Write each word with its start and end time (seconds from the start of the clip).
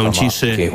minutą 0.00 0.20
ciszy. 0.20 0.70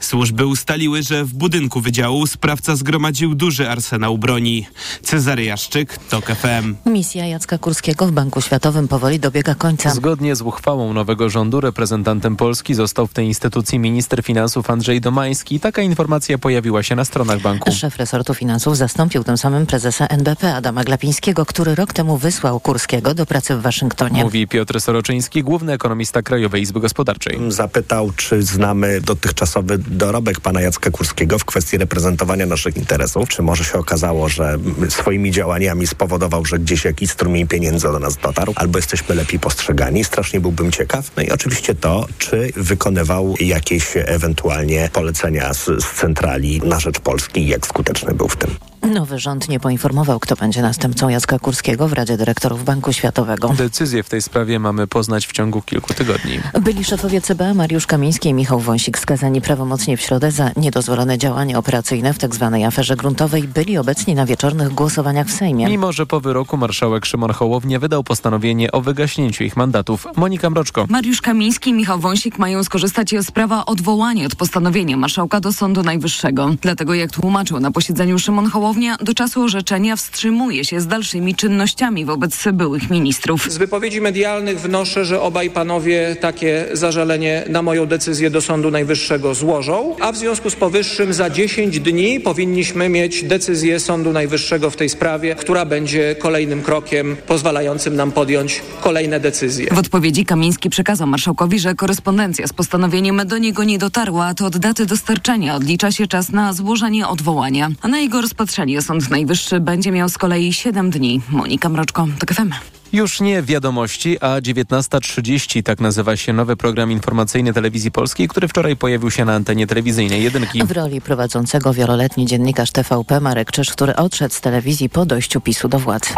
Służby 0.00 0.46
ustaliły, 0.46 1.02
że 1.02 1.24
w 1.24 1.34
budynku 1.34 1.80
wydziału 1.80 2.26
sprawca 2.26 2.76
zgromadził 2.76 3.34
duży 3.34 3.70
arsenał 3.70 4.18
broni. 4.18 4.66
Cezary 5.02 5.44
Jaszczyk, 5.44 5.98
TOK 5.98 6.24
FM. 6.26 6.74
Misja 6.86 7.26
Jacka 7.26 7.58
Kurskiego 7.58 8.06
w 8.06 8.12
Banku 8.12 8.40
Światowym 8.40 8.88
powoli 8.88 9.20
dobiega 9.20 9.54
końca. 9.54 9.90
Zgodnie 9.90 10.36
z 10.36 10.42
uchwałą 10.42 10.92
nowego 10.92 11.30
rządu 11.30 11.60
reprezentantem 11.60 12.36
Polski 12.36 12.74
został 12.74 13.06
w 13.06 13.12
tej 13.12 13.26
instytucji 13.26 13.78
minister 13.78 14.22
finansów 14.22 14.70
Andrzej 14.70 15.00
Domański. 15.00 15.60
Taka 15.60 15.82
informacja 15.82 16.38
pojawiła 16.38 16.82
się 16.82 16.96
na 16.96 17.04
stronach 17.04 17.40
banku. 17.40 17.72
Szef 17.72 17.96
resortu 17.96 18.34
finansów 18.34 18.76
zastąpił 18.76 19.24
tym 19.24 19.38
samym 19.38 19.66
prezesa 19.66 20.06
NBP 20.06 20.54
Adama 20.54 20.84
Glapińskiego, 20.84 21.46
który 21.46 21.74
rok 21.74 21.92
temu 21.92 22.16
wysłał 22.16 22.60
Kurskiego 22.60 23.14
do 23.14 23.26
pracy 23.26 23.56
w 23.56 23.62
Waszyngtonie. 23.62 24.24
Mówi 24.24 24.46
Piotr 24.46 24.80
Soroczyński, 24.80 25.42
główny 25.42 25.72
ekonomista 25.72 26.22
Krajowej 26.22 26.62
Izby 26.62 26.80
Gospodarczej. 26.80 27.38
Zapytał, 27.48 28.12
czy 28.16 28.37
znamy 28.42 29.00
dotychczasowy 29.00 29.78
dorobek 29.78 30.40
pana 30.40 30.60
Jacka 30.60 30.90
Kurskiego 30.90 31.38
w 31.38 31.44
kwestii 31.44 31.78
reprezentowania 31.78 32.46
naszych 32.46 32.76
interesów. 32.76 33.28
Czy 33.28 33.42
może 33.42 33.64
się 33.64 33.78
okazało, 33.78 34.28
że 34.28 34.58
swoimi 34.88 35.30
działaniami 35.30 35.86
spowodował, 35.86 36.44
że 36.44 36.58
gdzieś 36.58 36.84
jakiś 36.84 37.10
strumień 37.10 37.46
pieniędzy 37.46 37.86
do 37.86 37.98
nas 37.98 38.16
dotarł, 38.16 38.52
albo 38.56 38.78
jesteśmy 38.78 39.14
lepiej 39.14 39.40
postrzegani. 39.40 40.04
Strasznie 40.04 40.40
byłbym 40.40 40.72
ciekaw. 40.72 41.10
No 41.16 41.22
i 41.22 41.30
oczywiście 41.30 41.74
to, 41.74 42.06
czy 42.18 42.52
wykonywał 42.56 43.34
jakieś 43.40 43.92
ewentualnie 43.94 44.90
polecenia 44.92 45.54
z, 45.54 45.64
z 45.64 45.94
centrali 45.94 46.60
na 46.64 46.80
rzecz 46.80 47.00
Polski 47.00 47.40
i 47.40 47.46
jak 47.46 47.66
skuteczny 47.66 48.14
był 48.14 48.28
w 48.28 48.36
tym. 48.36 48.50
Nowy 48.82 49.18
rząd 49.18 49.48
nie 49.48 49.60
poinformował, 49.60 50.20
kto 50.20 50.36
będzie 50.36 50.62
następcą 50.62 51.08
Jacka 51.08 51.38
Kurskiego 51.38 51.88
w 51.88 51.92
Radzie 51.92 52.16
Dyrektorów 52.16 52.64
Banku 52.64 52.92
Światowego. 52.92 53.48
Decyzję 53.48 54.02
w 54.02 54.08
tej 54.08 54.22
sprawie 54.22 54.58
mamy 54.58 54.86
poznać 54.86 55.26
w 55.26 55.32
ciągu 55.32 55.62
kilku 55.62 55.94
tygodni. 55.94 56.40
Byli 56.60 56.84
szefowie 56.84 57.20
CBA 57.20 57.54
Mariusz 57.54 57.86
Kamiński 57.86 58.28
i 58.28 58.34
Michał 58.34 58.60
Wąsik 58.60 58.98
skazani 58.98 59.40
prawomocnie 59.40 59.96
w 59.96 60.00
środę 60.00 60.30
za 60.30 60.50
niedozwolone 60.56 61.18
działania 61.18 61.58
operacyjne 61.58 62.14
w 62.14 62.18
tzw. 62.18 62.50
Tak 62.52 62.62
aferze 62.68 62.96
gruntowej 62.96 63.42
byli 63.42 63.78
obecni 63.78 64.14
na 64.14 64.26
wieczornych 64.26 64.68
głosowaniach 64.68 65.26
w 65.26 65.32
Sejmie. 65.32 65.66
Mimo, 65.66 65.92
że 65.92 66.06
po 66.06 66.20
wyroku 66.20 66.56
marszałek 66.56 67.06
Szymon 67.06 67.32
Hołownia 67.32 67.78
wydał 67.78 68.04
postanowienie 68.04 68.72
o 68.72 68.80
wygaśnięciu 68.80 69.44
ich 69.44 69.56
mandatów. 69.56 70.06
Monika 70.16 70.50
Mroczko. 70.50 70.86
Mariusz 70.88 71.20
Kamiński 71.20 71.70
i 71.70 71.72
Michał 71.72 71.98
Wąsik 71.98 72.38
mają 72.38 72.64
skorzystać 72.64 73.14
z 73.20 73.30
prawa 73.30 73.66
odwołania 73.66 74.26
od 74.26 74.34
postanowienia 74.34 74.96
marszałka 74.96 75.40
do 75.40 75.52
Sądu 75.52 75.82
Najwyższego. 75.82 76.50
Dlatego, 76.62 76.94
jak 76.94 77.10
tłumaczył 77.10 77.60
na 77.60 77.70
posiedzeniu 77.70 78.18
Szymon 78.18 78.50
Hołownia, 78.50 78.67
do 79.00 79.14
czasu 79.14 79.42
orzeczenia 79.42 79.96
wstrzymuje 79.96 80.64
się 80.64 80.80
z 80.80 80.86
dalszymi 80.86 81.34
czynnościami 81.34 82.04
wobec 82.04 82.44
byłych 82.52 82.90
ministrów. 82.90 83.52
Z 83.52 83.56
wypowiedzi 83.56 84.00
medialnych 84.00 84.60
wnoszę, 84.60 85.04
że 85.04 85.20
obaj 85.20 85.50
panowie 85.50 86.16
takie 86.20 86.66
zażalenie 86.72 87.44
na 87.48 87.62
moją 87.62 87.86
decyzję 87.86 88.30
do 88.30 88.40
Sądu 88.40 88.70
Najwyższego 88.70 89.34
złożą, 89.34 89.96
a 90.00 90.12
w 90.12 90.16
związku 90.16 90.50
z 90.50 90.56
powyższym 90.56 91.12
za 91.12 91.30
10 91.30 91.80
dni 91.80 92.20
powinniśmy 92.20 92.88
mieć 92.88 93.24
decyzję 93.24 93.80
Sądu 93.80 94.12
Najwyższego 94.12 94.70
w 94.70 94.76
tej 94.76 94.88
sprawie, 94.88 95.34
która 95.34 95.64
będzie 95.64 96.16
kolejnym 96.18 96.62
krokiem 96.62 97.16
pozwalającym 97.26 97.96
nam 97.96 98.12
podjąć 98.12 98.62
kolejne 98.80 99.20
decyzje. 99.20 99.68
W 99.72 99.78
odpowiedzi 99.78 100.24
Kamiński 100.24 100.70
przekazał 100.70 101.06
marszałkowi, 101.06 101.58
że 101.58 101.74
korespondencja 101.74 102.46
z 102.46 102.52
postanowieniem 102.52 103.22
do 103.26 103.38
niego 103.38 103.64
nie 103.64 103.78
dotarła, 103.78 104.26
a 104.26 104.34
to 104.34 104.46
od 104.46 104.58
daty 104.58 104.86
dostarczenia 104.86 105.54
odlicza 105.54 105.92
się 105.92 106.06
czas 106.06 106.30
na 106.30 106.52
złożenie 106.52 107.08
odwołania, 107.08 107.68
a 107.82 107.88
na 107.88 107.98
jego 107.98 108.20
rozpatrzenie 108.20 108.57
Sąd 108.80 109.10
Najwyższy 109.10 109.60
będzie 109.60 109.92
miał 109.92 110.08
z 110.08 110.18
kolei 110.18 110.52
7 110.52 110.90
dni. 110.90 111.20
Monika 111.28 111.68
Mroczko, 111.68 112.08
TOK 112.18 112.34
FM. 112.34 112.50
Już 112.92 113.20
nie 113.20 113.42
wiadomości, 113.42 114.20
a 114.20 114.40
19.30 114.40 115.62
tak 115.62 115.80
nazywa 115.80 116.16
się 116.16 116.32
nowy 116.32 116.56
program 116.56 116.92
informacyjny 116.92 117.52
telewizji 117.52 117.90
polskiej, 117.90 118.28
który 118.28 118.48
wczoraj 118.48 118.76
pojawił 118.76 119.10
się 119.10 119.24
na 119.24 119.34
antenie 119.34 119.66
telewizyjnej 119.66 120.22
jedynki. 120.22 120.64
W 120.64 120.70
roli 120.70 121.00
prowadzącego 121.00 121.74
wieloletni 121.74 122.26
dziennikarz 122.26 122.70
TVP 122.70 123.20
Marek 123.20 123.50
Czyż, 123.50 123.70
który 123.70 123.96
odszedł 123.96 124.34
z 124.34 124.40
telewizji 124.40 124.88
po 124.88 125.06
dojściu 125.06 125.40
PiSu 125.40 125.68
do 125.68 125.78
władzy. 125.78 126.10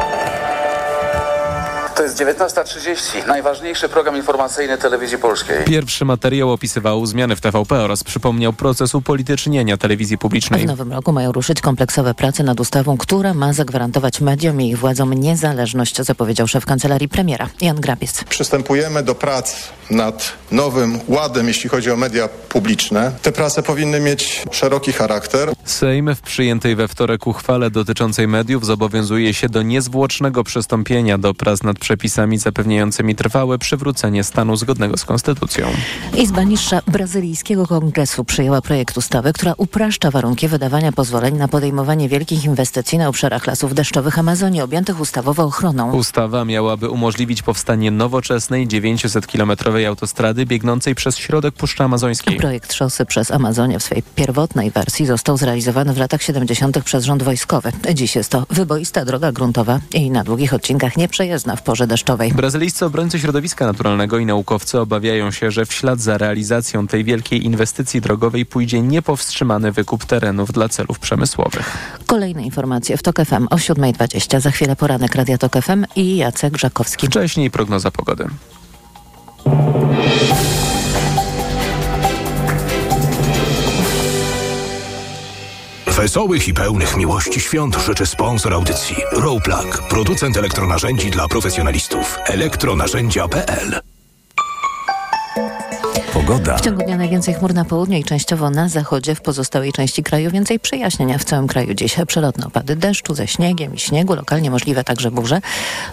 To 2.00 2.04
jest 2.04 2.18
19.30, 2.18 3.26
najważniejszy 3.26 3.88
program 3.88 4.16
informacyjny 4.16 4.78
telewizji 4.78 5.18
polskiej. 5.18 5.64
Pierwszy 5.64 6.04
materiał 6.04 6.52
opisywał 6.52 7.06
zmiany 7.06 7.36
w 7.36 7.40
TVP 7.40 7.80
oraz 7.80 8.04
przypomniał 8.04 8.52
proces 8.52 8.94
upolitycznienia 8.94 9.76
telewizji 9.76 10.18
publicznej. 10.18 10.62
W 10.62 10.66
nowym 10.66 10.92
roku 10.92 11.12
mają 11.12 11.32
ruszyć 11.32 11.60
kompleksowe 11.60 12.14
prace 12.14 12.42
nad 12.42 12.60
ustawą, 12.60 12.96
która 12.96 13.34
ma 13.34 13.52
zagwarantować 13.52 14.20
mediom 14.20 14.60
i 14.60 14.68
ich 14.68 14.78
władzom 14.78 15.14
niezależność, 15.14 16.02
zapowiedział 16.02 16.48
szef 16.48 16.66
kancelarii 16.66 17.08
premiera 17.08 17.48
Jan 17.60 17.80
Grabiec. 17.80 18.24
Przystępujemy 18.24 19.02
do 19.02 19.14
prac 19.14 19.56
nad 19.90 20.32
nowym 20.52 21.00
ładem, 21.08 21.48
jeśli 21.48 21.70
chodzi 21.70 21.90
o 21.90 21.96
media 21.96 22.28
publiczne. 22.48 23.12
Te 23.22 23.32
prace 23.32 23.62
powinny 23.62 24.00
mieć 24.00 24.42
szeroki 24.50 24.92
charakter. 24.92 25.52
Sejm 25.64 26.14
w 26.14 26.20
przyjętej 26.20 26.76
we 26.76 26.88
wtorek 26.88 27.26
uchwale 27.26 27.70
dotyczącej 27.70 28.28
mediów 28.28 28.66
zobowiązuje 28.66 29.34
się 29.34 29.48
do 29.48 29.62
niezwłocznego 29.62 30.44
przystąpienia 30.44 31.18
do 31.18 31.34
prac 31.34 31.62
nad 31.62 31.78
przepisami 31.78 32.38
zapewniającymi 32.38 33.14
trwałe 33.14 33.58
przywrócenie 33.58 34.24
stanu 34.24 34.56
zgodnego 34.56 34.96
z 34.96 35.04
konstytucją. 35.04 35.66
Izba 36.16 36.42
Niższa 36.42 36.82
Brazylijskiego 36.86 37.66
Kongresu 37.66 38.24
przyjęła 38.24 38.62
projekt 38.62 38.96
ustawy, 38.96 39.32
która 39.32 39.54
upraszcza 39.56 40.10
warunki 40.10 40.48
wydawania 40.48 40.92
pozwoleń 40.92 41.36
na 41.36 41.48
podejmowanie 41.48 42.08
wielkich 42.08 42.44
inwestycji 42.44 42.98
na 42.98 43.08
obszarach 43.08 43.46
lasów 43.46 43.74
deszczowych 43.74 44.18
Amazonii 44.18 44.60
objętych 44.60 45.00
ustawowo 45.00 45.42
ochroną. 45.42 45.92
Ustawa 45.92 46.44
miałaby 46.44 46.88
umożliwić 46.88 47.42
powstanie 47.42 47.90
nowoczesnej 47.90 48.68
900-kilometrowej 48.68 49.79
autostrady 49.86 50.46
biegnącej 50.46 50.94
przez 50.94 51.16
środek 51.16 51.54
Puszczy 51.54 51.82
Amazońskiej. 51.82 52.36
Projekt 52.36 52.72
szosy 52.72 53.06
przez 53.06 53.30
Amazonię 53.30 53.78
w 53.78 53.82
swojej 53.82 54.02
pierwotnej 54.14 54.70
wersji 54.70 55.06
został 55.06 55.36
zrealizowany 55.36 55.92
w 55.92 55.98
latach 55.98 56.22
70. 56.22 56.84
przez 56.84 57.04
rząd 57.04 57.22
wojskowy. 57.22 57.72
Dziś 57.94 58.16
jest 58.16 58.30
to 58.30 58.46
wyboista 58.50 59.04
droga 59.04 59.32
gruntowa 59.32 59.80
i 59.94 60.10
na 60.10 60.24
długich 60.24 60.54
odcinkach 60.54 60.96
nieprzejezdna 60.96 61.56
w 61.56 61.62
porze 61.62 61.86
deszczowej. 61.86 62.32
Brazylijscy 62.32 62.84
obrońcy 62.84 63.18
środowiska 63.18 63.66
naturalnego 63.66 64.18
i 64.18 64.26
naukowcy 64.26 64.80
obawiają 64.80 65.30
się, 65.30 65.50
że 65.50 65.66
w 65.66 65.72
ślad 65.72 66.00
za 66.00 66.18
realizacją 66.18 66.86
tej 66.86 67.04
wielkiej 67.04 67.44
inwestycji 67.44 68.00
drogowej 68.00 68.46
pójdzie 68.46 68.82
niepowstrzymany 68.82 69.72
wykup 69.72 70.04
terenów 70.04 70.52
dla 70.52 70.68
celów 70.68 70.98
przemysłowych. 70.98 71.76
Kolejne 72.06 72.42
informacje 72.42 72.96
w 72.96 73.02
TOK 73.02 73.16
FM 73.24 73.46
o 73.50 73.56
7.20. 73.56 74.40
Za 74.40 74.50
chwilę 74.50 74.76
poranek 74.76 75.14
Radia 75.14 75.38
TOK 75.38 75.52
FM 75.62 75.84
i 75.96 76.16
Jacek 76.16 76.58
Żakowski. 76.58 77.06
Wcześniej 77.06 77.50
prognoza 77.50 77.90
pogody. 77.90 78.26
Wesołych 85.86 86.48
i 86.48 86.54
pełnych 86.54 86.96
miłości 86.96 87.40
świąt 87.40 87.76
życzy 87.76 88.06
sponsor 88.06 88.54
audycji 88.54 88.96
Rowplug, 89.12 89.88
producent 89.88 90.36
elektronarzędzi 90.36 91.10
dla 91.10 91.28
profesjonalistów. 91.28 92.18
elektronarzędzia.pl 92.26 93.80
Pogoda. 96.12 96.56
W 96.56 96.60
ciągu 96.60 96.82
dnia 96.82 96.96
najwięcej 96.96 97.34
chmur 97.34 97.54
na 97.54 97.64
południu 97.64 97.98
i 97.98 98.04
częściowo 98.04 98.50
na 98.50 98.68
zachodzie. 98.68 99.14
W 99.14 99.20
pozostałej 99.20 99.72
części 99.72 100.02
kraju 100.02 100.30
więcej 100.30 100.60
przejaśnienia. 100.60 101.18
W 101.18 101.24
całym 101.24 101.46
kraju 101.46 101.74
dziś 101.74 101.96
przelotne 102.06 102.46
opady 102.46 102.76
deszczu 102.76 103.14
ze 103.14 103.26
śniegiem 103.26 103.74
i 103.74 103.78
śniegu. 103.78 104.14
Lokalnie 104.14 104.50
możliwe 104.50 104.84
także 104.84 105.10
burze. 105.10 105.40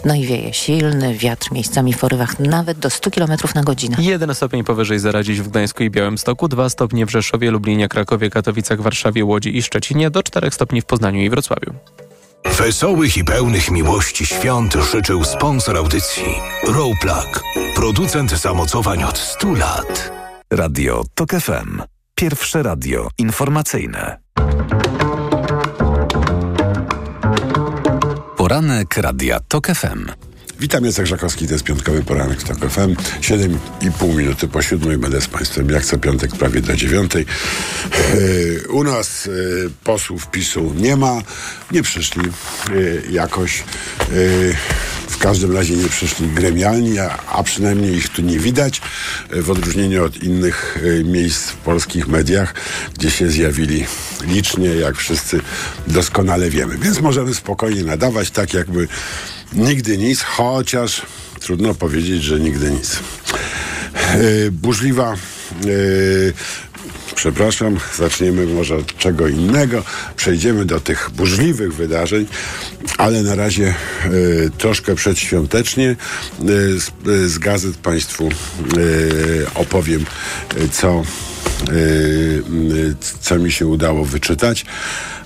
No 0.06 0.16
i 0.16 0.26
wieje 0.26 0.54
silny 0.54 1.14
wiatr 1.14 1.52
miejscami 1.52 1.94
w 1.94 1.98
porywach 1.98 2.40
nawet 2.40 2.80
do 2.80 2.90
100 2.90 3.12
km 3.12 3.32
na 3.56 3.64
godzinę. 3.64 3.98
Jeden 4.00 4.36
stopień 4.36 4.64
powyżej 4.64 5.00
zera 5.00 5.24
dziś 5.24 5.42
w 5.42 5.50
Gdańsku 5.50 5.84
i 5.84 5.90
Białymstoku, 5.90 6.48
dwa 6.48 6.70
stopnie 6.70 7.06
w 7.06 7.12
Rzeszowie, 7.12 7.52
Lublinie, 7.52 7.90
Krakowie, 7.90 8.30
Katowicach, 8.30 8.82
Warszawie, 8.82 9.26
Łodzi 9.26 9.58
i 9.58 9.64
Szczecinie, 9.64 10.10
do 10.10 10.24
4 10.24 10.52
stopni 10.52 10.82
w 10.82 10.86
Poznaniu 10.86 11.22
i 11.22 11.30
Wrocławiu. 11.30 11.74
Wesołych 12.46 13.18
i 13.18 13.24
pełnych 13.24 13.72
miłości 13.72 14.26
świąt 14.26 14.74
życzył 14.92 15.24
sponsor 15.24 15.78
audycji 15.78 16.36
Rowplug, 16.68 17.44
producent 17.76 18.32
zamocowań 18.32 19.04
od 19.04 19.18
100 19.18 19.54
lat. 19.54 20.12
Radio 20.54 21.04
TOK 21.16 21.30
FM. 21.32 21.82
Pierwsze 22.16 22.64
radio 22.64 23.08
informacyjne. 23.18 24.18
Poranek 28.38 28.98
Radia 28.98 29.40
TOK 29.40 29.68
FM. 29.68 30.12
Witam, 30.60 30.86
Jacek 30.86 31.06
Żakowski, 31.06 31.48
to 31.48 31.54
jest 31.54 31.66
piątkowy 31.66 32.04
poranek 32.04 32.44
TOK 32.44 32.58
FM. 32.58 32.96
7,5 33.22 34.16
minuty 34.16 34.48
po 34.48 34.62
siódmej 34.62 34.98
będę 34.98 35.22
z 35.22 35.28
Państwem 35.28 35.70
jak 35.70 35.86
co 35.86 35.98
piątek 35.98 36.32
prawie 36.36 36.62
do 36.62 36.76
dziewiątej. 36.76 37.26
Yy, 38.14 38.64
u 38.70 38.84
nas 38.84 39.26
yy, 39.26 39.70
posłów 39.84 40.28
PiSu 40.28 40.74
nie 40.78 40.96
ma, 40.96 41.22
nie 41.72 41.84
przyszli 41.84 42.22
yy, 42.72 43.04
jakoś. 43.10 43.64
W 45.10 45.18
każdym 45.18 45.56
razie 45.56 45.76
nie 45.76 45.90
przyszli 45.90 46.28
gremialni, 46.28 47.00
a, 47.00 47.18
a, 47.28 47.44
przynajmniej 47.44 47.96
ich 47.96 48.10
tu 48.10 48.22
nie 48.22 48.40
widać, 48.40 48.82
w 49.30 49.52
odróżnieniu 49.52 50.06
od 50.06 50.24
innych 50.24 50.80
miejsc 51.04 51.50
w 51.50 51.56
polskich 51.56 52.08
mediach, 52.08 52.54
gdzie 52.94 53.12
się 53.12 53.30
zjawili 53.30 53.86
licznie, 54.22 54.68
jak 54.68 54.96
wszyscy 54.96 55.40
doskonale 55.88 56.50
wiemy. 56.50 56.78
Więc 56.78 57.02
możemy 57.02 57.34
spokojnie 57.34 57.84
nadawać 57.84 58.32
tak, 58.32 58.54
jakby 58.54 58.88
nigdy 59.54 59.98
nic, 59.98 60.22
chociaż 60.22 61.02
trudno 61.40 61.76
powiedzieć, 61.76 62.24
że 62.24 62.40
nigdy 62.40 62.72
nic. 62.72 63.00
Burzliwa 64.52 65.16
Yy, 65.66 66.34
przepraszam, 67.16 67.78
zaczniemy 67.98 68.46
może 68.46 68.76
od 68.76 68.98
czego 68.98 69.28
innego. 69.28 69.84
Przejdziemy 70.16 70.66
do 70.66 70.80
tych 70.80 71.10
burzliwych 71.16 71.74
wydarzeń, 71.74 72.28
ale 72.98 73.24
na 73.24 73.36
razie 73.36 73.74
y, 74.06 74.52
troszkę 74.58 74.96
przedświątecznie 74.96 75.96
z, 76.78 76.92
z 77.32 77.38
gazet 77.38 77.78
Państwu 77.78 78.30
opowiem, 79.56 80.06
co, 80.72 81.04
co 83.22 83.40
mi 83.40 83.52
się 83.52 83.68
udało 83.68 84.06
wyczytać. 84.06 84.66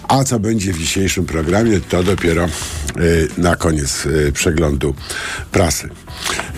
A 0.08 0.24
co 0.24 0.40
będzie 0.40 0.74
w 0.74 0.78
dzisiejszym 0.78 1.26
programie, 1.26 1.80
to 1.80 2.04
dopiero 2.04 2.46
y, 2.46 3.28
na 3.38 3.56
koniec 3.56 4.06
y, 4.06 4.32
przeglądu 4.32 4.96
prasy. 5.52 5.90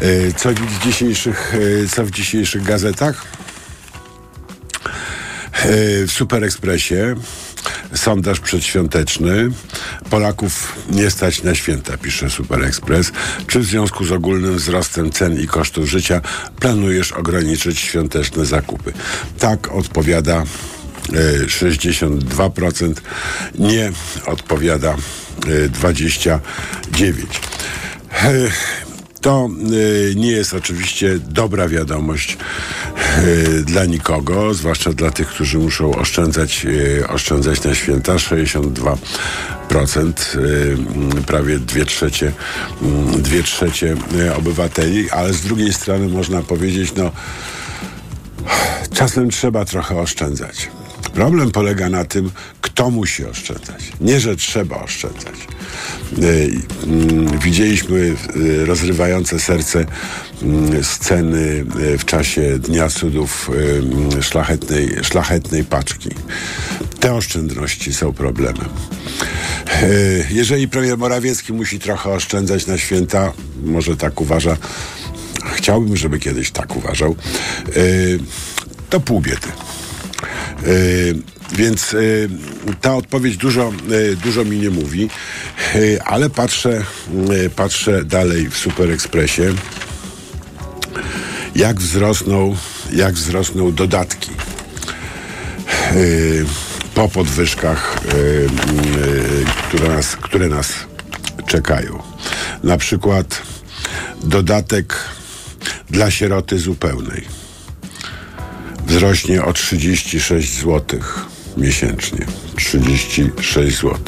Y, 0.03 0.33
co, 0.37 0.49
w 0.49 0.83
dzisiejszych, 0.83 1.53
co 1.91 2.05
w 2.05 2.11
dzisiejszych 2.11 2.63
gazetach? 2.63 3.25
w 6.07 6.11
Super 6.11 6.43
Expressie 6.43 7.15
sondaż 7.95 8.39
przedświąteczny. 8.39 9.49
Polaków 10.09 10.75
nie 10.89 11.11
stać 11.11 11.43
na 11.43 11.55
święta, 11.55 11.97
pisze 11.97 12.29
Super 12.29 12.63
Express. 12.63 13.11
Czy 13.47 13.59
w 13.59 13.65
związku 13.65 14.05
z 14.05 14.11
ogólnym 14.11 14.55
wzrostem 14.55 15.11
cen 15.11 15.39
i 15.39 15.47
kosztów 15.47 15.89
życia 15.89 16.21
planujesz 16.59 17.11
ograniczyć 17.11 17.79
świąteczne 17.79 18.45
zakupy? 18.45 18.93
Tak 19.39 19.71
odpowiada 19.71 20.43
62%, 21.47 22.93
nie 23.59 23.91
odpowiada 24.25 24.95
29%. 25.41 26.39
To 29.23 29.49
y, 29.71 30.13
nie 30.15 30.31
jest 30.31 30.53
oczywiście 30.53 31.19
dobra 31.19 31.67
wiadomość 31.67 32.37
y, 33.23 33.63
dla 33.63 33.85
nikogo, 33.85 34.53
zwłaszcza 34.53 34.93
dla 34.93 35.11
tych, 35.11 35.27
którzy 35.27 35.57
muszą 35.57 35.95
oszczędzać, 35.95 36.65
y, 36.65 37.07
oszczędzać 37.07 37.63
na 37.63 37.75
święta. 37.75 38.15
62%, 38.19 38.97
prawie 41.27 41.59
2 41.59 41.85
trzecie, 41.85 42.31
2 43.17 43.43
trzecie 43.43 43.95
obywateli, 44.37 45.09
ale 45.09 45.33
z 45.33 45.41
drugiej 45.41 45.73
strony 45.73 46.07
można 46.07 46.41
powiedzieć, 46.41 46.93
no 46.95 47.11
czasem 48.93 49.29
trzeba 49.29 49.65
trochę 49.65 49.99
oszczędzać. 49.99 50.69
Problem 51.13 51.51
polega 51.51 51.89
na 51.89 52.05
tym, 52.05 52.31
kto 52.61 52.91
musi 52.91 53.25
oszczędzać. 53.25 53.91
Nie, 54.01 54.19
że 54.19 54.35
trzeba 54.35 54.83
oszczędzać. 54.83 55.35
E, 56.21 56.25
mm, 56.87 57.39
widzieliśmy 57.39 58.15
e, 58.61 58.65
rozrywające 58.65 59.39
serce 59.39 59.85
mm, 60.41 60.83
sceny 60.83 61.65
e, 61.93 61.97
w 61.97 62.05
czasie 62.05 62.59
Dnia 62.59 62.89
Cudów 62.89 63.49
mm, 63.49 64.23
szlachetnej, 64.23 64.89
szlachetnej 65.01 65.63
paczki. 65.63 66.09
Te 66.99 67.13
oszczędności 67.13 67.93
są 67.93 68.13
problemem. 68.13 68.69
Jeżeli 70.29 70.67
premier 70.67 70.97
Morawiecki 70.97 71.53
musi 71.53 71.79
trochę 71.79 72.09
oszczędzać 72.09 72.67
na 72.67 72.77
święta, 72.77 73.33
może 73.63 73.97
tak 73.97 74.21
uważa, 74.21 74.57
chciałbym, 75.55 75.97
żeby 75.97 76.19
kiedyś 76.19 76.51
tak 76.51 76.75
uważał, 76.75 77.15
to 78.89 78.99
pół 78.99 79.21
biedy. 79.21 79.47
Y, 80.67 81.15
więc 81.55 81.93
y, 81.93 82.29
ta 82.81 82.95
odpowiedź 82.95 83.37
dużo, 83.37 83.73
y, 83.91 84.15
dużo 84.15 84.45
mi 84.45 84.57
nie 84.57 84.69
mówi, 84.69 85.09
ale 86.05 86.29
patrzę, 86.29 86.83
patrzę 87.55 88.05
dalej 88.05 88.49
w 88.49 88.57
Super 88.57 88.91
Expressie, 88.91 89.41
jak 91.55 91.79
wzrosną, 91.79 92.55
jak 92.93 93.13
wzrosną 93.13 93.71
dodatki 93.71 94.31
po 96.95 97.09
podwyżkach, 97.09 97.99
które 99.67 99.87
nas, 99.87 100.15
które 100.15 100.49
nas 100.49 100.73
czekają. 101.47 102.03
Na 102.63 102.77
przykład 102.77 103.41
dodatek 104.23 104.95
dla 105.89 106.11
sieroty 106.11 106.59
zupełnej 106.59 107.42
wzrośnie 108.93 109.43
o 109.43 109.53
36 109.53 110.59
zł 110.59 110.99
miesięcznie. 111.57 112.25
36 112.55 113.77
zł. 113.77 113.99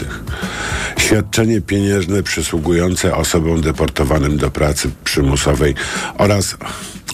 Świadczenie 0.97 1.61
pieniężne 1.61 2.23
przysługujące 2.23 3.15
osobom 3.15 3.61
deportowanym 3.61 4.37
do 4.37 4.51
pracy 4.51 4.91
przymusowej 5.03 5.75
oraz 6.17 6.57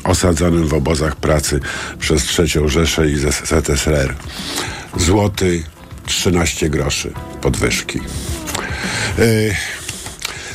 osadzonym 0.04 0.68
w 0.68 0.74
obozach 0.74 1.16
pracy 1.16 1.60
przez 2.00 2.24
trzecią 2.24 2.68
Rzeszę 2.68 3.10
i 3.10 3.18
ZSRR. 3.18 4.16
Złoty 4.98 5.64
13 6.06 6.70
groszy 6.70 7.14
podwyżki. 7.42 8.00
Yy, 9.18 9.56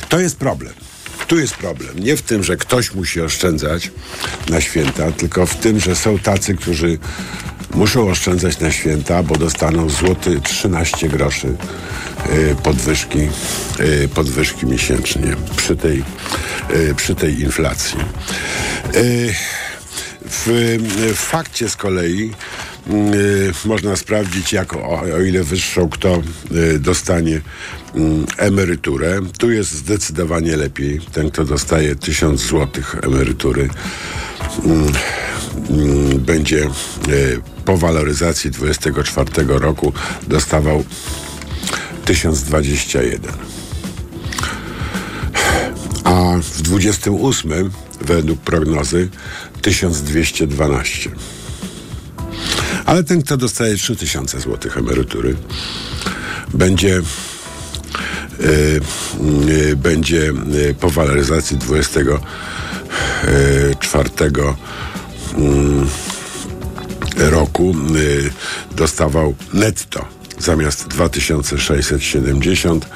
to 0.09 0.19
jest 0.19 0.37
problem. 0.37 0.86
Tu 1.27 1.39
jest 1.39 1.53
problem. 1.53 1.99
Nie 1.99 2.17
w 2.17 2.21
tym, 2.21 2.43
że 2.43 2.57
ktoś 2.57 2.93
musi 2.93 3.21
oszczędzać 3.21 3.91
na 4.49 4.61
święta, 4.61 5.11
tylko 5.11 5.45
w 5.45 5.55
tym, 5.55 5.79
że 5.79 5.95
są 5.95 6.19
tacy, 6.19 6.55
którzy 6.55 6.97
muszą 7.73 8.09
oszczędzać 8.09 8.59
na 8.59 8.71
święta, 8.71 9.23
bo 9.23 9.35
dostaną 9.35 9.89
złoty 9.89 10.41
13 10.41 11.09
groszy 11.09 11.47
yy, 12.29 12.55
podwyżki, 12.63 13.19
yy, 13.79 14.07
podwyżki 14.07 14.65
miesięcznie 14.65 15.35
przy 15.57 15.75
tej, 15.75 16.03
yy, 16.69 16.95
przy 16.95 17.15
tej 17.15 17.41
inflacji. 17.41 17.99
W, 20.29 20.77
w 21.13 21.17
fakcie 21.17 21.69
z 21.69 21.75
kolei 21.75 22.31
Y, 22.31 22.66
można 23.65 23.95
sprawdzić, 23.95 24.53
jak 24.53 24.73
o, 24.73 25.01
o 25.01 25.21
ile 25.21 25.43
wyższą 25.43 25.89
kto 25.89 26.21
y, 26.51 26.79
dostanie 26.79 27.35
y, 27.35 27.41
emeryturę. 28.37 29.19
Tu 29.37 29.51
jest 29.51 29.71
zdecydowanie 29.71 30.57
lepiej. 30.57 30.99
Ten, 31.11 31.31
kto 31.31 31.45
dostaje 31.45 31.95
1000 31.95 32.41
zł 32.41 32.83
emerytury, 33.01 33.69
będzie 36.17 36.69
po 37.65 37.77
waloryzacji 37.77 38.51
24 38.51 39.31
roku 39.47 39.93
dostawał 40.27 40.83
1021. 42.05 43.31
A 46.03 46.37
w 46.41 46.61
28 46.61 47.71
według 48.01 48.39
prognozy 48.39 49.09
1212. 49.61 51.09
Ale 52.87 53.03
ten, 53.03 53.21
kto 53.21 53.37
dostaje 53.37 53.75
3000 53.75 54.39
zł 54.39 54.71
emerytury, 54.75 55.35
będzie 56.53 57.01
yy, 58.39 58.81
yy, 59.47 59.75
będzie 59.75 60.33
yy, 60.51 60.75
po 60.79 60.89
waloryzacji 60.89 61.57
24 61.57 64.09
mm, 65.35 65.87
roku 67.17 67.75
dostawał 68.75 69.35
netto 69.53 70.05
zamiast 70.39 70.87
2670 70.87 72.89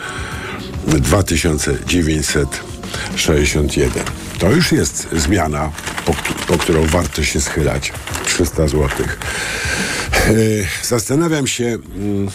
2961. 2.91 4.03
To 4.39 4.51
już 4.51 4.71
jest 4.71 5.07
zmiana, 5.13 5.71
po, 6.05 6.13
po 6.47 6.57
którą 6.57 6.85
warto 6.85 7.23
się 7.23 7.41
schylać. 7.41 7.93
300 8.25 8.67
zł. 8.67 8.89
E, 10.13 10.33
zastanawiam 10.83 11.47
się, 11.47 11.65
mm, 11.65 12.29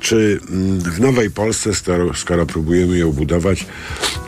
czy 0.00 0.40
mm, 0.50 0.80
w 0.80 1.00
Nowej 1.00 1.30
Polsce, 1.30 1.70
skoro 2.14 2.46
próbujemy 2.46 2.98
ją 2.98 3.12
budować, 3.12 3.66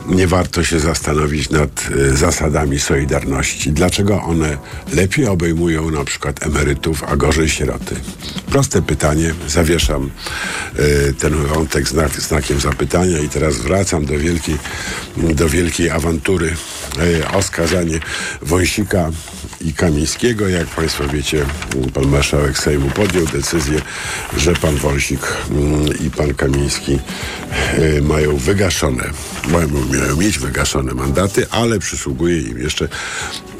nie 0.09 0.27
warto 0.27 0.65
się 0.65 0.81
zastanowić 0.81 1.51
nad 1.51 1.89
y, 1.91 2.17
zasadami 2.17 2.81
solidarności. 2.81 3.73
Dlaczego 3.73 4.23
one 4.23 4.59
lepiej 4.93 5.27
obejmują 5.27 5.91
na 5.91 6.05
przykład 6.05 6.47
emerytów, 6.47 7.05
a 7.05 7.17
gorzej 7.17 7.49
sieroty? 7.49 7.95
Proste 8.51 8.83
pytanie. 8.83 9.35
Zawieszam 9.49 10.11
y, 10.79 11.15
ten 11.19 11.35
wątek 11.35 11.89
znak, 11.89 12.21
znakiem 12.21 12.61
zapytania 12.61 13.19
i 13.19 13.29
teraz 13.29 13.57
wracam 13.57 14.07
do 14.07 14.19
wielkiej, 14.19 14.57
do 15.17 15.49
wielkiej 15.49 15.91
awantury 15.91 16.55
y, 17.03 17.29
o 17.29 17.43
skazanie 17.43 18.01
Wąsika 18.43 19.11
i 19.61 19.73
Kamińskiego. 19.73 20.49
Jak 20.49 20.67
Państwo 20.67 21.09
wiecie, 21.09 21.45
pan 21.95 22.07
marszałek 22.09 22.59
Sejmu 22.59 22.91
podjął 22.91 23.27
decyzję, 23.27 23.81
że 24.37 24.55
pan 24.55 24.77
Wąsik 24.77 25.21
mm, 25.51 25.99
i 26.07 26.11
pan 26.11 26.35
Kamiński 26.35 26.99
mają 28.03 28.37
wygaszone, 28.37 29.05
mają 29.49 29.69
miały 29.99 30.17
mieć 30.17 30.39
wygaszone 30.39 30.95
mandaty, 30.95 31.47
ale 31.51 31.79
przysługuje 31.79 32.41
im 32.41 32.59
jeszcze 32.59 32.89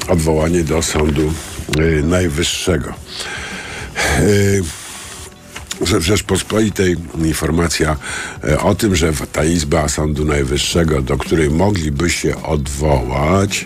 odwołanie 0.07 0.63
do 0.63 0.81
Sądu 0.81 1.33
y, 1.79 2.03
Najwyższego. 2.03 2.93
Y, 4.19 4.63
Rzeczpospolitej 5.99 6.95
informacja 7.25 7.97
y, 8.43 8.59
o 8.59 8.75
tym, 8.75 8.95
że 8.95 9.13
ta 9.31 9.43
Izba 9.43 9.89
Sądu 9.89 10.25
Najwyższego, 10.25 11.01
do 11.01 11.17
której 11.17 11.49
mogliby 11.49 12.09
się 12.09 12.43
odwołać, 12.43 13.65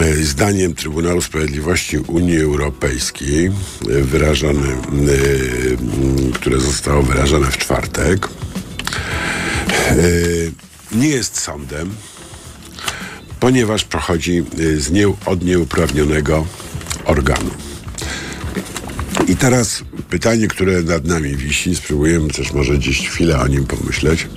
e, 0.00 0.14
zdaniem 0.14 0.74
Trybunału 0.74 1.20
Sprawiedliwości 1.20 1.98
Unii 1.98 2.40
Europejskiej, 2.40 3.46
e, 3.46 3.50
wyrażone, 4.02 4.68
e, 4.68 4.76
które 6.34 6.60
zostało 6.60 7.02
wyrażone 7.02 7.50
w 7.50 7.58
czwartek, 7.58 8.28
nie 10.96 11.08
jest 11.08 11.40
sądem, 11.40 11.90
ponieważ 13.40 13.84
pochodzi 13.84 14.44
z 14.78 14.90
nie, 14.90 15.08
od 15.08 15.44
nieuprawnionego 15.44 16.46
organu. 17.04 17.50
I 19.28 19.36
teraz 19.36 19.82
pytanie, 20.10 20.48
które 20.48 20.82
nad 20.82 21.04
nami 21.04 21.36
wisi, 21.36 21.76
spróbujemy 21.76 22.28
też 22.28 22.52
może 22.52 22.78
gdzieś 22.78 23.08
chwilę 23.08 23.40
o 23.40 23.48
nim 23.48 23.66
pomyśleć. 23.66 24.28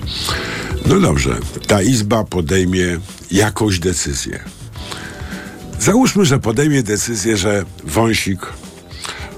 No 0.86 1.00
dobrze, 1.00 1.38
ta 1.66 1.82
izba 1.82 2.24
podejmie 2.24 2.98
jakąś 3.30 3.78
decyzję. 3.78 4.44
Załóżmy, 5.80 6.24
że 6.24 6.38
podejmie 6.38 6.82
decyzję, 6.82 7.36
że 7.36 7.64
Wąsik 7.84 8.40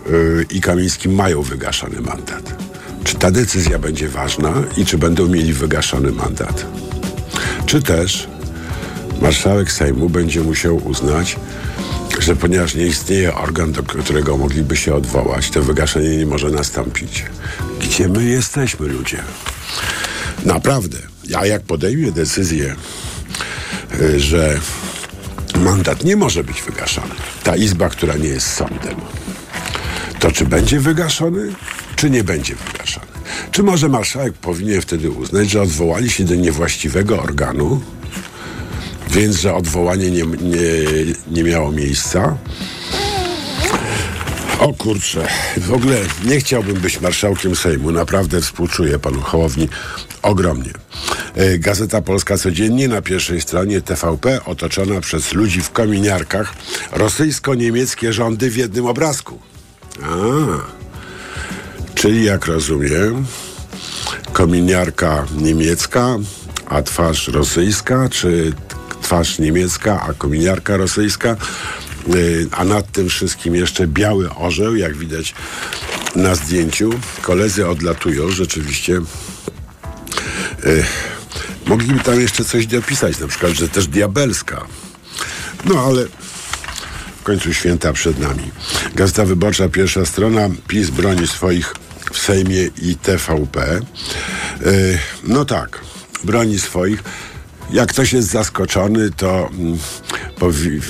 yy, 0.07 0.47
i 0.50 0.61
Kamiński 0.61 1.09
mają 1.09 1.43
wygaszany 1.43 2.00
mandat. 2.00 2.62
Czy 3.05 3.14
ta 3.14 3.31
decyzja 3.31 3.79
będzie 3.79 4.09
ważna 4.09 4.52
i 4.76 4.87
czy 4.87 4.99
będą 4.99 5.29
mieli 5.29 5.52
wygaszony 5.52 6.12
mandat? 6.12 6.67
Czy 7.73 7.83
też 7.83 8.29
marszałek 9.23 9.73
Sejmu 9.73 10.09
będzie 10.09 10.41
musiał 10.41 10.76
uznać, 10.88 11.37
że 12.19 12.37
ponieważ 12.37 12.75
nie 12.75 12.87
istnieje 12.87 13.35
organ, 13.35 13.73
do 13.73 13.83
którego 13.83 14.37
mogliby 14.37 14.76
się 14.76 14.95
odwołać, 14.95 15.50
to 15.50 15.62
wygaszenie 15.62 16.17
nie 16.17 16.26
może 16.26 16.50
nastąpić. 16.50 17.25
Gdzie 17.81 18.09
my 18.09 18.25
jesteśmy, 18.25 18.88
ludzie? 18.88 19.19
Naprawdę. 20.45 20.99
A 21.37 21.47
jak 21.47 21.62
podejmie 21.62 22.12
decyzję, 22.12 22.76
y, 24.00 24.21
że 24.21 24.61
mandat 25.59 26.05
nie 26.05 26.17
może 26.17 26.45
być 26.45 26.62
wygaszany, 26.62 27.14
ta 27.45 27.57
izba, 27.57 27.88
która 27.88 28.14
nie 28.14 28.29
jest 28.29 28.47
sądem, 28.47 28.97
to 30.19 30.33
czy 30.33 30.45
będzie 30.45 30.81
wygaszony, 30.81 31.52
czy 31.97 32.11
nie 32.11 32.25
będzie 32.25 32.55
wygaszany? 32.55 32.82
Czy 33.51 33.62
może 33.62 33.89
marszałek 33.89 34.33
powinien 34.33 34.81
wtedy 34.81 35.11
uznać, 35.11 35.51
że 35.51 35.62
odwołali 35.62 36.11
się 36.11 36.25
do 36.25 36.35
niewłaściwego 36.35 37.23
organu, 37.23 37.81
więc 39.11 39.37
że 39.37 39.55
odwołanie 39.55 40.11
nie, 40.11 40.23
nie, 40.23 40.59
nie 41.31 41.45
miało 41.45 41.73
miejsca? 41.73 42.37
O 44.59 44.75
kurczę, 44.75 45.29
w 45.57 45.73
ogóle 45.73 45.97
nie 46.25 46.41
chciałbym 46.41 46.75
być 46.75 47.01
marszałkiem 47.01 47.57
Sejmu. 47.57 47.91
Naprawdę 47.91 48.41
współczuję 48.41 48.99
panu 48.99 49.21
Hołowni 49.21 49.69
ogromnie. 50.23 50.71
E, 51.35 51.59
Gazeta 51.59 52.03
Polska 52.03 52.37
codziennie 52.37 52.89
na 52.89 53.03
pierwszej 53.03 53.41
stronie 53.41 53.81
TVP 53.81 54.45
otoczona 54.45 55.01
przez 55.01 55.33
ludzi 55.33 55.61
w 55.61 55.71
kominiarkach 55.71 56.55
rosyjsko-niemieckie 56.93 58.12
rządy 58.12 58.51
w 58.51 58.57
jednym 58.57 58.87
obrazku. 58.87 59.39
A, 60.03 60.82
czyli 62.03 62.25
jak 62.25 62.47
rozumiem, 62.47 63.27
kominiarka 64.33 65.27
niemiecka, 65.37 66.19
a 66.67 66.83
twarz 66.83 67.29
rosyjska, 67.29 68.09
czy 68.09 68.53
twarz 69.03 69.39
niemiecka, 69.39 70.03
a 70.09 70.13
kominiarka 70.13 70.77
rosyjska, 70.77 71.37
y, 72.15 72.47
a 72.53 72.65
nad 72.65 72.93
tym 72.93 73.09
wszystkim 73.09 73.55
jeszcze 73.55 73.87
biały 73.87 74.35
orzeł, 74.35 74.77
jak 74.77 74.97
widać 74.97 75.35
na 76.17 76.35
zdjęciu. 76.35 76.91
Koledzy 77.21 77.69
odlatują, 77.69 78.31
rzeczywiście. 78.31 79.01
Y, 80.65 80.85
mogliby 81.67 82.01
tam 82.01 82.21
jeszcze 82.21 82.45
coś 82.45 82.67
dopisać, 82.67 83.19
na 83.19 83.29
przykład, 83.29 83.53
że 83.53 83.69
też 83.69 83.87
diabelska. 83.87 84.67
No 85.65 85.81
ale 85.81 86.07
w 87.21 87.23
końcu 87.23 87.55
święta 87.55 87.93
przed 87.93 88.19
nami. 88.19 88.51
Gazeta 88.95 89.25
Wyborcza, 89.25 89.69
pierwsza 89.69 90.07
strona. 90.07 90.49
PiS 90.69 90.91
broni 90.91 91.27
swoich 91.27 91.75
w 92.12 92.19
Sejmie 92.19 92.69
i 92.83 92.97
TVP. 92.97 93.81
Yy, 94.61 94.99
no 95.25 95.45
tak, 95.45 95.81
broni 96.25 96.59
swoich. 96.59 97.02
Jak 97.71 97.88
ktoś 97.88 98.12
jest 98.12 98.28
zaskoczony, 98.28 99.11
to 99.11 99.50
mm, 99.52 99.78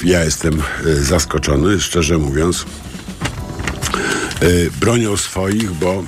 ja 0.05 0.25
jestem 0.25 0.63
y, 0.87 1.05
zaskoczony, 1.05 1.81
szczerze 1.81 2.19
mówiąc. 2.19 2.65
Y, 4.43 4.71
bronią 4.81 5.17
swoich, 5.17 5.73
bo 5.73 6.05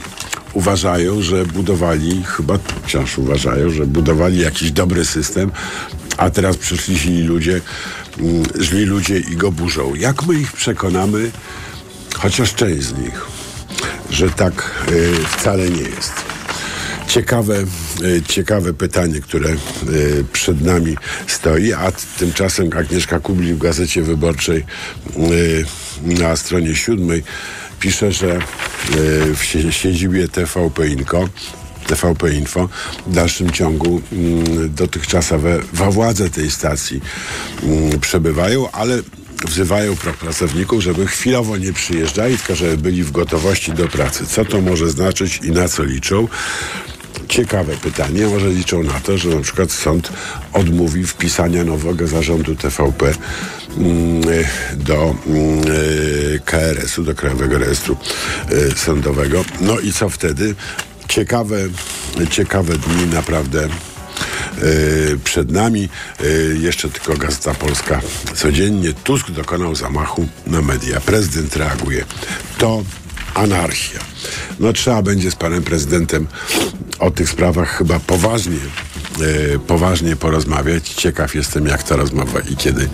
uważają, 0.52 1.22
że 1.22 1.46
budowali, 1.46 2.24
chyba 2.24 2.58
wciąż 2.84 3.18
uważają, 3.18 3.70
że 3.70 3.86
budowali 3.86 4.38
jakiś 4.40 4.72
dobry 4.72 5.04
system, 5.04 5.52
a 6.16 6.30
teraz 6.30 6.56
przyszli 6.56 6.98
źli 6.98 7.22
ludzie, 7.22 7.60
mm, 8.18 8.42
źli 8.60 8.84
ludzie 8.84 9.18
i 9.18 9.36
go 9.36 9.52
burzą. 9.52 9.94
Jak 9.94 10.26
my 10.26 10.34
ich 10.34 10.52
przekonamy, 10.52 11.30
chociaż 12.14 12.54
część 12.54 12.82
z 12.82 12.98
nich, 12.98 13.33
że 14.14 14.30
tak 14.30 14.84
y, 14.92 15.12
wcale 15.28 15.70
nie 15.70 15.82
jest? 15.82 16.12
Ciekawe, 17.08 17.56
e, 17.58 18.22
ciekawe 18.22 18.74
pytanie, 18.74 19.20
które 19.20 19.50
e, 19.50 19.56
przed 20.32 20.60
nami 20.60 20.96
stoi, 21.26 21.72
a 21.72 21.92
tymczasem 22.18 22.70
Agnieszka 22.76 23.20
Kubli 23.20 23.54
w 23.54 23.58
Gazecie 23.58 24.02
Wyborczej 24.02 24.58
e, 24.58 24.64
na 26.20 26.36
stronie 26.36 26.74
siódmej 26.74 27.22
pisze, 27.80 28.12
że 28.12 28.38
w 29.34 29.72
siedzibie 29.72 30.28
TVP 30.28 30.88
Info 30.88 31.28
TVP 31.86 32.34
Info 32.34 32.68
w 33.06 33.14
dalszym 33.14 33.50
ciągu 33.50 34.02
mm, 34.12 34.74
dotychczasowe 34.74 35.60
władze 35.72 36.30
tej 36.30 36.50
stacji 36.50 37.00
mm, 37.62 38.00
przebywają, 38.00 38.70
ale 38.70 38.98
wzywają 39.44 39.96
pracowników, 39.96 40.82
żeby 40.82 41.06
chwilowo 41.06 41.56
nie 41.56 41.72
przyjeżdżali, 41.72 42.36
tylko 42.38 42.54
żeby 42.54 42.76
byli 42.76 43.04
w 43.04 43.10
gotowości 43.10 43.72
do 43.72 43.88
pracy. 43.88 44.26
Co 44.26 44.44
to 44.44 44.60
może 44.60 44.90
znaczyć 44.90 45.40
i 45.42 45.50
na 45.50 45.68
co 45.68 45.84
liczą? 45.84 46.28
ciekawe 47.28 47.76
pytanie. 47.76 48.26
Może 48.26 48.48
liczą 48.48 48.82
na 48.82 49.00
to, 49.00 49.18
że 49.18 49.28
na 49.28 49.40
przykład 49.40 49.72
sąd 49.72 50.12
odmówi 50.52 51.06
wpisania 51.06 51.64
nowego 51.64 52.06
zarządu 52.06 52.54
TVP 52.54 53.12
mm, 53.78 54.22
do 54.76 55.14
mm, 55.26 55.62
KRS-u, 56.44 57.02
do 57.02 57.14
Krajowego 57.14 57.58
Rejestru 57.58 57.96
y, 58.52 58.78
Sądowego. 58.78 59.44
No 59.60 59.80
i 59.80 59.92
co 59.92 60.08
wtedy? 60.08 60.54
Ciekawe, 61.08 61.58
ciekawe 62.30 62.74
dni 62.78 63.06
naprawdę 63.06 63.68
przed 65.24 65.50
nami. 65.50 65.88
Y, 66.24 66.58
jeszcze 66.60 66.88
tylko 66.90 67.16
Gazeta 67.16 67.54
Polska 67.54 68.00
codziennie. 68.34 68.92
Tusk 68.92 69.30
dokonał 69.30 69.74
zamachu 69.74 70.28
na 70.46 70.62
media. 70.62 71.00
Prezydent 71.00 71.56
reaguje. 71.56 72.04
To 72.58 72.84
anarchia. 73.34 73.98
No 74.60 74.72
trzeba 74.72 75.02
będzie 75.02 75.30
z 75.30 75.36
panem 75.36 75.62
prezydentem 75.62 76.26
o 76.98 77.10
tych 77.10 77.28
sprawach 77.28 77.78
chyba 77.78 78.00
poważnie 78.00 78.58
poważnie 79.66 80.16
porozmawiać. 80.16 80.88
Ciekaw 80.88 81.34
jestem, 81.34 81.66
jak 81.66 81.82
ta 81.82 81.96
rozmowa 81.96 82.40
i 82.40 82.56
kiedy 82.56 82.88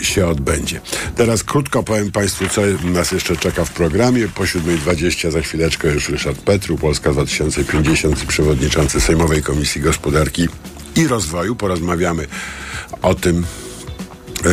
e, 0.00 0.04
się 0.04 0.26
odbędzie. 0.26 0.80
Teraz 1.16 1.44
krótko 1.44 1.82
powiem 1.82 2.12
Państwu, 2.12 2.48
co 2.48 2.60
nas 2.84 3.12
jeszcze 3.12 3.36
czeka 3.36 3.64
w 3.64 3.70
programie. 3.70 4.28
Po 4.28 4.42
7.20 4.42 5.30
za 5.30 5.40
chwileczkę 5.40 5.88
już 5.88 6.08
Ryszard 6.08 6.38
Petru, 6.38 6.78
Polska 6.78 7.12
2050 7.12 8.24
przewodniczący 8.24 9.00
Sejmowej 9.00 9.42
Komisji 9.42 9.80
Gospodarki 9.80 10.48
i 10.96 11.08
Rozwoju. 11.08 11.56
Porozmawiamy 11.56 12.26
o 13.02 13.14
tym, 13.14 13.46
e, 14.44 14.48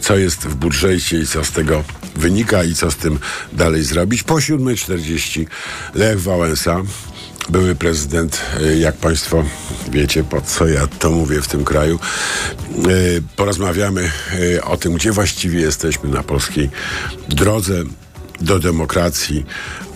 co 0.00 0.16
jest 0.16 0.46
w 0.46 0.54
budżecie 0.54 1.18
i 1.18 1.26
co 1.26 1.44
z 1.44 1.50
tego 1.50 1.84
wynika 2.16 2.64
i 2.64 2.74
co 2.74 2.90
z 2.90 2.96
tym 2.96 3.18
dalej 3.52 3.84
zrobić. 3.84 4.22
Po 4.22 4.34
7.40 4.34 5.46
Lech 5.94 6.20
Wałęsa, 6.20 6.82
były 7.50 7.74
prezydent, 7.74 8.40
e, 8.60 8.76
jak 8.76 8.96
Państwo 8.96 9.44
wiecie, 9.90 10.24
po 10.24 10.40
co 10.40 10.68
ja 10.68 10.86
to 10.86 11.10
mówię 11.10 11.42
w 11.42 11.48
tym 11.48 11.64
kraju. 11.64 11.98
E, 11.98 12.78
porozmawiamy 13.36 14.10
e, 14.56 14.64
o 14.64 14.76
tym, 14.76 14.94
gdzie 14.94 15.12
właściwie 15.12 15.60
jesteśmy 15.60 16.10
na 16.10 16.22
polskiej 16.22 16.70
drodze 17.28 17.82
do 18.40 18.58
demokracji, 18.58 19.46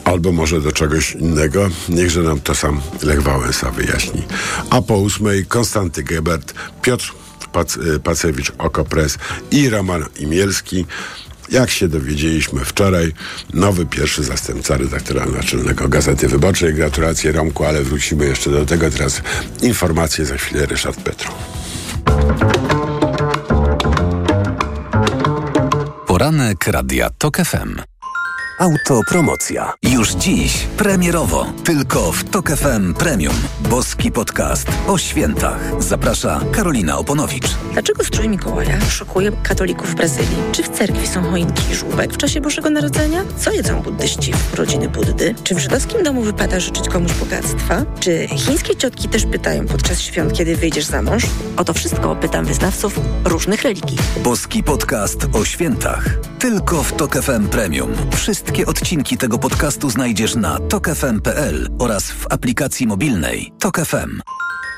albo 0.04 0.32
może 0.32 0.60
do 0.60 0.72
czegoś 0.72 1.12
innego. 1.12 1.68
Niechże 1.88 2.22
nam 2.22 2.40
to 2.40 2.54
sam 2.54 2.80
Lech 3.02 3.22
Wałęsa 3.22 3.70
wyjaśni. 3.70 4.22
A 4.70 4.82
po 4.82 4.96
ósmej 4.96 5.46
Konstanty 5.46 6.02
Gebert, 6.02 6.54
Piotr 6.82 7.14
Pac 7.52 7.78
Pacewicz, 8.04 8.52
Okopres 8.58 9.18
i 9.50 9.70
Roman 9.70 10.04
Imielski. 10.18 10.86
Jak 11.50 11.70
się 11.70 11.88
dowiedzieliśmy 11.88 12.64
wczoraj, 12.64 13.12
nowy 13.54 13.86
pierwszy 13.86 14.24
zastępca 14.24 14.76
redaktora 14.76 15.26
naczelnego 15.26 15.88
Gazety 15.88 16.28
Wyborczej. 16.28 16.74
Gratulacje 16.74 17.32
Romku, 17.32 17.64
ale 17.64 17.82
wrócimy 17.82 18.26
jeszcze 18.26 18.50
do 18.50 18.66
tego. 18.66 18.90
Teraz 18.90 19.22
informacje 19.62 20.26
za 20.26 20.36
chwilę 20.36 20.66
Ryszard 20.66 21.00
Petru. 21.00 21.32
Poranek 26.06 26.66
Radia 26.66 27.10
TOK 27.10 27.36
FM. 27.36 27.93
Autopromocja. 28.58 29.72
Już 29.82 30.10
dziś 30.10 30.66
premierowo 30.76 31.52
tylko 31.64 32.12
w 32.12 32.24
Tok 32.24 32.50
FM 32.50 32.94
Premium. 32.94 33.34
Boski 33.70 34.12
podcast 34.12 34.68
o 34.86 34.98
świętach. 34.98 35.82
Zaprasza 35.82 36.40
Karolina 36.52 36.98
Oponowicz. 36.98 37.46
Dlaczego 37.72 38.04
strój 38.04 38.28
Mikołaja 38.28 38.80
szokuje 38.80 39.32
katolików 39.42 39.90
w 39.90 39.94
Brazylii? 39.94 40.36
Czy 40.52 40.62
w 40.62 40.68
cerkwi 40.68 41.06
są 41.06 41.22
choinki 41.22 41.72
i 41.72 41.74
żółbek 41.74 42.12
w 42.12 42.16
czasie 42.16 42.40
Bożego 42.40 42.70
Narodzenia? 42.70 43.24
Co 43.36 43.52
jedzą 43.52 43.82
buddyści 43.82 44.32
w 44.32 44.54
rodziny 44.54 44.88
Buddy? 44.88 45.34
Czy 45.44 45.54
w 45.54 45.58
żydowskim 45.58 46.02
domu 46.02 46.22
wypada 46.22 46.60
życzyć 46.60 46.88
komuś 46.88 47.12
bogactwa? 47.12 47.84
Czy 48.00 48.28
chińskie 48.28 48.76
ciotki 48.76 49.08
też 49.08 49.26
pytają 49.26 49.66
podczas 49.66 50.00
świąt, 50.00 50.32
kiedy 50.32 50.56
wyjdziesz 50.56 50.84
za 50.84 51.02
mąż? 51.02 51.22
O 51.56 51.64
to 51.64 51.74
wszystko 51.74 52.16
pytam 52.16 52.44
wyznawców 52.44 53.00
różnych 53.24 53.62
religii. 53.62 53.98
Boski 54.24 54.62
podcast 54.62 55.26
o 55.32 55.44
świętach. 55.44 56.04
Tylko 56.38 56.82
w 56.82 56.92
Tok 56.92 57.16
FM 57.22 57.48
Premium. 57.48 57.92
Wszystkie 58.44 58.66
odcinki 58.66 59.16
tego 59.16 59.38
podcastu 59.38 59.90
znajdziesz 59.90 60.34
na 60.34 60.58
tokefm.pl 60.58 61.68
oraz 61.78 62.10
w 62.10 62.26
aplikacji 62.32 62.86
mobilnej 62.86 63.52
Tok 63.60 63.76
FM. 63.80 64.20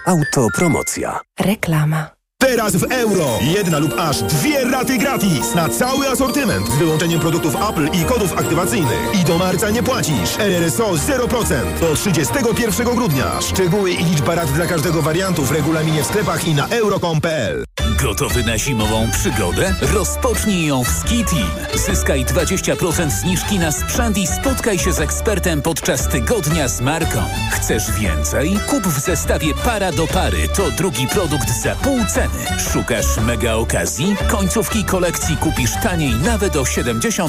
Autopromocja. 0.06 1.20
Reklama. 1.40 2.15
Teraz 2.38 2.76
w 2.76 2.92
euro. 2.92 3.38
Jedna 3.42 3.78
lub 3.78 3.94
aż 3.98 4.22
dwie 4.22 4.64
raty 4.64 4.98
gratis 4.98 5.54
na 5.54 5.68
cały 5.68 6.08
asortyment 6.08 6.68
z 6.68 6.78
wyłączeniem 6.78 7.20
produktów 7.20 7.54
Apple 7.70 7.88
i 7.92 8.04
kodów 8.04 8.32
aktywacyjnych. 8.32 9.20
I 9.20 9.24
do 9.24 9.38
marca 9.38 9.70
nie 9.70 9.82
płacisz. 9.82 10.38
RRSO 10.38 10.92
0% 10.92 11.80
do 11.80 11.94
31 11.94 12.86
grudnia. 12.94 13.40
Szczegóły 13.40 13.90
i 13.90 14.04
liczba 14.04 14.34
rat 14.34 14.52
dla 14.52 14.66
każdego 14.66 15.02
wariantu 15.02 15.44
w 15.44 15.50
regulaminie 15.50 16.02
w 16.02 16.06
sklepach 16.06 16.48
i 16.48 16.54
na 16.54 16.68
euro.com.pl. 16.68 17.64
Gotowy 18.02 18.44
na 18.44 18.58
zimową 18.58 19.10
przygodę? 19.12 19.74
Rozpocznij 19.94 20.66
ją 20.66 20.84
w 20.84 20.88
Ski 20.88 21.24
Team. 21.24 21.50
Zyskaj 21.86 22.24
20% 22.24 23.10
zniżki 23.10 23.58
na 23.58 23.72
sprzęt 23.72 24.18
i 24.18 24.26
spotkaj 24.26 24.78
się 24.78 24.92
z 24.92 25.00
ekspertem 25.00 25.62
podczas 25.62 26.08
tygodnia 26.08 26.68
z 26.68 26.80
marką. 26.80 27.22
Chcesz 27.50 27.92
więcej? 27.92 28.58
Kup 28.66 28.86
w 28.86 29.00
zestawie 29.00 29.54
para 29.54 29.92
do 29.92 30.06
pary. 30.06 30.48
To 30.48 30.70
drugi 30.70 31.08
produkt 31.08 31.62
za 31.62 31.74
pół 31.74 31.98
ceny. 32.14 32.25
Szukasz 32.72 33.16
mega 33.16 33.54
okazji? 33.54 34.16
Końcówki 34.30 34.84
kolekcji 34.84 35.36
kupisz 35.36 35.70
taniej 35.82 36.14
nawet 36.14 36.56
o 36.56 36.62
70%. 36.62 37.28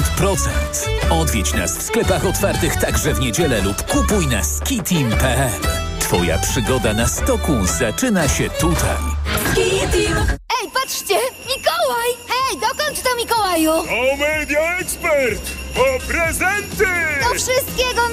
Odwiedź 1.10 1.54
nas 1.54 1.78
w 1.78 1.82
sklepach 1.82 2.24
otwartych 2.26 2.76
także 2.76 3.14
w 3.14 3.20
niedzielę 3.20 3.62
lub 3.62 3.82
kupuj 3.82 4.26
na 4.26 4.44
skiteam.pl. 4.44 5.50
Twoja 6.00 6.38
przygoda 6.38 6.94
na 6.94 7.08
stoku 7.08 7.52
zaczyna 7.78 8.28
się 8.28 8.50
tutaj. 8.50 8.96
Ej, 10.62 10.70
patrzcie! 10.74 11.14
Mikołaj! 11.46 12.10
Hej, 12.28 12.60
dokąd 12.60 13.02
to 13.02 13.16
Mikołaju? 13.16 13.70
O 13.72 14.16
Media 14.16 14.78
Expert! 14.78 15.42
Po 15.74 16.06
prezenty! 16.12 16.86
Do 17.28 17.34
wszystkiego 17.34 18.08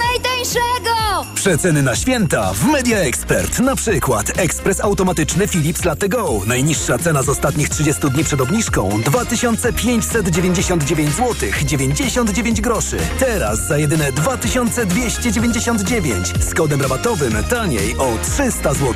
najtańszego! 0.45 1.25
Przeceny 1.35 1.83
na 1.83 1.95
święta 1.95 2.53
w 2.53 2.65
Media 2.65 2.97
Expert. 2.97 3.59
Na 3.59 3.75
przykład 3.75 4.39
ekspres 4.39 4.81
automatyczny 4.81 5.47
Philips 5.47 5.85
Latte 5.85 6.09
Go. 6.09 6.41
Najniższa 6.47 6.97
cena 6.97 7.23
z 7.23 7.29
ostatnich 7.29 7.69
30 7.69 8.09
dni 8.09 8.23
przed 8.23 8.41
obniżką 8.41 9.01
2599 9.05 11.15
zł 11.15 11.35
99 11.65 12.61
groszy. 12.61 12.97
Teraz 13.19 13.67
za 13.67 13.77
jedyne 13.77 14.11
2299 14.11 16.33
z 16.39 16.53
kodem 16.53 16.81
rabatowym 16.81 17.43
taniej 17.43 17.97
o 17.97 18.17
300 18.23 18.73
zł. 18.73 18.93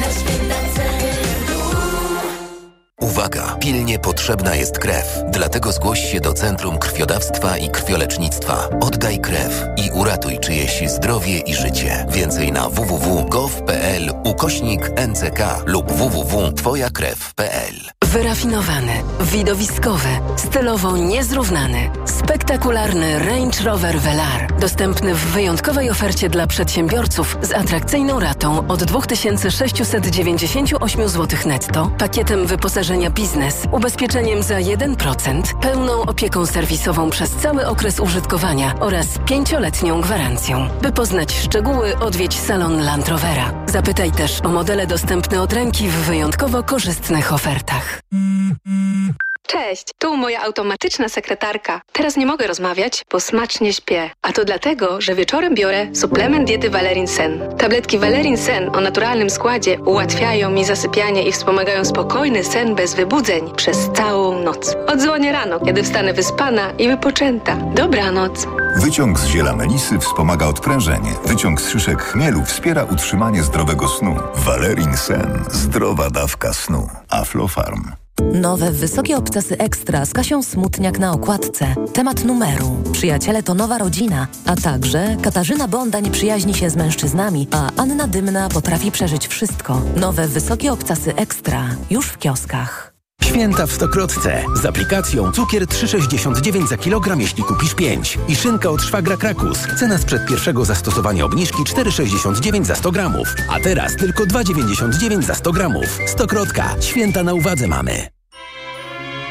Na 0.00 0.12
święta 0.12 0.54
Uwaga! 3.02 3.56
Pilnie 3.60 3.98
potrzebna 3.98 4.54
jest 4.54 4.78
krew. 4.78 5.18
Dlatego 5.28 5.72
zgłoś 5.72 6.12
się 6.12 6.20
do 6.20 6.32
Centrum 6.32 6.78
Krwiodawstwa 6.78 7.58
i 7.58 7.70
Krwiolecznictwa. 7.70 8.68
Oddaj 8.80 9.18
krew 9.18 9.64
i 9.76 9.90
uratuj 9.90 10.38
czyjeś 10.38 10.90
zdrowie 10.90 11.38
i 11.38 11.54
życie. 11.54 12.06
Więcej 12.08 12.52
na 12.52 12.68
www.gov.pl 12.68 14.10
ukośnik 14.24 14.90
NCK 15.08 15.38
lub 15.66 15.92
www.twojakrew.pl 15.92 17.74
Wyrafinowany, 18.04 18.92
widowiskowy, 19.20 20.08
stylowo 20.36 20.96
niezrównany, 20.96 21.90
spektakularny 22.04 23.18
Range 23.18 23.64
Rover 23.64 24.00
Velar. 24.00 24.58
Dostępny 24.60 25.14
w 25.14 25.18
wyjątkowej 25.18 25.90
ofercie 25.90 26.28
dla 26.28 26.46
przedsiębiorców 26.46 27.38
z 27.42 27.52
atrakcyjną 27.52 28.20
ratą 28.20 28.68
od 28.68 28.84
2698 28.84 31.08
zł 31.08 31.38
netto, 31.46 31.90
pakietem 31.98 32.46
wyposażenia 32.46 32.91
biznes, 33.10 33.62
ubezpieczeniem 33.72 34.42
za 34.42 34.54
1%, 34.54 35.42
pełną 35.60 35.92
opieką 36.02 36.46
serwisową 36.46 37.10
przez 37.10 37.30
cały 37.30 37.66
okres 37.66 38.00
użytkowania 38.00 38.74
oraz 38.80 39.06
pięcioletnią 39.26 40.00
gwarancją. 40.00 40.68
By 40.82 40.92
poznać 40.92 41.32
szczegóły, 41.32 41.98
odwiedź 41.98 42.40
salon 42.40 42.84
Land 42.84 43.08
Rovera. 43.08 43.52
Zapytaj 43.66 44.12
też 44.12 44.40
o 44.40 44.48
modele 44.48 44.86
dostępne 44.86 45.42
od 45.42 45.52
ręki 45.52 45.88
w 45.88 45.94
wyjątkowo 45.94 46.62
korzystnych 46.62 47.32
ofertach. 47.32 48.00
Cześć, 49.46 49.84
tu 49.98 50.16
moja 50.16 50.42
automatyczna 50.42 51.08
sekretarka. 51.08 51.80
Teraz 51.92 52.16
nie 52.16 52.26
mogę 52.26 52.46
rozmawiać, 52.46 53.04
bo 53.12 53.20
smacznie 53.20 53.72
śpię. 53.72 54.10
A 54.22 54.32
to 54.32 54.44
dlatego, 54.44 55.00
że 55.00 55.14
wieczorem 55.14 55.54
biorę 55.54 55.86
suplement 55.94 56.46
diety 56.46 56.70
Valerin 56.70 57.08
Sen. 57.08 57.56
Tabletki 57.58 57.98
Valerin 57.98 58.36
Sen 58.36 58.76
o 58.76 58.80
naturalnym 58.80 59.30
składzie 59.30 59.80
ułatwiają 59.80 60.50
mi 60.50 60.64
zasypianie 60.64 61.22
i 61.28 61.32
wspomagają 61.32 61.84
spokojny 61.84 62.44
sen 62.44 62.74
bez 62.74 62.94
wybudzeń 62.94 63.54
przez 63.56 63.78
całą 63.94 64.38
noc. 64.42 64.76
Odzwonię 64.86 65.32
rano, 65.32 65.60
kiedy 65.60 65.82
wstanę 65.82 66.12
wyspana 66.12 66.70
i 66.78 66.88
wypoczęta. 66.88 67.56
Dobranoc. 67.56 68.46
Wyciąg 68.76 69.18
z 69.18 69.26
ziela 69.26 69.56
melisy 69.56 69.98
wspomaga 69.98 70.46
odprężenie. 70.46 71.12
Wyciąg 71.24 71.60
z 71.60 71.70
szyszek 71.70 72.02
chmielu 72.02 72.44
wspiera 72.44 72.84
utrzymanie 72.84 73.42
zdrowego 73.42 73.88
snu. 73.88 74.16
Valerin 74.34 74.96
Sen. 74.96 75.44
Zdrowa 75.50 76.10
dawka 76.10 76.52
snu. 76.52 76.88
Aflofarm. 77.10 78.01
Nowe 78.20 78.70
wysokie 78.70 79.16
obcasy 79.16 79.58
ekstra 79.58 80.04
z 80.04 80.12
Kasią 80.12 80.42
Smutniak 80.42 80.98
na 80.98 81.12
okładce. 81.12 81.74
Temat 81.92 82.24
numeru. 82.24 82.76
Przyjaciele 82.92 83.42
to 83.42 83.54
nowa 83.54 83.78
rodzina. 83.78 84.26
A 84.46 84.56
także 84.56 85.16
Katarzyna 85.22 85.68
Bonda 85.68 86.00
nie 86.00 86.10
przyjaźni 86.10 86.54
się 86.54 86.70
z 86.70 86.76
mężczyznami, 86.76 87.48
a 87.50 87.70
Anna 87.76 88.06
Dymna 88.06 88.48
potrafi 88.48 88.90
przeżyć 88.90 89.26
wszystko. 89.26 89.80
Nowe 89.96 90.28
wysokie 90.28 90.72
obcasy 90.72 91.14
ekstra. 91.14 91.68
Już 91.90 92.06
w 92.06 92.18
kioskach. 92.18 92.91
Święta 93.22 93.66
w 93.66 93.72
Stokrotce. 93.72 94.44
Z 94.54 94.66
aplikacją 94.66 95.32
cukier 95.32 95.62
3,69 95.66 96.66
za 96.68 96.76
kilogram, 96.76 97.20
jeśli 97.20 97.44
kupisz 97.44 97.74
5. 97.74 98.18
I 98.28 98.36
szynka 98.36 98.70
od 98.70 98.82
szwagra 98.82 99.16
Krakus. 99.16 99.58
Cena 99.78 99.98
sprzed 99.98 100.26
pierwszego 100.26 100.64
zastosowania 100.64 101.24
obniżki 101.24 101.62
4,69 101.62 102.64
za 102.64 102.74
100 102.74 102.92
gramów. 102.92 103.34
A 103.50 103.60
teraz 103.60 103.96
tylko 103.96 104.24
2,99 104.24 105.22
za 105.22 105.34
100 105.34 105.52
gramów. 105.52 105.98
Stokrotka. 106.06 106.74
Święta 106.80 107.22
na 107.22 107.34
uwadze 107.34 107.68
mamy. 107.68 108.08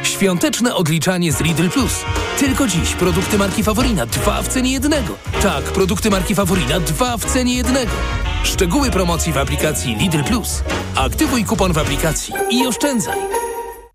Świąteczne 0.04 0.76
odliczanie 0.76 1.34
z 1.34 1.42
Lidl 1.42 1.70
Plus. 1.70 1.94
Tylko 2.40 2.68
dziś 2.68 2.94
produkty 2.94 3.38
marki 3.38 3.64
Favorina 3.64 4.06
dwa 4.06 4.42
w 4.42 4.48
cenie 4.48 4.72
jednego. 4.72 5.16
Tak, 5.42 5.64
produkty 5.64 6.10
marki 6.10 6.36
Favorina 6.36 6.80
dwa 6.80 7.18
w 7.18 7.26
cenie 7.26 7.56
jednego. 7.56 7.92
Szczegóły 8.44 8.92
promocji 8.92 9.34
w 9.34 9.38
aplikacji 9.38 9.96
Lidl 9.96 10.24
Plus. 10.24 10.64
Aktywuj 10.96 11.46
kupon 11.46 11.74
w 11.74 11.78
aplikacji 11.78 12.34
i 12.50 12.68
oszczędzaj. 12.68 13.51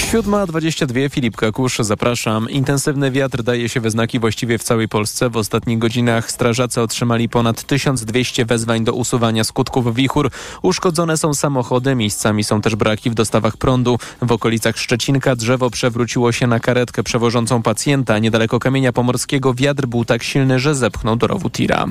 7.22 0.00 1.10
Filip 1.10 1.36
Kakusz, 1.36 1.78
zapraszam. 1.78 2.50
Intensywny 2.50 3.10
wiatr 3.10 3.42
daje 3.42 3.68
się 3.68 3.80
we 3.80 3.90
znaki 3.90 4.18
właściwie 4.18 4.58
w 4.58 4.62
całej 4.62 4.88
Polsce. 4.88 5.30
W 5.30 5.36
ostatnich 5.36 5.78
godzinach 5.78 6.30
strażacy 6.30 6.80
otrzymali 6.80 7.28
ponad 7.28 7.62
1200 7.62 8.44
wezwań 8.44 8.84
do 8.84 8.92
usuwania 8.92 9.44
skutków 9.44 9.94
wichur. 9.94 10.30
Uszkodzone 10.62 11.16
są 11.16 11.34
samochody, 11.34 11.94
miejscami 11.94 12.44
są 12.44 12.60
też 12.60 12.76
braki 12.76 13.10
w 13.10 13.14
dostawach 13.14 13.56
prądu. 13.56 13.98
W 14.22 14.32
okolicach 14.32 14.78
Szczecinka 14.78 15.36
drzewo 15.36 15.70
przewróciło 15.70 16.32
się 16.32 16.46
na 16.46 16.60
karetkę 16.60 17.02
przewożącą 17.02 17.62
pacjenta. 17.62 18.18
Niedaleko 18.18 18.58
Kamienia 18.58 18.92
Pomorskiego 18.92 19.54
wiatr 19.54 19.86
był 19.86 20.04
tak 20.04 20.22
silny, 20.22 20.58
że 20.58 20.74
zepchnął 20.74 21.16
do 21.16 21.26
rowu 21.26 21.50
tira. 21.50 21.86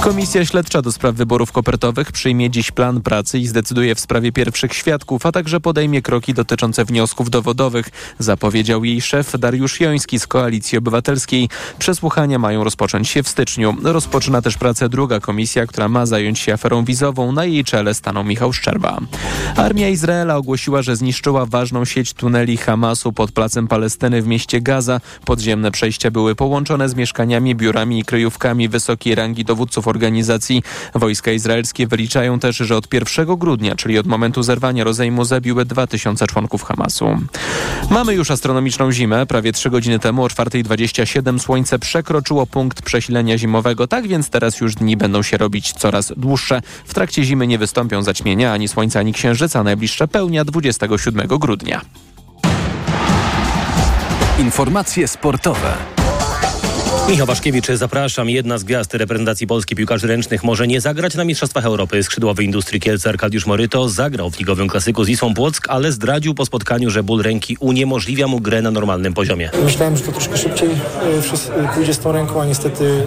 Komisja 0.00 0.46
Śledcza 0.46 0.82
do 0.82 0.92
spraw 0.92 1.14
wyborów 1.14 1.52
kopertowych 1.52 2.12
przyjmie 2.12 2.50
dziś 2.50 2.70
plan 2.70 3.00
pracy 3.00 3.38
i 3.38 3.46
zdecyduje 3.46 3.94
w 3.94 4.00
sprawie 4.00 4.32
pierwszych 4.32 4.74
świadków, 4.74 5.26
a 5.26 5.32
także 5.32 5.60
podejmie 5.60 6.02
kroki 6.02 6.34
dotyczące 6.34 6.84
wniosków 6.84 7.30
dowodów 7.30 7.47
Zapowiedział 8.18 8.84
jej 8.84 9.00
szef 9.00 9.32
Dariusz 9.38 9.80
Joński 9.80 10.18
z 10.18 10.26
Koalicji 10.26 10.78
Obywatelskiej. 10.78 11.48
Przesłuchania 11.78 12.38
mają 12.38 12.64
rozpocząć 12.64 13.08
się 13.08 13.22
w 13.22 13.28
styczniu. 13.28 13.76
Rozpoczyna 13.82 14.42
też 14.42 14.56
pracę 14.56 14.88
druga 14.88 15.20
komisja, 15.20 15.66
która 15.66 15.88
ma 15.88 16.06
zająć 16.06 16.38
się 16.38 16.52
aferą 16.52 16.84
wizową. 16.84 17.32
Na 17.32 17.44
jej 17.44 17.64
czele 17.64 17.94
stanął 17.94 18.24
Michał 18.24 18.52
Szczerba. 18.52 18.98
Armia 19.56 19.88
Izraela 19.88 20.36
ogłosiła, 20.36 20.82
że 20.82 20.96
zniszczyła 20.96 21.46
ważną 21.46 21.84
sieć 21.84 22.12
tuneli 22.12 22.56
Hamasu 22.56 23.12
pod 23.12 23.32
placem 23.32 23.68
Palestyny 23.68 24.22
w 24.22 24.26
mieście 24.26 24.60
Gaza. 24.60 25.00
Podziemne 25.24 25.70
przejścia 25.70 26.10
były 26.10 26.34
połączone 26.34 26.88
z 26.88 26.94
mieszkaniami, 26.94 27.54
biurami 27.54 27.98
i 27.98 28.04
kryjówkami 28.04 28.68
wysokiej 28.68 29.14
rangi 29.14 29.44
dowódców 29.44 29.88
organizacji. 29.88 30.62
Wojska 30.94 31.30
izraelskie 31.30 31.86
wyliczają 31.86 32.38
też, 32.38 32.56
że 32.56 32.76
od 32.76 32.94
1 32.94 33.36
grudnia, 33.36 33.76
czyli 33.76 33.98
od 33.98 34.06
momentu 34.06 34.42
zerwania 34.42 34.84
rozejmu, 34.84 35.24
zabiły 35.24 35.64
2000 35.64 36.26
członków 36.26 36.62
Hamasu. 36.62 37.18
Mamy 37.90 38.14
już 38.14 38.30
astronomiczną 38.30 38.92
zimę. 38.92 39.26
Prawie 39.26 39.52
3 39.52 39.70
godziny 39.70 39.98
temu 39.98 40.24
o 40.24 40.26
4.27 40.26 41.38
słońce 41.38 41.78
przekroczyło 41.78 42.46
punkt 42.46 42.82
przesilenia 42.82 43.38
zimowego, 43.38 43.86
tak 43.86 44.08
więc 44.08 44.30
teraz 44.30 44.60
już 44.60 44.74
dni 44.74 44.96
będą 44.96 45.22
się 45.22 45.36
robić 45.36 45.72
coraz 45.72 46.12
dłuższe. 46.16 46.60
W 46.84 46.94
trakcie 46.94 47.24
zimy 47.24 47.46
nie 47.46 47.58
wystąpią 47.58 48.02
zaćmienia 48.02 48.52
ani 48.52 48.68
słońca, 48.68 49.00
ani 49.00 49.12
księżyca. 49.12 49.62
Najbliższa 49.62 50.06
pełnia 50.06 50.44
27 50.44 51.26
grudnia. 51.28 51.80
Informacje 54.38 55.08
sportowe. 55.08 55.97
Michał 57.08 57.26
Waszkiewicz, 57.26 57.66
zapraszam. 57.74 58.30
Jedna 58.30 58.58
z 58.58 58.64
gwiazd 58.64 58.94
reprezentacji 58.94 59.46
Polski 59.46 59.76
piłkarzy 59.76 60.06
ręcznych 60.06 60.44
może 60.44 60.66
nie 60.66 60.80
zagrać 60.80 61.14
na 61.14 61.24
Mistrzostwach 61.24 61.64
Europy. 61.64 62.02
Skrzydłowy 62.02 62.44
Industrii 62.44 62.80
Kielce 62.80 63.08
Arkadiusz 63.08 63.46
Moryto 63.46 63.88
zagrał 63.88 64.30
w 64.30 64.38
ligowym 64.38 64.68
klasyku 64.68 65.04
z 65.04 65.06
Wisłą 65.06 65.34
Płock, 65.34 65.66
ale 65.68 65.92
zdradził 65.92 66.34
po 66.34 66.46
spotkaniu, 66.46 66.90
że 66.90 67.02
ból 67.02 67.22
ręki 67.22 67.56
uniemożliwia 67.60 68.26
mu 68.26 68.40
grę 68.40 68.62
na 68.62 68.70
normalnym 68.70 69.14
poziomie. 69.14 69.50
Myślałem, 69.64 69.96
że 69.96 70.02
to 70.02 70.12
troszkę 70.12 70.36
szybciej 70.38 70.68
wszys- 71.22 71.50
y, 71.64 71.74
pójdzie 71.74 71.94
z 71.94 71.98
tą 71.98 72.12
ręką, 72.12 72.42
a 72.42 72.46
niestety 72.46 72.84
y, 72.84 73.04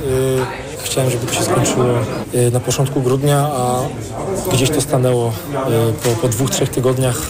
chciałem, 0.84 1.12
żeby 1.12 1.26
to 1.26 1.34
się 1.34 1.44
skończyło 1.44 1.86
na 2.52 2.60
początku 2.60 3.02
grudnia, 3.02 3.38
a 3.40 3.80
gdzieś 4.54 4.70
to 4.70 4.82
stanęło 4.82 5.34
po, 6.04 6.10
po 6.10 6.28
dwóch, 6.28 6.50
trzech 6.50 6.70
tygodniach. 6.70 7.22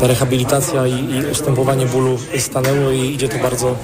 Ta 0.00 0.06
rehabilitacja 0.06 0.86
i, 0.86 1.14
i 1.14 1.26
ustępowanie 1.32 1.86
bólu 1.86 2.18
stanęło 2.38 2.90
i 2.90 3.14
idzie 3.14 3.28
to 3.28 3.38
bardzo, 3.38 3.76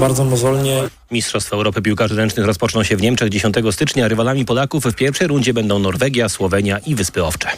bardzo 0.00 0.24
mozolnie. 0.24 0.82
Mistrzostwa 1.10 1.56
Europy 1.56 1.82
Piłkarzy 1.82 2.16
Ręcznych 2.16 2.46
rozpoczną 2.46 2.82
się 2.82 2.96
w 2.96 3.02
Niemczech 3.02 3.28
10 3.28 3.56
stycznia. 3.70 4.08
Rywalami 4.08 4.44
Polaków 4.44 4.84
w 4.84 4.94
pierwszej 4.94 5.26
rundzie 5.26 5.54
będą 5.54 5.78
Norwegia, 5.78 6.28
Słowenia 6.28 6.78
i 6.78 6.94
Wyspy 6.94 7.24
Owcze. 7.24 7.48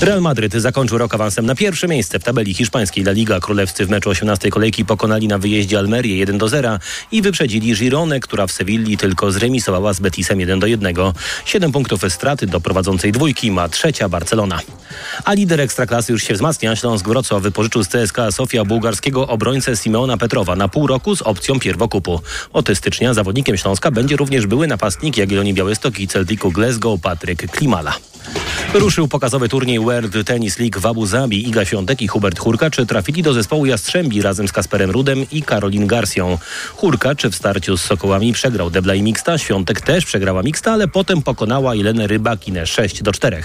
Real 0.00 0.20
Madryt 0.20 0.52
zakończył 0.52 0.98
rok 0.98 1.14
awansem 1.14 1.46
na 1.46 1.54
pierwsze 1.54 1.88
miejsce 1.88 2.18
w 2.18 2.24
tabeli 2.24 2.54
hiszpańskiej 2.54 3.04
La 3.04 3.12
Liga. 3.12 3.40
Królewscy 3.40 3.86
w 3.86 3.90
meczu 3.90 4.10
18 4.10 4.50
kolejki 4.50 4.84
pokonali 4.84 5.28
na 5.28 5.38
wyjeździe 5.38 5.78
Almerię 5.78 6.18
1 6.18 6.38
do 6.38 6.48
0 6.48 6.78
i 7.12 7.22
wyprzedzili 7.22 7.74
Gironę, 7.74 8.20
która 8.20 8.46
w 8.46 8.52
Sewilli 8.52 8.96
tylko 8.96 9.32
zremisowała 9.32 9.92
z 9.92 10.00
Betisem 10.00 10.40
1 10.40 10.60
do 10.60 10.66
1. 10.66 10.94
7 11.44 11.72
punktów 11.72 12.02
straty 12.08 12.46
do 12.46 12.60
prowadzącej 12.60 13.12
dwójki 13.12 13.50
ma 13.50 13.68
trzecia 13.68 14.08
Barcelona. 14.08 14.60
A 15.24 15.32
lider 15.32 15.60
Ekstraklasy 15.60 16.12
już 16.12 16.22
się 16.22 16.34
wzmacnia. 16.34 16.76
Śląsk 16.76 17.08
Wrocław 17.08 17.42
wypożyczył 17.42 17.84
z 17.84 17.88
CSKA 17.88 18.30
Sofia 18.30 18.64
bułgarskiego 18.64 19.28
obrońcę 19.28 19.76
Simeona 19.76 20.16
Petrowa 20.16 20.56
na 20.56 20.68
pół 20.68 20.86
roku 20.86 21.16
z 21.16 21.22
opcją 21.22 21.60
pierwokupu. 21.60 22.20
Od 22.52 22.68
stycznia 22.74 23.14
zawodnikiem 23.14 23.56
Śląska 23.56 23.90
będzie 23.90 24.16
również 24.16 24.46
były 24.46 24.66
napastnik 24.66 25.16
Jagiellonii 25.16 25.54
Białystok 25.54 26.00
i 26.00 26.08
Celticu 26.08 26.50
Glasgow 26.50 27.00
Patryk 27.00 27.50
Klimala. 27.50 27.94
Ruszył 28.74 29.08
pokazowy 29.08 29.48
turniej 29.48 29.80
World 29.80 30.26
Tennis 30.26 30.58
League 30.58 30.80
w 30.80 30.86
Abu 30.86 31.06
Zabi. 31.06 31.48
Iga 31.48 31.64
Świątek 31.64 32.02
i 32.02 32.08
Hubert 32.08 32.38
Hurkacz 32.38 32.76
trafili 32.88 33.22
do 33.22 33.32
zespołu 33.32 33.66
Jastrzębi 33.66 34.22
razem 34.22 34.48
z 34.48 34.52
Kasperem 34.52 34.90
Rudem 34.90 35.26
i 35.32 35.42
Karolin 35.42 35.86
Garcją. 35.86 36.38
Hurkacz 36.76 37.22
w 37.22 37.34
starciu 37.34 37.76
z 37.76 37.84
Sokołami 37.84 38.32
przegrał 38.32 38.70
debla 38.70 38.94
i 38.94 39.02
mixta. 39.02 39.38
Świątek 39.38 39.80
też 39.80 40.04
przegrała 40.04 40.42
mixta, 40.42 40.72
ale 40.72 40.88
potem 40.88 41.22
pokonała 41.22 41.74
Jelenę 41.74 42.06
Rybakinę 42.06 42.66
6 42.66 43.02
do 43.02 43.12
4. 43.12 43.42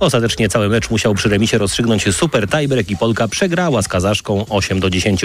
Ostatecznie 0.00 0.48
cały 0.48 0.68
mecz 0.68 0.90
musiał 0.90 1.14
przy 1.14 1.28
remisie 1.28 1.58
rozstrzygnąć 1.58 2.14
super 2.14 2.48
tiebreak 2.48 2.90
i 2.90 2.96
Polka 2.96 3.28
przegrała 3.28 3.82
z 3.82 3.88
Kazaszką 3.88 4.46
8 4.48 4.80
do 4.80 4.90
10. 4.90 5.22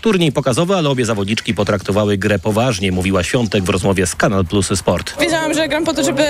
Turniej 0.00 0.32
pokazowy, 0.32 0.74
ale 0.74 0.88
obie 0.88 1.04
zawodniczki 1.04 1.54
potraktowały 1.54 2.18
grę 2.18 2.38
poważnie, 2.38 2.92
mówiła 2.92 3.22
Świątek 3.22 3.64
w 3.64 3.68
rozmowie 3.68 4.06
z 4.06 4.14
Kanal 4.14 4.44
Plus 4.44 4.68
Sport. 4.74 5.20
Wiedziałam, 5.20 5.54
że 5.54 5.68
gram 5.68 5.84
po 5.84 5.94
to, 5.94 6.04
żeby, 6.04 6.24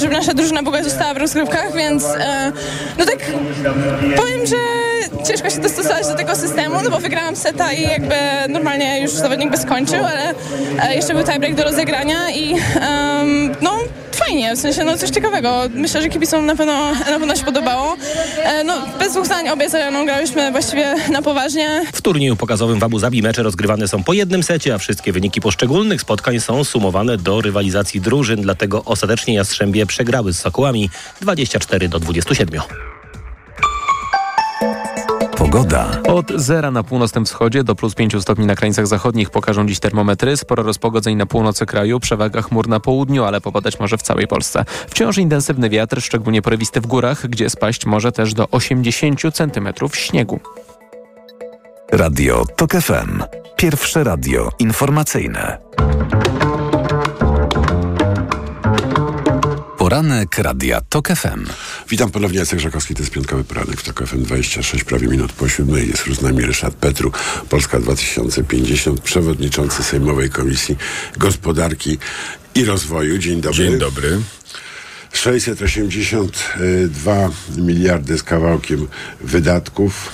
żeby 0.00 0.14
nasza 0.14 0.34
drużyna 0.34 0.62
Boga 0.62 0.84
została 0.84 1.14
w 1.14 1.16
rozgrywkach, 1.16 1.59
więc 1.76 2.04
e, 2.04 2.52
no 2.98 3.04
tak 3.06 3.18
powiem, 4.16 4.46
że 4.46 4.56
ciężko 5.24 5.50
się 5.50 5.60
dostosować 5.60 6.06
do 6.06 6.14
tego 6.14 6.36
systemu, 6.36 6.74
no 6.84 6.90
bo 6.90 6.98
wygrałam 6.98 7.36
seta 7.36 7.72
i 7.72 7.82
jakby 7.82 8.14
normalnie 8.48 9.00
już 9.00 9.10
zawodnik 9.10 9.50
by 9.50 9.56
skończył, 9.56 10.04
ale 10.04 10.34
e, 10.82 10.94
jeszcze 10.94 11.14
był 11.14 11.24
tiebreak 11.24 11.54
do 11.54 11.64
rozegrania 11.64 12.30
i 12.30 12.54
no 13.62 13.70
fajnie, 14.26 14.56
w 14.56 14.58
sensie 14.58 14.84
no 14.84 14.98
coś 14.98 15.10
ciekawego. 15.10 15.62
Myślę, 15.74 16.02
że 16.02 16.08
kibicom 16.08 16.46
na 16.46 16.56
pewno, 16.56 16.94
na 16.94 17.18
pewno 17.18 17.36
się 17.36 17.44
podobało. 17.44 17.96
E, 18.42 18.64
no 18.64 18.74
bez 18.98 19.12
dwóch 19.12 19.26
zdań 19.26 19.48
obie 19.48 19.68
mną 19.90 20.04
grałyśmy 20.04 20.52
właściwie 20.52 20.94
na 21.10 21.22
poważnie. 21.22 21.82
W 21.92 22.02
turnieju 22.02 22.36
pokazowym 22.36 22.78
w 22.78 22.84
Abu 22.84 22.98
Zabi 22.98 23.22
mecze 23.22 23.42
rozgrywane 23.42 23.88
są 23.88 24.04
po 24.04 24.12
jednym 24.12 24.42
secie, 24.42 24.74
a 24.74 24.78
wszystkie 24.78 25.12
wyniki 25.12 25.40
poszczególnych 25.40 26.00
spotkań 26.00 26.40
są 26.40 26.64
sumowane 26.64 27.16
do 27.16 27.40
rywalizacji 27.40 28.00
drużyn, 28.00 28.42
dlatego 28.42 28.84
ostatecznie 28.84 29.34
Jastrzębie 29.34 29.86
przegrały 29.86 30.32
z 30.32 30.38
Sokołami 30.38 30.90
24 31.20 31.88
do 31.88 32.00
27. 32.00 32.99
Pogoda. 35.50 36.02
Od 36.08 36.32
zera 36.36 36.70
na 36.70 36.82
północnym 36.82 37.24
wschodzie 37.24 37.64
do 37.64 37.74
plus 37.74 37.94
5 37.94 38.22
stopni 38.22 38.46
na 38.46 38.54
krańcach 38.54 38.86
zachodnich 38.86 39.30
pokażą 39.30 39.66
dziś 39.66 39.80
termometry. 39.80 40.36
Sporo 40.36 40.62
rozpogodzeń 40.62 41.16
na 41.16 41.26
północy 41.26 41.66
kraju, 41.66 42.00
przewaga 42.00 42.42
chmur 42.42 42.68
na 42.68 42.80
południu, 42.80 43.24
ale 43.24 43.40
popadać 43.40 43.80
może 43.80 43.98
w 43.98 44.02
całej 44.02 44.26
Polsce. 44.26 44.64
Wciąż 44.88 45.18
intensywny 45.18 45.70
wiatr, 45.70 46.02
szczególnie 46.02 46.42
porywisty 46.42 46.80
w 46.80 46.86
górach, 46.86 47.26
gdzie 47.26 47.50
spaść 47.50 47.86
może 47.86 48.12
też 48.12 48.34
do 48.34 48.48
80 48.48 49.20
cm 49.32 49.68
śniegu. 49.92 50.40
Radio 51.92 52.44
TOK 52.56 52.72
FM. 52.72 53.22
Pierwsze 53.56 54.04
radio 54.04 54.50
informacyjne. 54.58 55.58
Poranek 59.90 60.38
Radia 60.38 60.80
TOK 60.88 61.08
FM. 61.08 61.46
Witam 61.88 62.10
ponownie, 62.10 62.38
Jacek 62.38 62.60
Żakowski, 62.60 62.94
to 62.94 63.02
jest 63.02 63.12
piątkowy 63.12 63.44
poranek 63.44 63.80
w 63.80 63.84
TOK 63.84 64.08
FM 64.08 64.22
26, 64.22 64.84
prawie 64.84 65.08
minut 65.08 65.32
po 65.32 65.48
siódmej. 65.48 65.88
Jest 65.88 66.06
już 66.06 66.16
z 66.16 66.22
nami 66.22 66.46
Ryszard 66.46 66.74
Petru, 66.74 67.12
Polska 67.48 67.80
2050, 67.80 69.00
przewodniczący 69.00 69.82
Sejmowej 69.82 70.30
Komisji 70.30 70.76
Gospodarki 71.16 71.98
i 72.54 72.64
Rozwoju. 72.64 73.18
Dzień 73.18 73.40
dobry. 73.40 73.56
Dzień 73.56 73.78
dobry. 73.78 74.20
682 75.12 77.30
miliardy 77.56 78.18
z 78.18 78.22
kawałkiem 78.22 78.88
wydatków, 79.20 80.12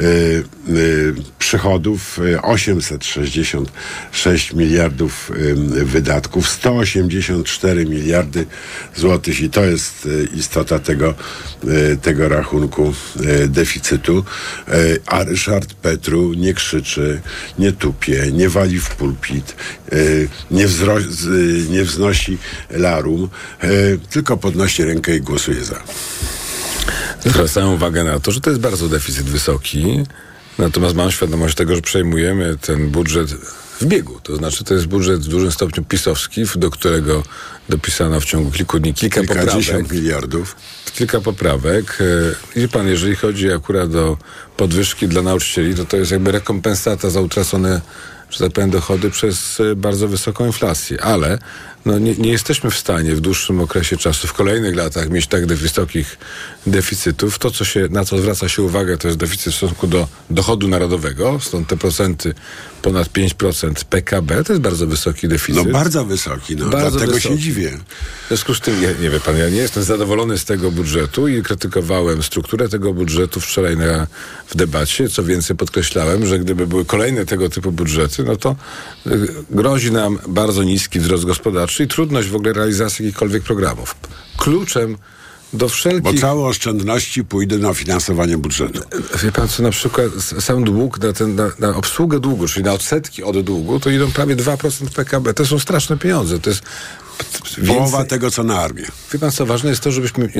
y, 0.00 0.44
y, 0.68 1.14
przychodów 1.38 2.18
y, 2.18 2.42
866 2.42 4.52
miliardów 4.52 5.30
y, 5.30 5.54
wydatków, 5.84 6.48
184 6.48 7.86
miliardy 7.86 8.46
złotych 8.96 9.40
i 9.40 9.50
to 9.50 9.64
jest 9.64 10.08
istota 10.34 10.78
tego, 10.78 11.14
tego 12.02 12.28
rachunku 12.28 12.94
deficytu. 13.48 14.24
A 15.06 15.24
Ryszard 15.24 15.74
Petru 15.74 16.34
nie 16.34 16.54
krzyczy, 16.54 17.20
nie 17.58 17.72
tupie, 17.72 18.32
nie 18.32 18.48
wali 18.48 18.80
w 18.80 18.90
pulpit, 18.90 19.56
nie, 20.50 20.68
wzro- 20.68 21.02
nie 21.70 21.84
wznosi 21.84 22.38
larum, 22.70 23.28
y, 23.64 23.98
tylko 24.32 24.42
podnosi 24.42 24.84
rękę 24.84 25.16
i 25.16 25.20
głosuje 25.20 25.64
za. 25.64 25.82
Zwracam 27.24 27.68
uwagę 27.68 28.04
na 28.04 28.20
to, 28.20 28.32
że 28.32 28.40
to 28.40 28.50
jest 28.50 28.62
bardzo 28.62 28.88
deficyt 28.88 29.26
wysoki, 29.26 30.04
natomiast 30.58 30.94
mam 30.94 31.10
świadomość 31.10 31.54
tego, 31.54 31.76
że 31.76 31.82
przejmujemy 31.82 32.58
ten 32.60 32.90
budżet 32.90 33.32
w 33.80 33.84
biegu. 33.84 34.20
To 34.22 34.36
znaczy, 34.36 34.64
to 34.64 34.74
jest 34.74 34.86
budżet 34.86 35.20
w 35.20 35.28
dużym 35.28 35.52
stopniu 35.52 35.84
pisowski, 35.84 36.44
do 36.56 36.70
którego 36.70 37.22
dopisano 37.68 38.20
w 38.20 38.24
ciągu 38.24 38.50
kilku 38.50 38.78
dni 38.78 38.94
kilka 38.94 39.20
poprawek. 39.20 39.92
miliardów. 39.92 40.56
Kilka 40.94 41.20
poprawek. 41.20 41.98
E, 42.00 42.60
Wie 42.60 42.68
pan, 42.68 42.88
jeżeli 42.88 43.16
chodzi 43.16 43.52
akurat 43.52 43.94
o 43.94 44.16
podwyżki 44.56 45.08
dla 45.08 45.22
nauczycieli, 45.22 45.74
to 45.74 45.84
to 45.84 45.96
jest 45.96 46.10
jakby 46.10 46.32
rekompensata 46.32 47.10
za 47.10 47.20
utracone, 47.20 47.80
że 48.30 48.38
tak 48.38 48.52
powiem, 48.52 48.70
dochody 48.70 49.10
przez 49.10 49.60
e, 49.60 49.76
bardzo 49.76 50.08
wysoką 50.08 50.46
inflację. 50.46 51.02
Ale 51.02 51.38
no, 51.84 51.98
nie, 51.98 52.14
nie 52.14 52.30
jesteśmy 52.30 52.70
w 52.70 52.78
stanie 52.78 53.14
w 53.14 53.20
dłuższym 53.20 53.60
okresie 53.60 53.96
czasu, 53.96 54.28
w 54.28 54.32
kolejnych 54.32 54.76
latach 54.76 55.10
mieć 55.10 55.26
tak 55.26 55.46
wysokich 55.46 56.18
deficytów. 56.66 57.38
To, 57.38 57.50
co 57.50 57.64
się, 57.64 57.88
na 57.90 58.04
co 58.04 58.18
zwraca 58.18 58.48
się 58.48 58.62
uwagę, 58.62 58.98
to 58.98 59.08
jest 59.08 59.18
deficyt 59.18 59.52
w 59.52 59.56
stosunku 59.56 59.86
do 59.86 60.08
dochodu 60.30 60.68
narodowego, 60.68 61.38
stąd 61.40 61.68
te 61.68 61.76
procenty 61.76 62.34
ponad 62.82 63.08
5% 63.08 63.84
PKB, 63.84 64.44
to 64.44 64.52
jest 64.52 64.62
bardzo 64.62 64.86
wysoki 64.86 65.28
deficyt. 65.28 65.66
No 65.66 65.72
bardzo 65.72 66.04
wysoki, 66.04 66.56
no, 66.56 66.68
dlatego 66.68 67.20
się 67.20 67.38
dziwię. 67.38 67.78
W 68.24 68.28
związku 68.28 68.54
z 68.54 68.60
tym, 68.60 68.82
ja, 68.82 68.88
nie 69.00 69.10
wie 69.10 69.20
pan, 69.20 69.36
ja 69.36 69.48
nie 69.48 69.56
jestem 69.56 69.82
zadowolony 69.82 70.38
z 70.38 70.44
tego 70.44 70.70
budżetu. 70.70 70.82
budżetu 70.82 71.28
i 71.28 71.42
krytykowałem 71.42 72.22
strukturę 72.22 72.68
tego 72.68 72.94
budżetu 72.94 73.40
wczoraj 73.40 73.76
na, 73.76 74.06
w 74.46 74.56
debacie. 74.56 75.08
Co 75.08 75.24
więcej, 75.24 75.56
podkreślałem, 75.56 76.26
że 76.26 76.38
gdyby 76.38 76.66
były 76.66 76.84
kolejne 76.84 77.26
tego 77.26 77.48
typu 77.48 77.72
budżety, 77.72 78.24
no 78.24 78.36
to 78.36 78.56
y, 79.06 79.28
grozi 79.50 79.92
nam 79.92 80.18
bardzo 80.28 80.62
niski 80.62 81.00
wzrost 81.00 81.24
gospodarczy 81.24 81.71
i 81.80 81.88
trudność 81.88 82.28
w 82.28 82.36
ogóle 82.36 82.52
realizacji 82.52 83.04
jakichkolwiek 83.04 83.42
programów. 83.42 83.96
Kluczem 84.36 84.96
do 85.52 85.68
wszelkich... 85.68 86.02
Bo 86.02 86.20
całe 86.20 86.42
oszczędności 86.42 87.24
pójdą 87.24 87.58
na 87.58 87.74
finansowanie 87.74 88.38
budżetu. 88.38 88.80
Wie 89.22 89.32
pan 89.32 89.48
co, 89.48 89.62
na 89.62 89.70
przykład 89.70 90.06
sam 90.40 90.64
dług, 90.64 90.98
na, 90.98 91.12
ten, 91.12 91.34
na, 91.34 91.50
na 91.58 91.76
obsługę 91.76 92.20
długu, 92.20 92.48
czyli 92.48 92.64
na 92.64 92.72
odsetki 92.72 93.22
od 93.22 93.40
długu, 93.40 93.80
to 93.80 93.90
idą 93.90 94.12
prawie 94.12 94.36
2% 94.36 94.90
PKB. 94.90 95.34
To 95.34 95.46
są 95.46 95.58
straszne 95.58 95.98
pieniądze. 95.98 96.38
To 96.38 96.50
jest 96.50 96.62
Połowa 97.66 98.04
tego, 98.04 98.30
co 98.30 98.42
na 98.42 98.60
armię. 98.60 98.86
Wie 99.12 99.18
pan 99.18 99.30
co, 99.30 99.46
ważne 99.46 99.70
jest 99.70 99.82
to, 99.82 99.92
żebyśmy 99.92 100.32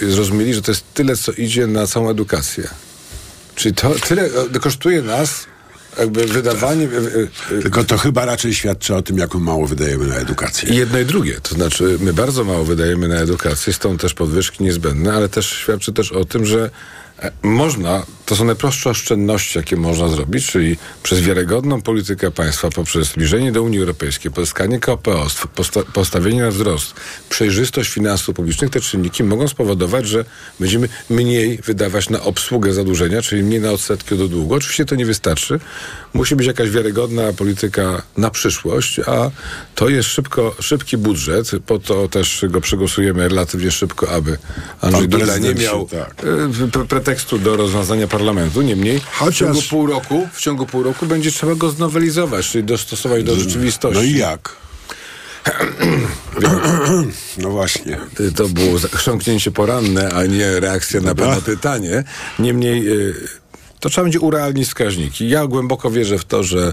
yy, 0.00 0.10
zrozumieli, 0.10 0.54
że 0.54 0.62
to 0.62 0.70
jest 0.70 0.84
tyle, 0.94 1.16
co 1.16 1.32
idzie 1.32 1.66
na 1.66 1.86
całą 1.86 2.10
edukację. 2.10 2.68
Czyli 3.54 3.74
to 3.74 3.90
tyle 4.08 4.30
e, 4.54 4.60
kosztuje 4.60 5.02
nas 5.02 5.46
jakby 5.98 6.26
wydawanie... 6.26 6.88
Tylko 7.48 7.84
to 7.84 7.98
chyba 7.98 8.24
raczej 8.24 8.54
świadczy 8.54 8.94
o 8.94 9.02
tym, 9.02 9.18
jak 9.18 9.34
mało 9.34 9.66
wydajemy 9.66 10.06
na 10.06 10.14
edukację. 10.14 10.74
Jedno 10.74 10.98
i 10.98 11.04
drugie. 11.04 11.40
To 11.42 11.54
znaczy, 11.54 11.98
my 12.00 12.12
bardzo 12.12 12.44
mało 12.44 12.64
wydajemy 12.64 13.08
na 13.08 13.16
edukację, 13.16 13.72
stąd 13.72 14.00
też 14.00 14.14
podwyżki 14.14 14.64
niezbędne, 14.64 15.12
ale 15.12 15.28
też 15.28 15.46
świadczy 15.46 15.92
też 15.92 16.12
o 16.12 16.24
tym, 16.24 16.46
że 16.46 16.70
można, 17.42 18.06
to 18.26 18.36
są 18.36 18.44
najprostsze 18.44 18.90
oszczędności, 18.90 19.58
jakie 19.58 19.76
można 19.76 20.08
zrobić, 20.08 20.46
czyli 20.46 20.76
przez 21.02 21.20
wiarygodną 21.20 21.82
politykę 21.82 22.30
państwa, 22.30 22.70
poprzez 22.70 23.08
zbliżenie 23.08 23.52
do 23.52 23.62
Unii 23.62 23.78
Europejskiej, 23.78 24.30
pozyskanie 24.30 24.80
KPO, 24.80 25.26
posta- 25.56 25.84
postawienie 25.92 26.42
na 26.42 26.50
wzrost, 26.50 26.94
przejrzystość 27.30 27.90
finansów 27.90 28.34
publicznych, 28.34 28.70
te 28.70 28.80
czynniki 28.80 29.24
mogą 29.24 29.48
spowodować, 29.48 30.08
że 30.08 30.24
będziemy 30.60 30.88
mniej 31.10 31.58
wydawać 31.64 32.10
na 32.10 32.22
obsługę 32.22 32.72
zadłużenia, 32.72 33.22
czyli 33.22 33.42
mniej 33.42 33.60
na 33.60 33.70
odsetki 33.70 34.16
do 34.16 34.28
długu. 34.28 34.54
Oczywiście 34.54 34.84
to 34.84 34.94
nie 34.94 35.06
wystarczy. 35.06 35.60
Musi 36.12 36.36
być 36.36 36.46
jakaś 36.46 36.70
wiarygodna 36.70 37.32
polityka 37.32 38.02
na 38.16 38.30
przyszłość, 38.30 39.00
a 39.06 39.30
to 39.74 39.88
jest 39.88 40.08
szybko, 40.08 40.54
szybki 40.60 40.96
budżet, 40.96 41.50
po 41.66 41.78
to 41.78 42.08
też 42.08 42.44
go 42.48 42.60
przegłosujemy 42.60 43.28
relatywnie 43.28 43.70
szybko, 43.70 44.10
aby 44.10 44.38
Andrzej 44.80 45.08
Duda 45.08 45.38
nie 45.38 45.54
miał 45.54 45.86
tak. 45.86 46.14
e, 46.24 46.48
pretekstu 47.08 47.38
do 47.38 47.56
rozwiązania 47.56 48.06
parlamentu. 48.06 48.62
Niemniej 48.62 48.98
w 49.00 49.04
Chociaż- 49.04 49.38
ciągu 49.38 49.62
pół 49.70 49.86
roku, 49.86 50.28
w 50.32 50.40
ciągu 50.40 50.66
pół 50.66 50.82
roku 50.82 51.06
będzie 51.06 51.30
trzeba 51.32 51.54
go 51.54 51.70
znowelizować, 51.70 52.48
czyli 52.48 52.64
dostosować 52.64 53.24
do 53.24 53.36
rzeczywistości. 53.36 53.98
No 53.98 54.02
i 54.04 54.12
jak? 54.18 54.56
No 57.38 57.50
właśnie. 57.50 57.98
To 58.36 58.48
było 58.48 58.78
chrząknięcie 58.92 59.50
poranne, 59.50 60.10
a 60.12 60.26
nie 60.26 60.60
reakcja 60.60 61.00
na 61.00 61.14
pana 61.14 61.40
pytanie. 61.40 62.04
Niemniej 62.38 62.88
y, 62.88 63.14
to 63.80 63.88
trzeba 63.90 64.04
będzie 64.04 64.20
urealnić 64.20 64.68
wskaźniki. 64.68 65.28
Ja 65.28 65.46
głęboko 65.46 65.90
wierzę 65.90 66.18
w 66.18 66.24
to, 66.24 66.42
że 66.42 66.72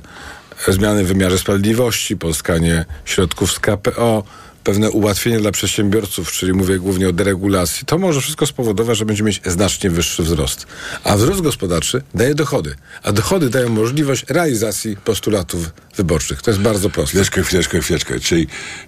zmiany 0.67 1.03
w 1.03 1.07
wymiarze 1.07 1.37
sprawiedliwości, 1.37 2.17
pozyskanie 2.17 2.85
środków 3.05 3.51
z 3.51 3.59
KPO, 3.59 4.23
pewne 4.65 4.91
ułatwienia 4.91 5.39
dla 5.39 5.51
przedsiębiorców, 5.51 6.31
czyli 6.31 6.53
mówię 6.53 6.79
głównie 6.79 7.09
o 7.09 7.13
deregulacji, 7.13 7.85
to 7.85 7.97
może 7.97 8.21
wszystko 8.21 8.45
spowodować, 8.45 8.97
że 8.97 9.05
będziemy 9.05 9.27
mieć 9.27 9.41
znacznie 9.45 9.89
wyższy 9.89 10.23
wzrost. 10.23 10.65
A 11.03 11.17
wzrost 11.17 11.41
gospodarczy 11.41 12.01
daje 12.15 12.35
dochody, 12.35 12.75
a 13.03 13.11
dochody 13.11 13.49
dają 13.49 13.69
możliwość 13.69 14.25
realizacji 14.29 14.97
postulatów 14.97 15.71
wyborczych. 15.97 16.41
To 16.41 16.51
jest 16.51 16.61
bardzo 16.61 16.89
proste. 16.89 17.09
Chwileczkę, 17.09 17.43
chwileczkę, 17.43 17.81
chwileczkę. 17.81 18.19
Czyli 18.19 18.47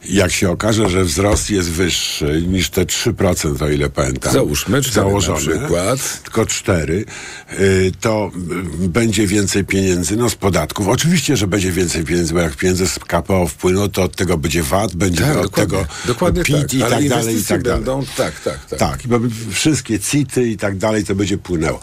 jak 0.10 0.32
się 0.32 0.52
okaże, 0.52 0.90
że 0.90 1.04
wzrost 1.04 1.50
jest 1.50 1.70
wyższy 1.70 2.44
niż 2.48 2.70
te 2.70 2.86
3%, 2.86 3.64
o 3.64 3.70
ile 3.70 3.90
pamiętam. 3.90 4.34
Załóżmy, 4.34 4.82
założone, 4.82 5.40
przykład. 5.40 6.24
Tylko 6.24 6.46
4, 6.46 7.06
y, 7.60 7.92
to 8.02 8.32
y, 8.84 8.88
będzie 8.88 9.28
więcej 9.28 9.66
pieniędzy, 9.66 10.18
no 10.18 10.30
z 10.30 10.36
podatków. 10.36 10.88
Oczywiście, 10.88 11.38
że 11.38 11.48
będzie 11.48 11.72
więcej 11.72 12.04
pieniędzy, 12.04 12.34
bo 12.34 12.40
jak 12.40 12.56
pieniądze 12.56 12.88
z 12.88 13.00
KPO 13.00 13.48
wpłyną, 13.48 13.90
to 13.90 14.04
od 14.04 14.16
tego 14.16 14.38
będzie 14.38 14.64
VAT, 14.64 14.96
będzie 14.96 15.24
Tak, 15.24 15.38
od 15.38 15.52
dokładnie. 16.06 16.44
PIT 16.44 16.58
tak. 16.62 16.74
i 16.74 16.84
Ale 16.84 16.96
tak 16.96 17.10
dalej, 17.10 17.40
i 17.40 17.44
tak 17.44 17.64
dalej. 17.64 17.80
będą, 17.84 18.06
tak, 18.18 18.40
tak, 18.40 18.66
tak. 18.66 18.80
Tak, 18.80 19.06
i 19.06 19.08
mamy 19.08 19.30
wszystkie 19.52 20.00
CIT-y 20.00 20.48
i 20.48 20.58
tak 20.58 20.78
dalej, 20.78 21.04
to 21.04 21.16
będzie 21.16 21.38
płynęło. 21.38 21.80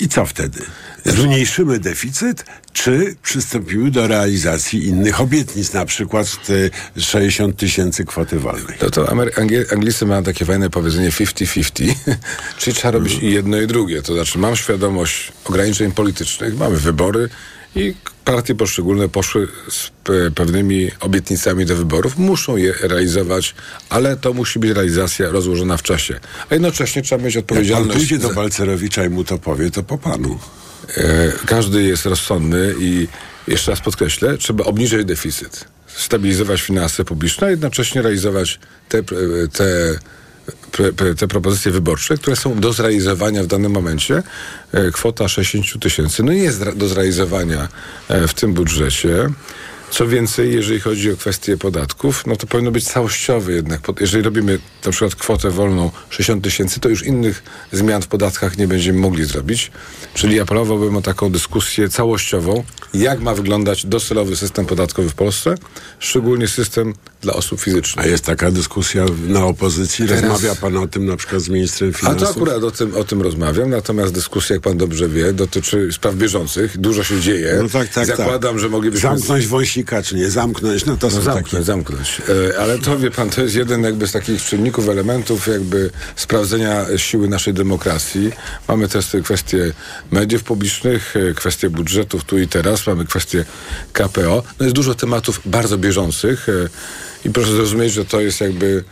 I 0.00 0.08
co 0.08 0.26
wtedy? 0.26 0.62
Zmniejszymy 1.04 1.78
deficyt, 1.78 2.44
czy 2.72 3.16
przystąpimy 3.22 3.90
do 3.90 4.06
realizacji 4.06 4.86
innych 4.86 5.20
obietnic, 5.20 5.72
na 5.72 5.84
przykład 5.86 6.46
te 6.46 6.54
60 7.00 7.56
tysięcy 7.56 8.04
kwoty 8.04 8.38
wolnej? 8.38 8.76
No 8.82 8.90
to 8.90 9.04
Amery- 9.04 9.72
Anglicy 9.72 10.06
mają 10.06 10.22
takie 10.22 10.44
fajne 10.44 10.70
powiedzenie 10.70 11.10
50-50, 11.10 11.94
czyli 12.58 12.76
trzeba 12.76 12.92
robić 12.92 13.18
i 13.22 13.30
jedno 13.32 13.60
i 13.60 13.66
drugie. 13.66 14.02
To 14.02 14.14
znaczy 14.14 14.38
mam 14.38 14.56
świadomość 14.56 15.32
ograniczeń 15.44 15.92
politycznych, 15.92 16.56
mamy 16.58 16.76
wybory 16.76 17.28
i 17.76 17.94
partie 18.24 18.54
poszczególne 18.54 19.08
poszły 19.08 19.48
z 19.70 19.90
pe- 20.04 20.30
pewnymi 20.30 20.90
obietnicami 21.00 21.66
do 21.66 21.76
wyborów, 21.76 22.18
muszą 22.18 22.56
je 22.56 22.72
realizować, 22.80 23.54
ale 23.88 24.16
to 24.16 24.32
musi 24.32 24.58
być 24.58 24.70
realizacja 24.70 25.28
rozłożona 25.30 25.76
w 25.76 25.82
czasie. 25.82 26.20
A 26.50 26.54
jednocześnie 26.54 27.02
trzeba 27.02 27.24
mieć 27.24 27.34
Jak 27.34 27.44
pan 27.44 27.56
odpowiedzialność. 27.56 27.98
pójdzie 27.98 28.18
do 28.18 28.28
za- 28.28 28.34
Balcerowicza 28.34 29.04
i 29.04 29.08
mu 29.08 29.24
to 29.24 29.38
powie, 29.38 29.70
to 29.70 29.82
po 29.82 29.98
panu. 29.98 30.38
E, 30.96 31.32
każdy 31.46 31.82
jest 31.82 32.06
rozsądny 32.06 32.74
i 32.78 33.08
jeszcze 33.48 33.70
raz 33.70 33.80
podkreślę, 33.80 34.38
trzeba 34.38 34.64
obniżyć 34.64 35.04
deficyt, 35.04 35.64
stabilizować 35.96 36.62
finanse 36.62 37.04
publiczne, 37.04 37.46
a 37.46 37.50
jednocześnie 37.50 38.02
realizować 38.02 38.58
te, 38.88 38.98
e, 38.98 39.02
te, 39.52 39.64
te 41.18 41.28
propozycje 41.28 41.72
wyborcze, 41.72 42.16
które 42.16 42.36
są 42.36 42.60
do 42.60 42.72
zrealizowania 42.72 43.42
w 43.42 43.46
danym 43.46 43.72
momencie. 43.72 44.22
E, 44.72 44.90
Kwota 44.90 45.28
60 45.28 45.82
tysięcy 45.82 46.22
no 46.22 46.32
nie 46.32 46.42
jest 46.42 46.70
do 46.70 46.88
zrealizowania 46.88 47.68
e, 48.08 48.28
w 48.28 48.34
tym 48.34 48.54
budżecie. 48.54 49.28
Co 49.92 50.06
więcej, 50.06 50.54
jeżeli 50.54 50.80
chodzi 50.80 51.12
o 51.12 51.16
kwestie 51.16 51.56
podatków, 51.56 52.26
no 52.26 52.36
to 52.36 52.46
powinno 52.46 52.70
być 52.70 52.84
całościowy 52.84 53.52
jednak. 53.52 53.80
Jeżeli 54.00 54.22
robimy 54.22 54.58
na 54.84 54.90
przykład 54.90 55.14
kwotę 55.14 55.50
wolną 55.50 55.90
60 56.10 56.44
tysięcy, 56.44 56.80
to 56.80 56.88
już 56.88 57.02
innych 57.06 57.42
zmian 57.72 58.02
w 58.02 58.06
podatkach 58.06 58.58
nie 58.58 58.68
będziemy 58.68 58.98
mogli 58.98 59.24
zrobić. 59.24 59.70
Czyli 60.14 60.40
apelowałbym 60.40 60.96
o 60.96 61.02
taką 61.02 61.30
dyskusję 61.32 61.88
całościową, 61.88 62.64
jak 62.94 63.20
ma 63.20 63.34
wyglądać 63.34 63.86
docelowy 63.86 64.36
system 64.36 64.66
podatkowy 64.66 65.08
w 65.08 65.14
Polsce, 65.14 65.54
szczególnie 65.98 66.48
system 66.48 66.94
dla 67.20 67.32
osób 67.34 67.60
fizycznych. 67.60 68.06
A 68.06 68.08
jest 68.08 68.24
taka 68.24 68.50
dyskusja 68.50 69.04
na 69.28 69.44
opozycji? 69.46 70.06
Teraz- 70.08 70.22
Rozmawia 70.22 70.54
pan 70.54 70.76
o 70.76 70.86
tym 70.86 71.06
na 71.06 71.16
przykład 71.16 71.42
z 71.42 71.48
ministrem 71.48 71.90
A 71.94 71.98
finansów? 71.98 72.28
to 72.28 72.30
akurat 72.30 72.62
o 72.64 72.70
tym, 72.70 72.94
o 72.96 73.04
tym 73.04 73.22
rozmawiam, 73.22 73.70
natomiast 73.70 74.12
dyskusja, 74.14 74.56
jak 74.56 74.62
pan 74.62 74.76
dobrze 74.76 75.08
wie, 75.08 75.32
dotyczy 75.32 75.88
spraw 75.92 76.14
bieżących. 76.14 76.78
Dużo 76.78 77.04
się 77.04 77.20
dzieje. 77.20 77.58
No 77.62 77.68
tak, 77.68 77.88
tak, 77.88 78.06
Zakładam, 78.06 78.52
tak. 78.54 78.58
że 78.60 78.68
moglibyśmy... 78.68 79.08
Zamknąć 79.08 79.46
wąsika, 79.82 80.02
czy 80.02 80.14
nie 80.14 80.30
zamknąć, 80.30 80.84
no 80.86 80.96
to 80.96 81.06
No 81.06 81.12
są 81.12 81.20
zamknąć, 81.22 81.50
takie... 81.50 81.64
zamknąć. 81.64 82.22
E, 82.52 82.60
ale 82.60 82.78
to 82.78 82.98
wie 82.98 83.10
pan, 83.10 83.30
to 83.30 83.40
jest 83.40 83.54
jeden 83.54 83.82
jakby 83.82 84.06
z 84.06 84.12
takich 84.12 84.42
czynników, 84.42 84.88
elementów 84.88 85.46
jakby 85.46 85.90
sprawdzenia 86.16 86.86
siły 86.96 87.28
naszej 87.28 87.54
demokracji. 87.54 88.32
Mamy 88.68 88.88
też 88.88 89.06
te 89.06 89.20
kwestie 89.20 89.72
mediów 90.10 90.44
publicznych, 90.44 91.14
e, 91.16 91.34
kwestie 91.34 91.70
budżetów 91.70 92.24
tu 92.24 92.38
i 92.38 92.48
teraz, 92.48 92.86
mamy 92.86 93.04
kwestie 93.06 93.44
KPO. 93.92 94.42
No 94.58 94.64
jest 94.64 94.76
dużo 94.76 94.94
tematów 94.94 95.40
bardzo 95.44 95.78
bieżących 95.78 96.48
e, 96.48 96.52
i 97.24 97.30
proszę 97.30 97.52
zrozumieć, 97.52 97.92
że 97.92 98.04
to 98.04 98.20
jest 98.20 98.40
jakby 98.40 98.84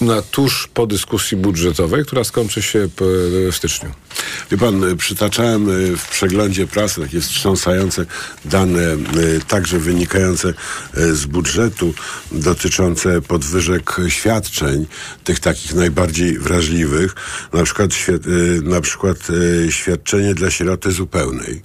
na 0.00 0.22
tuż 0.22 0.68
po 0.74 0.86
dyskusji 0.86 1.36
budżetowej, 1.36 2.04
która 2.04 2.24
skończy 2.24 2.62
się 2.62 2.78
p- 2.96 3.04
w 3.52 3.56
styczniu. 3.56 3.90
Wie 4.50 4.58
pan, 4.58 4.84
y, 4.84 4.96
przytaczałem 4.96 5.68
y, 5.70 5.96
w 5.96 6.08
przeglądzie 6.08 6.66
prasy 6.66 7.00
takie 7.00 7.20
wstrząsające 7.20 8.06
dane, 8.44 8.82
także 9.48 9.78
wynikające 9.78 10.54
z 10.94 11.26
budżetu, 11.26 11.94
dotyczące 12.32 13.22
podwyżek 13.22 13.96
świadczeń, 14.08 14.86
tych 15.24 15.40
takich 15.40 15.74
najbardziej 15.74 16.38
wrażliwych, 16.38 17.14
na 17.52 17.62
przykład, 17.64 17.90
na 18.62 18.80
przykład 18.80 19.18
świadczenie 19.70 20.34
dla 20.34 20.50
sieroty 20.50 20.92
zupełnej. 20.92 21.62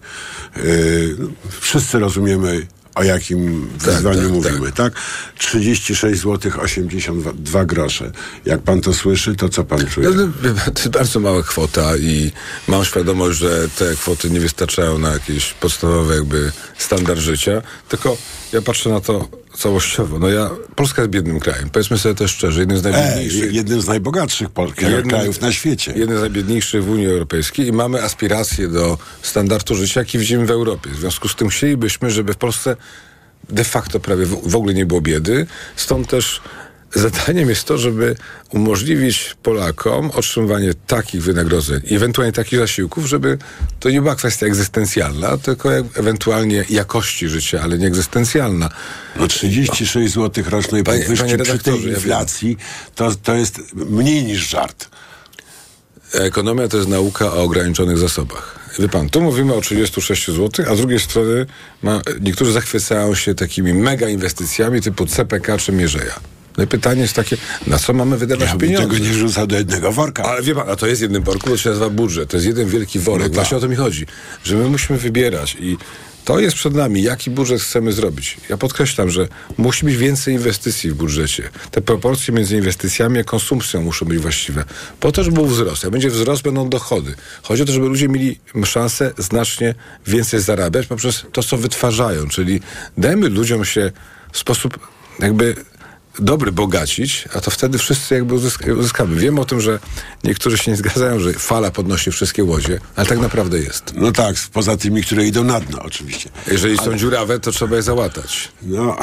Y, 0.58 1.16
Wszyscy 1.62 2.00
rozumiemy, 2.00 2.68
o 2.96 3.04
jakim 3.04 3.68
wyzwaniu 3.78 4.22
tak, 4.22 4.32
mówimy, 4.32 4.72
tak? 4.72 4.94
36 5.38 6.22
zł 6.22 6.52
82 6.62 7.66
grosze. 7.66 8.12
Jak 8.46 8.62
pan 8.62 8.82
to 8.82 8.94
słyszy, 8.94 9.36
to 9.36 9.50
co 9.50 9.64
pan 9.64 9.88
czuje? 9.88 10.10
No, 10.10 10.28
no, 10.44 10.54
to 10.74 10.80
jest 10.80 10.90
bardzo 10.90 11.20
mała 11.20 11.44
kwota 11.44 11.98
i 11.98 12.32
mam 12.68 12.86
świadomość, 12.86 13.38
że 13.40 13.70
te 13.70 13.96
kwoty 13.96 14.30
nie 14.30 14.40
wystarczają 14.40 14.98
na 14.98 15.14
jakiś 15.14 15.54
podstawowy 15.54 16.16
jakby 16.16 16.52
standard 16.78 17.20
życia, 17.20 17.62
tylko 17.90 18.18
ja 18.54 18.62
patrzę 18.62 18.90
na 18.90 19.02
to 19.02 19.28
całościowo. 19.58 20.20
No 20.20 20.30
ja, 20.30 20.50
Polska 20.76 21.02
jest 21.02 21.12
biednym 21.12 21.40
krajem, 21.40 21.70
powiedzmy 21.70 21.98
sobie 21.98 22.16
też 22.16 22.32
szczerze, 22.32 22.60
jednym 22.60 22.78
z 22.78 22.86
E, 22.86 22.92
najbiedniejszych. 22.92 23.54
jednym 23.54 23.82
z 23.82 23.88
najbogatszych 23.88 24.48
Jednym- 24.82 25.10
krajów 25.10 25.42
na 25.42 25.52
świecie. 25.52 25.94
Jeden 25.96 26.18
z 26.18 26.22
najbiedniejszych 26.22 26.84
w 26.84 26.90
Unii 26.90 27.08
Europejskiej 27.08 27.68
i 27.68 27.72
mamy 27.72 28.04
aspiracje 28.04 28.68
do 28.68 28.98
standardu 29.22 29.76
życia, 29.76 30.00
jaki 30.02 30.18
widzimy 30.20 30.46
w 30.46 30.52
Europie. 30.52 30.90
W 30.90 30.96
związku 31.00 31.28
z 31.30 31.36
tym 31.36 31.50
chcielibyśmy, 31.50 32.12
żeby 32.12 32.34
w 32.34 32.38
Polsce 32.38 32.76
de 33.50 33.64
facto 33.64 34.00
prawie 34.00 34.26
w 34.26 34.56
ogóle 34.56 34.74
nie 34.74 34.86
było 34.86 35.02
biedy. 35.02 35.48
Stąd 35.76 36.08
też 36.10 36.42
zadaniem 36.96 37.50
jest 37.50 37.64
to, 37.64 37.78
żeby 37.78 38.16
umożliwić 38.50 39.36
Polakom 39.44 40.12
otrzymywanie 40.12 40.74
takich 40.88 41.24
wynagrodzeń 41.24 41.82
i 41.84 41.96
ewentualnie 41.96 42.32
takich 42.32 42.60
zasiłków, 42.60 43.06
żeby 43.06 43.38
to 43.80 43.90
nie 43.90 44.02
była 44.02 44.16
kwestia 44.16 44.46
egzystencjalna, 44.46 45.38
tylko 45.38 45.70
ewentualnie 45.76 46.66
jakości 46.70 47.30
życia, 47.30 47.62
ale 47.64 47.78
nie 47.78 47.88
egzystencjalna. 47.88 48.70
No 49.16 49.28
36 49.28 50.14
zł 50.14 50.44
rocznej 50.50 50.84
Panie- 50.84 51.00
podwyżki 51.00 51.30
panie 51.30 51.44
przy 51.44 51.60
tej 51.60 51.88
inflacji 51.88 52.58
to, 52.96 53.16
to 53.16 53.36
jest 53.36 53.60
mniej 53.74 54.24
niż 54.24 54.50
żart. 54.50 54.90
Ekonomia 56.14 56.68
to 56.68 56.78
jest 56.78 56.90
nauka 56.90 57.26
o 57.34 57.44
ograniczonych 57.44 57.98
zasobach. 57.98 58.60
Wie 58.80 58.90
pan, 58.90 59.10
tu 59.10 59.22
mówimy 59.22 59.54
o 59.54 59.62
36 59.62 60.28
zł, 60.28 60.66
a 60.72 60.76
z 60.76 60.78
drugiej 60.78 61.00
strony 61.00 61.46
ma, 61.82 62.02
niektórzy 62.22 62.52
zachwycają 62.52 63.16
się 63.16 63.36
takimi 63.36 63.74
mega 63.74 64.10
inwestycjami 64.10 64.82
typu 64.82 65.06
CPK 65.06 65.58
czy 65.58 65.72
Mierzeja. 65.72 66.20
No 66.58 66.64
i 66.64 66.68
pytanie 66.68 67.02
jest 67.02 67.14
takie, 67.14 67.38
na 67.68 67.80
co 67.80 67.94
mamy 67.94 68.18
wydawać 68.18 68.50
Ja 68.50 68.58
pieniądze? 68.58 68.88
tego 68.88 69.06
nie 69.06 69.10
wrzucał 69.10 69.48
do 69.48 69.58
jednego 69.58 69.92
worka. 69.92 70.24
Ale 70.24 70.42
wie 70.42 70.56
pan, 70.56 70.70
a 70.70 70.76
to 70.76 70.88
jest 70.88 71.02
jednym 71.02 71.24
worku, 71.24 71.50
to 71.50 71.58
się 71.58 71.70
nazywa 71.70 71.90
budżet. 71.90 72.30
To 72.30 72.38
jest 72.38 72.48
jeden 72.48 72.68
wielki 72.70 73.00
worek. 73.00 73.22
No 73.22 73.30
tak. 73.30 73.36
Właśnie 73.36 73.58
o 73.58 73.60
to 73.60 73.68
mi 73.68 73.76
chodzi, 73.76 74.06
że 74.44 74.56
my 74.56 74.70
musimy 74.70 75.00
wybierać 75.00 75.58
i 75.60 75.78
to 76.26 76.40
jest 76.40 76.56
przed 76.56 76.74
nami, 76.74 77.04
jaki 77.04 77.32
budżet 77.32 77.62
chcemy 77.62 77.94
zrobić. 77.94 78.38
Ja 78.50 78.58
podkreślam, 78.58 79.10
że 79.10 79.28
musi 79.58 79.86
być 79.86 79.98
więcej 79.98 80.34
inwestycji 80.34 80.92
w 80.92 80.94
budżecie. 80.94 81.50
Te 81.72 81.82
proporcje 81.82 82.34
między 82.34 82.56
inwestycjami 82.56 83.20
a 83.20 83.24
konsumpcją 83.24 83.82
muszą 83.82 84.06
być 84.06 84.20
właściwe. 84.20 84.64
Po 85.00 85.12
to, 85.12 85.24
żeby 85.24 85.36
był 85.36 85.46
wzrost. 85.46 85.84
Jak 85.84 85.92
będzie 85.92 86.10
wzrost, 86.10 86.44
będą 86.44 86.70
dochody. 86.70 87.16
Chodzi 87.44 87.64
o 87.64 87.66
to, 87.66 87.72
żeby 87.72 87.88
ludzie 87.88 88.08
mieli 88.08 88.40
szansę 88.66 89.12
znacznie 89.18 89.76
więcej 90.08 90.42
zarabiać 90.42 90.88
poprzez 90.88 91.26
to, 91.32 91.44
co 91.44 91.58
wytwarzają. 91.58 92.28
Czyli 92.28 92.62
dajmy 92.98 93.30
ludziom 93.30 93.66
się 93.66 93.92
w 94.32 94.38
sposób 94.38 94.80
jakby 95.20 95.56
dobry 96.20 96.52
bogacić, 96.52 97.26
a 97.34 97.42
to 97.42 97.52
wtedy 97.52 97.78
wszyscy 97.78 98.16
jakby 98.16 98.34
uzysk- 98.34 98.78
uzyskamy. 98.80 99.16
Wiem 99.16 99.40
o 99.40 99.46
tym, 99.46 99.62
że 99.62 99.80
niektórzy 100.24 100.58
się 100.58 100.72
nie 100.72 100.78
zgadzają, 100.78 101.20
że 101.20 101.34
fala 101.34 101.72
podnosi 101.72 102.12
wszystkie 102.12 102.44
łodzie, 102.44 102.80
ale 102.96 103.08
tak 103.08 103.20
naprawdę 103.20 103.60
jest. 103.60 103.84
No 103.96 104.12
tak, 104.12 104.36
poza 104.54 104.78
tymi, 104.78 105.04
które 105.04 105.26
idą 105.26 105.44
na 105.44 105.60
dno 105.60 105.80
oczywiście. 105.82 106.30
Jeżeli 106.52 106.78
są 106.78 106.98
dziurawe, 106.98 107.40
to 107.40 107.52
trzeba 107.52 107.76
je 107.76 107.82
załatać. 107.82 108.52
No, 108.62 108.98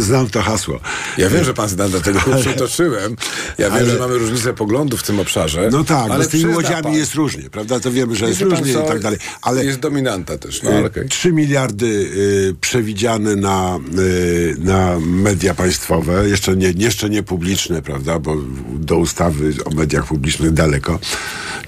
znam 0.00 0.28
to 0.30 0.42
hasło. 0.42 0.80
Ja 1.18 1.28
wiem, 1.30 1.44
że 1.44 1.54
pan 1.54 1.68
zna, 1.68 1.88
dlatego 1.88 2.20
Ale- 2.26 2.40
przytoczyłem. 2.42 3.16
Ja 3.58 3.70
wiem, 3.70 3.72
ale- 3.82 3.90
że 3.90 3.98
mamy 3.98 4.18
różnicę 4.18 4.54
poglądów 4.54 5.00
w 5.00 5.02
tym 5.02 5.20
obszarze. 5.20 5.68
No 5.72 5.84
tak, 5.84 6.10
ale 6.10 6.24
z 6.24 6.28
tymi 6.28 6.54
łodziami 6.54 6.82
pan- 6.82 6.92
jest 6.94 7.14
różnie, 7.14 7.50
prawda? 7.50 7.80
To 7.80 7.90
wiemy, 7.92 8.16
że 8.16 8.28
jest 8.28 8.40
pan 8.40 8.50
różnie 8.50 8.72
co? 8.74 8.84
i 8.84 8.88
tak 8.88 9.00
dalej. 9.00 9.18
Ale 9.42 9.64
Jest 9.64 9.78
dominanta 9.78 10.38
też. 10.38 10.62
No, 10.62 10.70
y, 10.70 10.76
ale 10.76 10.86
okej. 10.86 11.08
3 11.08 11.32
miliardy 11.32 11.86
y, 11.86 12.54
przewidziane 12.60 13.36
na, 13.36 13.78
y, 13.98 14.56
na 14.58 14.98
media 15.00 15.54
państwowe, 15.54 15.99
jeszcze 16.28 16.56
nie, 16.56 16.72
jeszcze 16.76 17.10
nie 17.10 17.22
publiczne, 17.22 17.82
prawda? 17.82 18.18
Bo 18.18 18.36
do 18.70 18.96
ustawy 18.96 19.54
o 19.64 19.70
mediach 19.70 20.06
publicznych 20.06 20.52
daleko. 20.52 20.98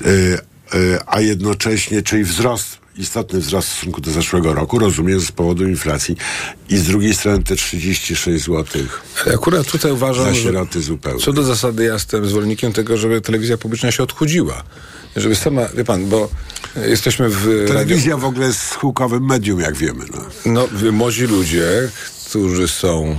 Y, 0.07 0.38
y, 0.75 0.99
a 1.07 1.21
jednocześnie, 1.21 2.03
czyli 2.03 2.25
wzrost 2.25 2.83
istotny 2.99 3.40
wzrost 3.40 3.68
w 3.68 3.73
stosunku 3.73 4.01
do 4.01 4.11
zeszłego 4.11 4.55
roku, 4.55 4.79
rozumiem, 4.79 5.21
z 5.21 5.33
powodu 5.33 5.68
inflacji 5.68 6.16
i 6.68 6.77
z 6.77 6.85
drugiej 6.85 7.14
strony 7.14 7.42
te 7.45 7.57
36 7.57 8.45
zł 8.45 8.83
akurat 9.35 9.66
tutaj 9.66 9.92
uważam, 9.92 10.25
za 10.25 10.35
sieroty 10.35 10.83
zupełnie. 10.83 11.21
co 11.21 11.33
do 11.33 11.42
zasady 11.42 11.85
ja 11.85 11.92
jestem 11.92 12.27
zwolennikiem 12.27 12.73
tego, 12.73 12.97
żeby 12.97 13.21
telewizja 13.21 13.59
publiczna 13.59 13.92
się 13.92 14.03
odchudziła. 14.03 14.62
Żeby 15.16 15.37
sama, 15.37 15.68
wie 15.68 15.85
pan, 15.85 16.09
bo 16.09 16.29
jesteśmy 16.88 17.29
w... 17.29 17.64
Telewizja 17.68 18.16
w 18.16 18.25
ogóle 18.25 18.47
jest 18.47 18.61
schyłkowym 18.61 19.27
medium, 19.27 19.61
jak 19.61 19.77
wiemy. 19.77 20.05
No. 20.14 20.23
No, 20.53 20.92
młodzi 20.92 21.27
ludzie, 21.27 21.90
którzy 22.29 22.68
są 22.68 23.16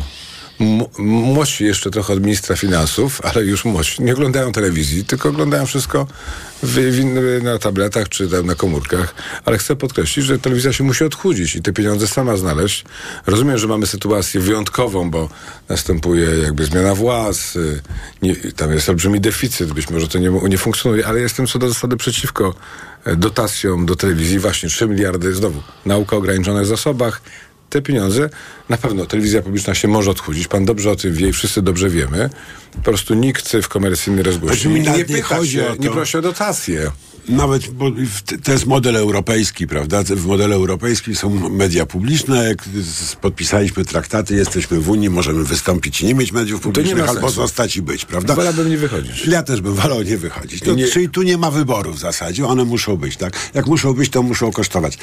m- 0.64 1.06
młodsi 1.06 1.64
jeszcze 1.66 1.92
trochę 1.92 2.14
od 2.14 2.22
ministra 2.22 2.56
finansów, 2.56 3.22
ale 3.24 3.42
już 3.46 3.66
młodsi, 3.66 4.04
nie 4.04 4.14
oglądają 4.14 4.52
telewizji, 4.52 5.06
tylko 5.06 5.30
oglądają 5.30 5.66
wszystko 5.66 6.08
w, 6.64 6.76
w, 6.78 7.44
na 7.44 7.60
tabletach 7.60 8.10
czy 8.10 8.28
tam 8.28 8.46
na 8.46 8.56
komórkach. 8.56 9.16
Ale 9.46 9.58
chcę 9.58 9.76
podkreślić, 9.76 10.26
że 10.26 10.40
telewizja 10.40 10.74
się 10.74 10.84
musi 10.84 11.04
odchudzić 11.04 11.56
i 11.56 11.62
te 11.62 11.74
pieniądze 11.74 12.08
sama 12.08 12.38
znaleźć. 12.38 12.86
Rozumiem, 13.26 13.58
że 13.58 13.68
mamy 13.68 13.88
sytuację 13.88 14.42
wyjątkową, 14.42 15.12
bo 15.12 15.30
następuje 15.70 16.26
jakby 16.44 16.66
zmiana 16.66 16.96
władz, 16.96 17.56
y, 17.56 17.82
nie, 18.22 18.36
tam 18.36 18.72
jest 18.74 18.90
olbrzymi 18.90 19.22
deficyt, 19.22 19.74
być 19.74 19.90
może 19.90 20.08
to 20.08 20.20
nie, 20.20 20.30
nie 20.30 20.58
funkcjonuje, 20.58 21.08
ale 21.08 21.20
jestem 21.20 21.48
co 21.48 21.60
do 21.60 21.70
zasady 21.70 21.98
przeciwko 21.98 22.56
e, 23.06 23.16
dotacjom 23.16 23.86
do 23.86 23.96
telewizji. 23.96 24.40
Właśnie 24.40 24.70
3 24.70 24.88
miliardy, 24.88 25.34
znowu, 25.36 25.64
nauka 25.86 26.16
o 26.16 26.20
ograniczonych 26.20 26.66
zasobach, 26.66 27.22
te 27.74 27.82
pieniądze, 27.82 28.30
na 28.70 28.78
pewno 28.78 29.06
telewizja 29.06 29.42
publiczna 29.42 29.76
się 29.76 29.88
może 29.88 30.12
odchudzić. 30.12 30.48
Pan 30.48 30.66
dobrze 30.66 30.92
o 30.92 30.96
tym 30.96 31.14
wie 31.14 31.28
i 31.28 31.34
wszyscy 31.34 31.62
dobrze 31.62 31.90
wiemy. 31.90 32.30
Po 32.76 32.82
prostu 32.82 33.14
nikt 33.14 33.52
w 33.64 33.68
komercyjny 33.68 34.24
rozgłośni 34.24 34.80
nie, 34.82 35.06
pyta 35.06 35.22
chodzi 35.36 35.52
się, 35.52 35.64
to. 35.64 35.84
nie 35.84 35.90
prosi 35.90 36.18
o 36.18 36.22
dotację. 36.22 36.92
Nawet, 37.30 37.68
bo 37.72 37.92
to 38.44 38.52
jest 38.52 38.66
model 38.66 38.96
europejski, 38.96 39.68
prawda? 39.68 40.04
W 40.04 40.26
modelu 40.26 40.54
europejskim 40.54 41.16
są 41.16 41.50
media 41.50 41.86
publiczne. 41.86 42.48
Jak 42.48 42.64
podpisaliśmy 43.22 43.86
traktaty, 43.86 44.36
jesteśmy 44.36 44.80
w 44.80 44.90
Unii, 44.90 45.10
możemy 45.10 45.44
wystąpić 45.44 46.02
i 46.02 46.06
nie 46.06 46.16
mieć 46.16 46.32
mediów 46.32 46.60
To 46.60 46.64
publicznych, 46.64 47.00
albo 47.10 47.14
sensu. 47.22 47.36
zostać 47.36 47.78
i 47.78 47.82
być, 47.82 48.06
prawda? 48.06 48.36
Wolałbym 48.36 48.70
nie 48.70 48.78
wychodzić. 48.78 49.26
Ja 49.26 49.44
też 49.44 49.62
bym 49.62 49.74
wolał 49.76 50.02
nie 50.02 50.18
wychodzić. 50.18 50.64
No, 50.66 50.74
Nie- 50.74 50.88
Czyli 50.88 51.10
tu 51.10 51.22
nie 51.24 51.38
ma 51.38 51.52
wyboru 51.52 51.94
w 51.94 52.00
zasadzie, 52.00 52.46
one 52.46 52.66
muszą 52.66 52.98
być, 52.98 53.18
tak? 53.18 53.34
Jak 53.54 53.68
muszą 53.68 53.94
być, 53.94 54.10
to 54.10 54.24
muszą 54.24 54.52
kosztować. 54.52 54.98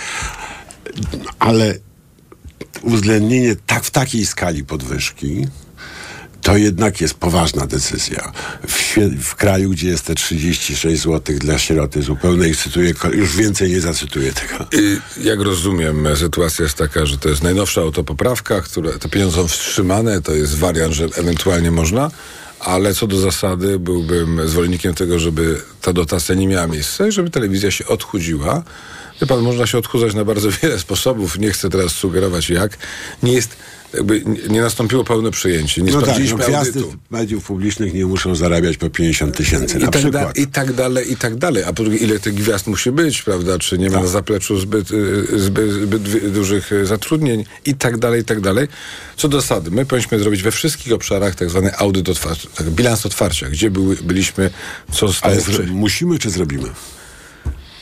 Ale 1.38 1.74
uwzględnienie 2.83 3.57
tak 3.66 3.85
w 3.85 3.90
takiej 3.90 4.27
skali 4.27 4.64
podwyżki 4.64 5.46
to 6.42 6.57
jednak 6.57 7.01
jest 7.01 7.14
poważna 7.14 7.66
decyzja. 7.66 8.33
W, 8.68 8.96
w 9.23 9.35
kraju, 9.35 9.70
gdzie 9.70 9.88
jest 9.88 10.07
te 10.07 10.14
36 10.14 11.03
zł 11.03 11.38
dla 11.38 11.59
sieroty 11.59 12.03
zupełnej, 12.03 12.55
cytuję, 12.55 12.94
już 13.12 13.37
więcej 13.37 13.70
nie 13.70 13.81
zacytuję 13.81 14.33
tego. 14.33 14.66
I 14.73 14.99
jak 15.23 15.40
rozumiem, 15.40 16.09
sytuacja 16.16 16.62
jest 16.62 16.77
taka, 16.77 17.07
że 17.07 17.18
to 17.18 17.29
jest 17.29 17.42
najnowsza 17.42 17.81
autopoprawka, 17.81 18.61
które 18.61 18.99
te 18.99 19.09
pieniądze 19.09 19.37
są 19.37 19.49
wstrzymane, 19.49 20.23
to 20.23 20.35
jest 20.35 20.57
wariant, 20.57 20.94
że 20.94 21.05
ewentualnie 21.05 21.70
można, 21.70 22.11
ale 22.61 22.94
co 22.94 23.07
do 23.07 23.20
zasady 23.20 23.79
byłbym 23.79 24.49
zwolennikiem 24.49 24.94
tego, 24.94 25.18
żeby 25.18 25.62
ta 25.81 25.92
dotacja 25.92 26.35
nie 26.35 26.46
miała 26.46 26.66
miejsca 26.66 27.07
i 27.07 27.12
żeby 27.12 27.31
telewizja 27.31 27.70
się 27.70 27.87
odchudziła. 27.87 28.62
Wie 29.20 29.26
pan, 29.26 29.40
można 29.40 29.66
się 29.66 29.78
odchudzać 29.78 30.14
na 30.14 30.24
bardzo 30.24 30.48
wiele 30.62 30.78
sposobów, 30.78 31.38
nie 31.38 31.50
chcę 31.50 31.70
teraz 31.70 31.92
sugerować 31.92 32.50
jak. 32.50 32.78
Nie 33.22 33.33
jest, 33.33 33.56
jakby 33.94 34.22
nie- 34.48 34.61
nastąpiło 34.61 35.04
pełne 35.04 35.30
przyjęcie, 35.30 35.83
nie 35.83 35.92
no 35.92 35.92
tak, 35.92 36.00
no 36.00 36.06
sprawdziliśmy 36.06 36.44
gwiazdy 36.44 36.80
audytu. 36.80 36.98
mediów 37.11 37.44
publicznych 37.44 37.94
nie 37.94 38.06
muszą 38.06 38.35
zarabiać 38.35 38.76
po 38.76 38.90
50 38.90 39.37
tysięcy 39.37 39.78
I 39.78 39.80
na 39.80 39.88
tak, 39.90 40.02
da, 40.02 40.09
przykład. 40.09 40.38
I 40.38 40.46
tak 40.46 40.72
dalej, 40.72 41.12
i 41.12 41.16
tak 41.16 41.37
dalej. 41.37 41.64
A 41.64 41.72
po 41.72 41.83
drugie, 41.83 41.98
ile 41.98 42.18
tych 42.18 42.35
gwiazd 42.35 42.66
musi 42.66 42.92
być, 42.92 43.22
prawda? 43.22 43.59
Czy 43.59 43.78
nie 43.78 43.90
ma 43.90 44.00
na 44.00 44.06
zapleczu 44.06 44.59
zbyt, 44.61 44.90
y, 44.90 45.38
zbyt, 45.38 45.70
zbyt 45.72 46.33
dużych 46.33 46.72
y, 46.72 46.87
zatrudnień 46.87 47.44
i 47.66 47.74
tak 47.74 47.98
dalej, 47.98 48.20
i 48.20 48.24
tak 48.24 48.40
dalej. 48.40 48.68
Co 49.16 49.28
do 49.28 49.40
zasady, 49.40 49.70
my 49.70 49.87
powinniśmy 49.87 50.18
zrobić 50.18 50.42
we 50.42 50.50
wszystkich 50.50 50.92
obszarach 50.92 51.35
tak 51.35 51.50
zwany 51.50 51.76
audyt 51.76 52.09
otwarcia, 52.09 52.48
tak, 52.54 52.70
bilans 52.70 53.06
otwarcia, 53.06 53.48
gdzie 53.50 53.70
były, 53.70 53.96
byliśmy, 53.96 54.50
co 54.92 55.06
zostało 55.09 55.35
Ale 55.35 55.66
musimy 55.66 56.18
czy 56.18 56.30
zrobimy? 56.30 56.68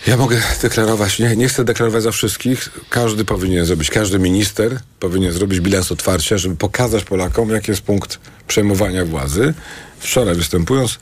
Ja 0.08 0.16
mogę 0.16 0.42
deklarować, 0.62 1.18
nie, 1.18 1.36
nie 1.36 1.48
chcę 1.48 1.64
deklarować 1.64 2.02
za 2.02 2.12
wszystkich. 2.12 2.68
Każdy 2.90 3.24
powinien 3.24 3.66
zrobić, 3.66 3.90
każdy 3.90 4.18
minister 4.18 4.80
powinien 5.00 5.32
zrobić 5.32 5.60
bilans 5.60 5.92
otwarcia, 5.92 6.38
żeby 6.38 6.56
pokazać 6.56 7.04
Polakom, 7.04 7.50
jaki 7.50 7.70
jest 7.70 7.82
punkt 7.82 8.18
przejmowania 8.46 9.04
władzy. 9.04 9.54
Wczoraj 9.98 10.34
występując 10.34 10.98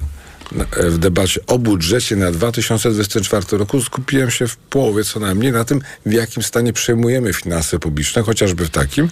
e, 0.76 0.90
w 0.90 0.98
debacie 0.98 1.40
o 1.46 1.58
budżecie 1.58 2.16
na 2.16 2.30
2024 2.30 3.58
roku 3.58 3.82
skupiłem 3.82 4.30
się 4.30 4.48
w 4.48 4.56
połowie 4.56 5.04
co 5.04 5.20
najmniej 5.20 5.52
na 5.52 5.64
tym, 5.64 5.80
w 6.06 6.12
jakim 6.12 6.42
stanie 6.42 6.72
przejmujemy 6.72 7.32
finanse 7.32 7.78
publiczne, 7.78 8.22
chociażby 8.22 8.66
w 8.66 8.70
takim, 8.70 9.10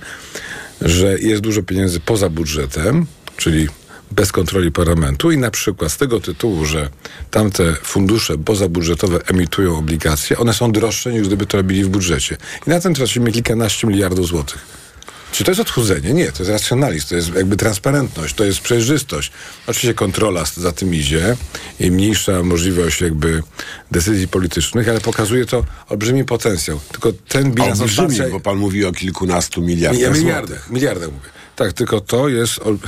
że 0.80 1.18
jest 1.18 1.42
dużo 1.42 1.62
pieniędzy 1.62 2.00
poza 2.00 2.28
budżetem, 2.28 3.06
czyli 3.36 3.68
bez 4.10 4.32
kontroli 4.32 4.72
parlamentu 4.72 5.30
i 5.30 5.38
na 5.38 5.50
przykład 5.50 5.92
z 5.92 5.96
tego 5.96 6.20
tytułu, 6.20 6.64
że 6.64 6.88
tamte 7.30 7.76
fundusze 7.82 8.38
pozabudżetowe 8.38 9.20
emitują 9.26 9.78
obligacje, 9.78 10.38
one 10.38 10.54
są 10.54 10.72
droższe 10.72 11.12
niż 11.12 11.26
gdyby 11.26 11.46
to 11.46 11.56
robili 11.56 11.84
w 11.84 11.88
budżecie. 11.88 12.36
I 12.66 12.70
na 12.70 12.80
tym 12.80 12.94
tracimy 12.94 13.32
kilkanaście 13.32 13.86
miliardów 13.86 14.26
złotych. 14.26 14.84
Czy 15.32 15.44
to 15.44 15.50
jest 15.50 15.60
odchudzenie? 15.60 16.12
Nie, 16.12 16.32
to 16.32 16.38
jest 16.42 16.50
racjonalizm, 16.50 17.08
to 17.08 17.14
jest 17.14 17.34
jakby 17.34 17.56
transparentność, 17.56 18.34
to 18.34 18.44
jest 18.44 18.60
przejrzystość. 18.60 19.32
Oczywiście 19.66 19.94
kontrola 19.94 20.44
za 20.56 20.72
tym 20.72 20.94
idzie 20.94 21.36
i 21.80 21.90
mniejsza 21.90 22.42
możliwość 22.42 23.00
jakby 23.00 23.42
decyzji 23.90 24.28
politycznych, 24.28 24.88
ale 24.88 25.00
pokazuje 25.00 25.46
to 25.46 25.64
olbrzymi 25.88 26.24
potencjał. 26.24 26.80
Tylko 26.92 27.12
ten 27.28 27.52
bilans 27.52 27.80
Olbrzymi, 27.80 28.30
bo 28.30 28.40
pan 28.40 28.56
mówi 28.56 28.84
o 28.84 28.92
kilkunastu 28.92 29.62
miliardach 29.62 30.00
ja 30.00 30.06
złotych. 30.06 30.22
miliardach, 30.24 30.70
miliardach 30.70 31.08
mówię. 31.08 31.28
Tak, 31.56 31.72
tylko 31.72 32.00
to 32.00 32.28
jest, 32.28 32.58
ol- 32.58 32.78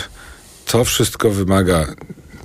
to 0.67 0.85
wszystko 0.85 1.31
wymaga 1.31 1.87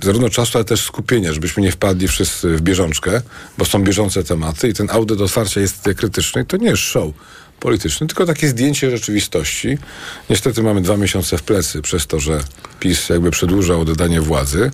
zarówno 0.02 0.28
czasu, 0.28 0.50
ale 0.54 0.64
też 0.64 0.84
skupienia, 0.84 1.32
żebyśmy 1.32 1.62
nie 1.62 1.72
wpadli 1.72 2.08
wszyscy 2.08 2.56
w 2.56 2.60
bieżączkę, 2.60 3.22
bo 3.58 3.64
są 3.64 3.84
bieżące 3.84 4.24
tematy 4.24 4.68
i 4.68 4.74
ten 4.74 4.90
audyt 4.90 5.20
otwarcia 5.20 5.60
jest 5.60 5.88
krytyczny 5.96 6.44
to 6.44 6.56
nie 6.56 6.68
jest 6.68 6.82
show. 6.82 7.14
polityczny, 7.60 8.06
tylko 8.06 8.26
takie 8.26 8.48
zdjęcie 8.48 8.90
rzeczywistości. 8.90 9.78
Niestety 10.30 10.62
mamy 10.62 10.80
dwa 10.80 10.96
miesiące 10.96 11.38
w 11.38 11.42
plecy 11.42 11.82
przez 11.82 12.06
to, 12.06 12.20
że 12.20 12.40
PiS 12.80 13.08
jakby 13.08 13.30
przedłużał 13.30 13.80
oddanie 13.80 14.20
władzy. 14.20 14.70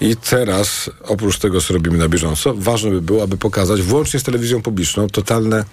I 0.00 0.16
teraz, 0.16 0.90
oprócz 1.02 1.38
tego, 1.38 1.60
co 1.60 1.74
robimy 1.74 1.98
na 1.98 2.08
bieżąco, 2.08 2.54
ważne 2.54 2.90
by 2.90 3.02
było, 3.02 3.22
aby 3.22 3.36
pokazać, 3.36 3.82
włącznie 3.82 4.20
z 4.20 4.22
telewizją 4.22 4.62
publiczną, 4.62 5.08
totalne 5.08 5.64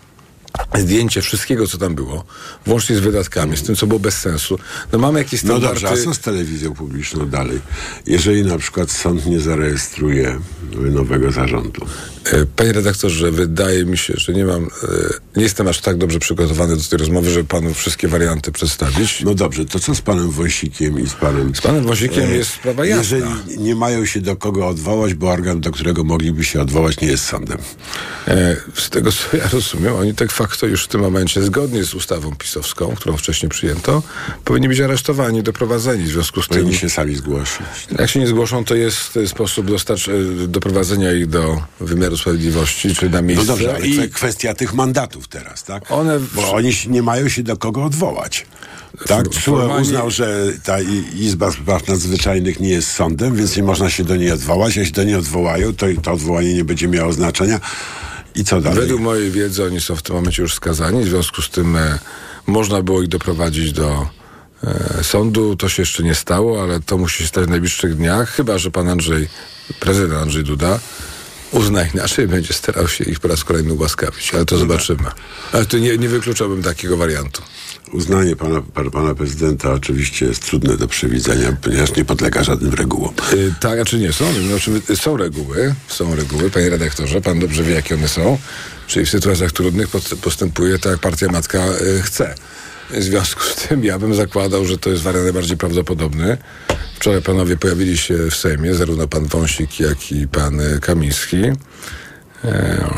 zdjęcie 0.78 1.22
wszystkiego, 1.22 1.68
co 1.68 1.78
tam 1.78 1.96
było, 1.96 2.24
włącznie 2.66 2.96
z 2.96 3.00
wydatkami, 3.00 3.58
z 3.58 3.64
tym, 3.64 3.76
co 3.76 3.88
było 3.88 4.00
bez 4.00 4.18
sensu. 4.18 4.60
No 4.92 5.00
mamy 5.00 5.20
jakieś 5.20 5.44
No 5.44 5.50
standardy... 5.50 5.82
dobrze, 5.82 6.02
a 6.02 6.06
co 6.06 6.14
z 6.14 6.20
telewizją 6.20 6.74
publiczną 6.74 7.30
dalej? 7.30 7.60
Jeżeli 8.08 8.44
na 8.46 8.58
przykład 8.58 8.92
sąd 8.92 9.26
nie 9.26 9.40
zarejestruje 9.40 10.40
nowego 10.76 11.32
zarządu. 11.32 11.86
E, 12.26 12.46
Panie 12.56 12.74
redaktorze, 12.74 13.32
wydaje 13.32 13.86
mi 13.86 13.98
się, 13.98 14.14
że 14.18 14.34
nie 14.34 14.46
mam, 14.46 14.64
e, 14.64 14.68
nie 15.36 15.44
jestem 15.44 15.68
aż 15.68 15.80
tak 15.80 15.98
dobrze 15.98 16.20
przygotowany 16.20 16.76
do 16.78 16.84
tej 16.84 17.00
rozmowy, 17.00 17.30
żeby 17.32 17.48
panu 17.48 17.74
wszystkie 17.74 18.08
warianty 18.08 18.52
przedstawić. 18.52 19.22
No 19.26 19.34
dobrze, 19.36 19.66
to 19.66 19.80
co 19.80 19.96
z 19.96 20.02
panem 20.02 20.32
Wąsikiem 20.32 21.00
i 21.00 21.10
z 21.10 21.14
panem... 21.14 21.56
Z 21.56 21.62
panem 21.62 21.84
Wąsikiem 21.84 22.32
jest 22.34 22.52
sprawa 22.52 22.86
jasna. 22.86 23.18
Jeżeli 23.18 23.60
nie 23.64 23.76
mają 23.76 24.06
się 24.06 24.22
do 24.22 24.36
kogo 24.36 24.68
odwołać, 24.68 25.14
bo 25.14 25.30
organ, 25.32 25.62
do 25.62 25.72
którego 25.72 26.04
mogliby 26.04 26.44
się 26.44 26.62
odwołać, 26.62 27.02
nie 27.02 27.08
jest 27.08 27.26
sądem. 27.26 27.58
E, 28.28 28.56
Z 28.76 28.90
tego, 28.90 29.12
co 29.12 29.38
ja 29.38 29.50
rozumiem, 29.54 29.96
oni 29.96 30.14
de 30.14 30.28
facto 30.48 30.66
już 30.68 30.84
w 30.84 30.88
tym 30.88 31.02
momencie, 31.02 31.42
zgodnie 31.44 31.84
z 31.84 31.94
ustawą 31.94 32.36
pisowską, 32.36 32.94
którą 32.96 33.18
wcześniej 33.18 33.50
przyjęto, 33.50 34.04
powinni 34.44 34.68
być 34.68 34.80
aresztowani, 34.80 35.44
doprowadzeni. 35.44 36.04
W 36.04 36.08
związku 36.08 36.42
z 36.42 36.48
tym... 36.48 36.58
Powinni 36.58 36.76
się 36.78 36.90
sami 36.90 37.16
zgłosić. 37.16 37.58
Jak 38.00 38.10
się 38.10 38.20
nie 38.20 38.28
zgłoszą, 38.28 38.66
to 38.66 38.76
jest 38.76 39.18
e, 39.18 39.28
sposób 39.28 39.68
dostarcz, 39.72 40.08
e, 40.10 40.12
doprowadzenia 40.48 41.14
ich 41.14 41.28
do 41.28 41.62
wymiaru 41.80 42.18
sprawiedliwości, 42.18 42.96
czy 42.96 43.10
na 43.10 43.18
No 43.22 43.28
miejsce. 43.28 43.46
dobrze, 43.48 43.76
ale 43.76 43.88
I 43.88 44.00
kwe- 44.00 44.10
kwestia 44.10 44.54
tych 44.54 44.74
mandatów 44.74 45.28
teraz, 45.28 45.64
tak? 45.64 45.92
One... 45.92 46.20
Bo 46.36 46.54
oni 46.54 46.72
nie 46.88 47.02
mają 47.04 47.30
się 47.30 47.44
do 47.44 47.58
kogo 47.58 47.84
odwołać. 47.84 48.46
Tak, 49.08 49.28
TSUE 49.28 49.82
uznał, 49.82 50.12
że 50.12 50.52
ta 50.64 50.78
Izba 51.16 51.52
Spraw 51.52 51.88
Nadzwyczajnych 51.88 52.60
nie 52.60 52.70
jest 52.70 52.92
sądem, 52.92 53.36
więc 53.36 53.58
nie 53.58 53.64
można 53.64 53.90
się 53.90 54.04
do 54.04 54.16
niej 54.16 54.32
odwołać. 54.32 54.76
Jeśli 54.76 54.94
do 54.94 55.04
niej 55.04 55.16
odwołają, 55.16 55.74
to 55.74 55.86
to 56.04 56.12
odwołanie 56.12 56.54
nie 56.54 56.64
będzie 56.66 56.88
miało 56.88 57.14
znaczenia. 57.14 57.60
I 58.36 58.44
co 58.44 58.62
dalej? 58.62 58.80
Według 58.80 59.02
mojej 59.02 59.32
wiedzy 59.32 59.66
oni 59.66 59.82
są 59.82 59.96
w 59.96 60.02
tym 60.02 60.16
momencie 60.16 60.42
już 60.42 60.54
skazani, 60.54 61.04
w 61.04 61.08
związku 61.08 61.42
z 61.42 61.50
tym 61.50 61.76
e, 61.76 62.00
można 62.48 62.82
było 62.82 63.02
ich 63.02 63.08
doprowadzić 63.08 63.72
do 63.72 64.08
e, 64.64 65.04
sądu. 65.04 65.56
To 65.56 65.70
się 65.70 65.82
jeszcze 65.82 66.04
nie 66.04 66.16
stało, 66.16 66.64
ale 66.64 66.80
to 66.80 66.98
musi 66.98 67.24
się 67.24 67.28
stać 67.28 67.46
w 67.46 67.50
najbliższych 67.50 67.96
dniach, 67.96 68.30
chyba 68.30 68.58
że 68.58 68.72
pan 68.72 68.90
Andrzej, 68.90 69.28
prezydent 69.80 70.22
Andrzej 70.22 70.44
Duda 70.44 70.80
uzna 71.56 71.84
inaczej, 71.94 72.28
będzie 72.28 72.54
starał 72.54 72.88
się 72.88 73.04
ich 73.04 73.20
po 73.20 73.28
raz 73.28 73.44
kolejny 73.44 73.74
ułaskawić, 73.74 74.34
ale 74.34 74.46
to 74.46 74.58
zobaczymy. 74.58 75.04
Ale 75.52 75.66
to 75.66 75.78
nie, 75.78 75.98
nie 75.98 76.10
wykluczałbym 76.10 76.64
takiego 76.64 76.98
wariantu. 76.98 77.42
Uznanie 77.92 78.36
pana, 78.36 78.62
pana, 78.92 79.16
prezydenta 79.16 79.72
oczywiście 79.72 80.26
jest 80.26 80.46
trudne 80.46 80.78
do 80.78 80.88
przewidzenia, 80.88 81.58
ponieważ 81.62 81.96
nie 81.96 82.06
podlega 82.06 82.44
żadnym 82.44 82.74
regułom. 82.74 83.14
Y, 83.34 83.54
tak, 83.60 83.80
a 83.80 83.86
czy 83.86 83.98
nie 84.00 84.14
są? 84.14 84.26
Znaczy, 84.48 84.82
y, 84.90 84.98
są 84.98 85.18
reguły, 85.18 85.76
są 85.88 86.16
reguły, 86.16 86.52
panie 86.52 86.70
redaktorze, 86.70 87.22
pan 87.22 87.40
dobrze 87.40 87.64
wie, 87.64 87.74
jakie 87.74 87.96
one 87.96 88.08
są. 88.08 88.38
Czyli 88.88 89.06
w 89.06 89.10
sytuacjach 89.10 89.52
trudnych 89.52 89.88
post- 89.90 90.16
postępuje 90.16 90.80
tak, 90.80 90.92
jak 90.92 91.02
partia 91.02 91.28
matka 91.28 91.60
y, 91.98 92.02
chce. 92.02 92.36
W 92.90 93.04
związku 93.04 93.44
z 93.44 93.56
tym 93.56 93.84
ja 93.84 94.00
bym 94.00 94.16
zakładał, 94.16 94.66
że 94.66 94.78
to 94.78 94.90
jest 94.90 95.02
wariant 95.04 95.24
najbardziej 95.26 95.58
prawdopodobny. 95.58 96.38
Wczoraj 96.96 97.22
panowie 97.22 97.58
pojawili 97.58 97.98
się 97.98 98.18
w 98.32 98.36
Sejmie, 98.36 98.76
zarówno 98.76 99.08
pan 99.08 99.26
Wąsik, 99.26 99.80
jak 99.80 100.12
i 100.12 100.28
pan 100.28 100.60
y, 100.60 100.80
Kamiński. 100.80 101.38
E, 102.44 102.94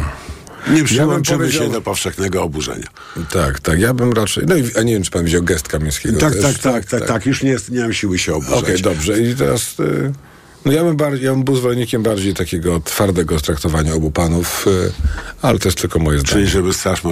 Nie 0.71 0.83
przyłączymy 0.83 1.37
powiedział- 1.37 1.63
się 1.63 1.71
do 1.71 1.81
powszechnego 1.81 2.43
oburzenia. 2.43 2.87
Tak, 3.31 3.59
tak, 3.59 3.79
ja 3.79 3.93
bym 3.93 4.13
raczej... 4.13 4.43
No 4.47 4.55
i 4.55 4.63
a 4.79 4.83
nie 4.83 4.93
wiem, 4.93 5.03
czy 5.03 5.11
pan 5.11 5.25
widział 5.25 5.43
gest 5.43 5.67
Kamińskiego 5.67 6.19
Tak, 6.19 6.33
tak, 6.41 6.57
tak, 6.57 6.85
tak, 6.85 7.05
tak, 7.07 7.25
Już 7.25 7.43
nie, 7.43 7.49
jest, 7.49 7.71
nie 7.71 7.81
mam 7.81 7.93
siły 7.93 8.19
się 8.19 8.33
oburzać. 8.33 8.59
Okej, 8.63 8.81
dobrze. 8.81 9.21
I 9.21 9.35
teraz... 9.35 9.79
Y, 9.79 10.13
no 10.65 10.71
ja 10.71 10.83
bym, 10.83 10.97
bardziej, 10.97 11.25
ja 11.25 11.31
bym 11.31 11.43
był 11.43 11.55
zwolennikiem 11.55 12.03
bardziej 12.03 12.33
takiego 12.33 12.79
twardego 12.79 13.39
traktowania 13.39 13.93
obu 13.93 14.11
panów, 14.11 14.67
y, 14.67 14.91
ale 15.41 15.59
to 15.59 15.67
jest 15.67 15.81
tylko 15.81 15.99
moje 15.99 16.19
zdanie. 16.19 16.33
Czyli 16.33 16.47
żeby 16.47 16.73
Straż 16.73 17.03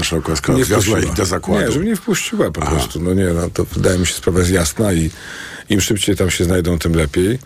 odwiozła 0.61 0.77
wpuściła. 0.77 0.99
ich 0.99 1.17
do 1.17 1.25
zakładu. 1.25 1.65
Nie, 1.65 1.71
żeby 1.71 1.85
nie 1.85 1.95
wpuściła 1.95 2.51
po 2.51 2.61
prostu. 2.61 2.99
No 2.99 3.13
nie, 3.13 3.25
no 3.25 3.49
to 3.53 3.65
wydaje 3.65 3.99
mi 3.99 4.07
się 4.07 4.13
sprawa 4.13 4.39
jest 4.39 4.51
jasna 4.51 4.93
i 4.93 5.09
im 5.69 5.81
szybciej 5.81 6.15
tam 6.15 6.29
się 6.29 6.43
znajdą, 6.43 6.79
tym 6.79 6.95
lepiej. 6.95 7.39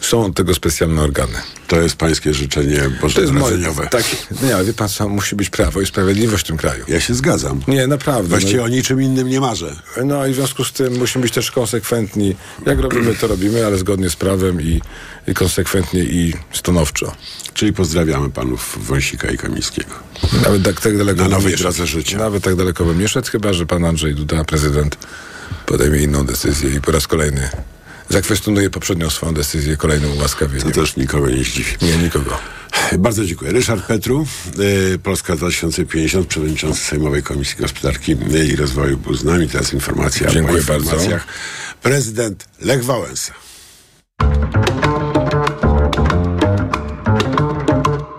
Są 0.00 0.24
od 0.24 0.34
tego 0.34 0.54
specjalne 0.54 1.02
organy. 1.02 1.38
To 1.66 1.80
jest 1.80 1.96
pańskie 1.96 2.34
życzenie 2.34 2.80
bożonarodzeniowe. 3.00 3.86
tak, 3.86 4.04
nie, 4.42 4.54
ale 4.54 4.64
wie 4.64 4.74
pan 4.74 4.88
co, 4.88 5.08
musi 5.08 5.36
być 5.36 5.50
prawo 5.50 5.80
i 5.80 5.86
sprawiedliwość 5.86 6.44
w 6.44 6.46
tym 6.46 6.56
kraju. 6.56 6.84
Ja 6.88 7.00
się 7.00 7.14
zgadzam. 7.14 7.60
Nie, 7.68 7.86
naprawdę. 7.86 8.28
Właściwie 8.28 8.56
no, 8.56 8.64
o 8.64 8.68
niczym 8.68 9.02
innym 9.02 9.28
nie 9.28 9.40
marzę. 9.40 9.76
no 10.04 10.26
i 10.26 10.32
w 10.32 10.34
związku 10.34 10.64
z 10.64 10.72
tym 10.72 10.98
musimy 10.98 11.22
być 11.22 11.34
też 11.34 11.50
konsekwentni. 11.50 12.36
Jak 12.66 12.78
robimy, 12.78 13.14
to 13.14 13.26
robimy, 13.26 13.66
ale 13.66 13.78
zgodnie 13.78 14.10
z 14.10 14.16
prawem 14.16 14.62
i, 14.62 14.80
i 15.28 15.34
konsekwentnie 15.34 16.00
i 16.00 16.34
stanowczo. 16.52 17.12
Czyli 17.54 17.72
pozdrawiamy 17.72 18.30
panów 18.30 18.78
Wąsika 18.86 19.30
i 19.30 19.38
Kamińskiego. 19.38 19.90
Nawet 20.44 20.62
tak, 20.62 20.80
tak 20.80 20.98
daleko 20.98 21.22
Na 21.22 21.28
nowej 21.28 21.56
drodze 21.56 21.86
życia. 21.86 22.18
Nawet 22.18 22.44
tak 22.44 22.56
daleko 22.56 22.84
bym 22.84 23.00
nie 23.00 23.08
szedł, 23.08 23.30
chyba 23.30 23.52
że 23.52 23.66
pan 23.66 23.84
Andrzej 23.84 24.14
Duda, 24.14 24.44
prezydent, 24.44 24.98
podejmie 25.66 26.02
inną 26.02 26.26
decyzję 26.26 26.70
i 26.70 26.80
po 26.80 26.92
raz 26.92 27.06
kolejny 27.06 27.48
zakwestionuje 28.08 28.70
poprzednią 28.70 29.10
swoją 29.10 29.34
decyzję 29.34 29.76
kolejnym 29.76 30.12
ułaskawieniem. 30.12 30.72
To 30.72 30.80
też 30.80 30.96
nikogo 30.96 31.30
nie 31.30 31.44
zdziwi. 31.44 31.72
Nie, 31.82 31.96
nikogo. 31.96 32.38
Bardzo 32.98 33.24
dziękuję. 33.24 33.52
Ryszard 33.52 33.86
Petru, 33.86 34.26
y, 34.94 34.98
Polska 34.98 35.36
2050, 35.36 36.26
przewodniczący 36.26 36.80
Sejmowej 36.80 37.22
Komisji 37.22 37.56
Gospodarki 37.58 38.16
i 38.52 38.56
Rozwoju 38.56 38.96
był 38.96 39.14
z 39.14 39.24
nami. 39.24 39.48
Teraz 39.48 39.72
informacja 39.72 40.30
Dziękuję 40.30 40.62
po 40.62 40.74
informacjach. 40.74 41.26
Prezydent 41.82 42.48
Lech 42.60 42.84
Wałęsa. 42.84 43.32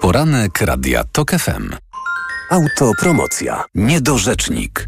Poranek 0.01 0.61
Radia 0.61 1.03
TOK 1.03 1.31
FM. 1.31 1.75
Autopromocja. 2.49 3.63
Niedorzecznik. 3.75 4.87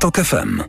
TOK 0.01 0.17
FM. 0.17 0.61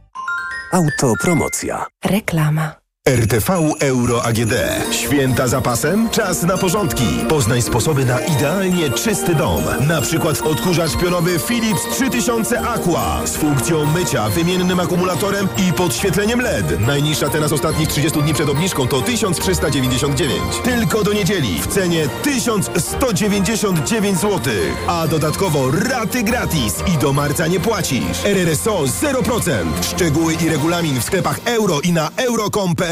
Autopromocja. 0.72 1.86
Reklama. 2.04 2.81
RTV 3.08 3.50
Euro 3.80 4.24
AGD. 4.24 4.52
Święta 4.90 5.48
za 5.48 5.60
pasem? 5.60 6.10
Czas 6.10 6.42
na 6.42 6.58
porządki. 6.58 7.04
Poznaj 7.28 7.62
sposoby 7.62 8.04
na 8.04 8.20
idealnie 8.20 8.90
czysty 8.90 9.34
dom. 9.34 9.64
Na 9.88 10.00
przykład 10.00 10.40
odkurzacz 10.40 10.96
pionowy 10.96 11.38
Philips 11.38 11.82
3000 11.90 12.60
Aqua 12.60 13.26
z 13.26 13.36
funkcją 13.36 13.86
mycia, 13.86 14.28
wymiennym 14.28 14.80
akumulatorem 14.80 15.48
i 15.68 15.72
podświetleniem 15.72 16.40
LED. 16.40 16.80
Najniższa 16.80 17.28
teraz 17.28 17.52
ostatnich 17.52 17.88
30 17.88 18.22
dni 18.22 18.34
przed 18.34 18.48
obniżką 18.48 18.88
to 18.88 19.00
1399. 19.00 20.42
Tylko 20.64 21.04
do 21.04 21.12
niedzieli 21.12 21.60
w 21.62 21.66
cenie 21.66 22.08
1199 22.22 24.18
zł. 24.18 24.40
A 24.86 25.08
dodatkowo 25.08 25.70
raty 25.70 26.22
gratis 26.22 26.74
i 26.94 26.98
do 26.98 27.12
marca 27.12 27.46
nie 27.46 27.60
płacisz. 27.60 28.24
RRSO 28.24 28.84
0%. 28.84 29.50
Szczegóły 29.82 30.34
i 30.34 30.48
regulamin 30.48 31.00
w 31.00 31.04
sklepach 31.04 31.40
euro 31.44 31.80
i 31.80 31.92
na 31.92 32.10
euro.com.pl 32.16 32.91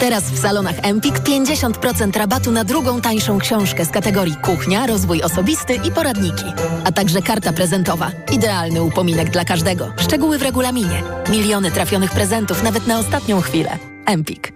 Teraz 0.00 0.24
w 0.24 0.38
salonach 0.38 0.74
Empik 0.82 1.14
50% 1.20 2.18
rabatu 2.18 2.52
na 2.52 2.64
drugą 2.64 3.00
tańszą 3.00 3.38
książkę 3.38 3.84
z 3.84 3.90
kategorii 3.90 4.36
kuchnia, 4.36 4.86
rozwój 4.86 5.22
osobisty 5.22 5.74
i 5.74 5.90
poradniki. 5.90 6.44
A 6.84 6.92
także 6.92 7.22
karta 7.22 7.52
prezentowa. 7.52 8.10
Idealny 8.32 8.82
upominek 8.82 9.30
dla 9.30 9.44
każdego. 9.44 9.92
Szczegóły 9.96 10.38
w 10.38 10.42
regulaminie. 10.42 11.02
Miliony 11.30 11.70
trafionych 11.70 12.10
prezentów 12.10 12.62
nawet 12.62 12.86
na 12.86 12.98
ostatnią 12.98 13.40
chwilę. 13.40 13.78
Empik. 14.06 14.55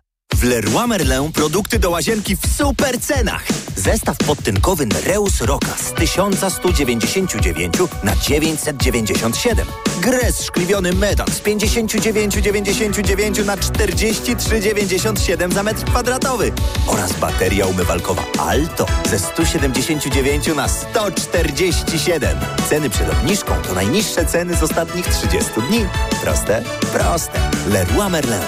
W 0.41 0.43
Leroy 0.43 0.87
Merlin 0.87 1.31
produkty 1.31 1.79
do 1.79 1.89
łazienki 1.89 2.35
w 2.35 2.39
super 2.57 3.01
cenach. 3.01 3.43
Zestaw 3.75 4.17
podtynkowy 4.17 4.85
Nereus 4.85 5.41
Roka 5.41 5.77
z 5.77 5.93
1199 5.93 7.73
na 8.03 8.15
997. 8.15 9.67
Gres 10.01 10.43
szkliwiony 10.43 10.93
metal 10.93 11.27
z 11.27 11.41
59,99 11.41 13.45
na 13.45 13.57
43,97 13.57 15.53
za 15.53 15.63
metr 15.63 15.83
kwadratowy. 15.83 16.51
Oraz 16.87 17.13
bateria 17.13 17.65
umywalkowa 17.65 18.23
Alto 18.39 18.85
ze 19.09 19.19
179 19.19 20.47
na 20.55 20.67
147. 20.67 22.37
Ceny 22.69 22.89
przed 22.89 23.09
obniżką 23.09 23.53
to 23.67 23.73
najniższe 23.73 24.25
ceny 24.25 24.55
z 24.55 24.63
ostatnich 24.63 25.07
30 25.07 25.51
dni. 25.69 25.85
Proste? 26.23 26.63
Proste. 26.93 27.39
Leroy 27.67 28.09
Merlin. 28.09 28.41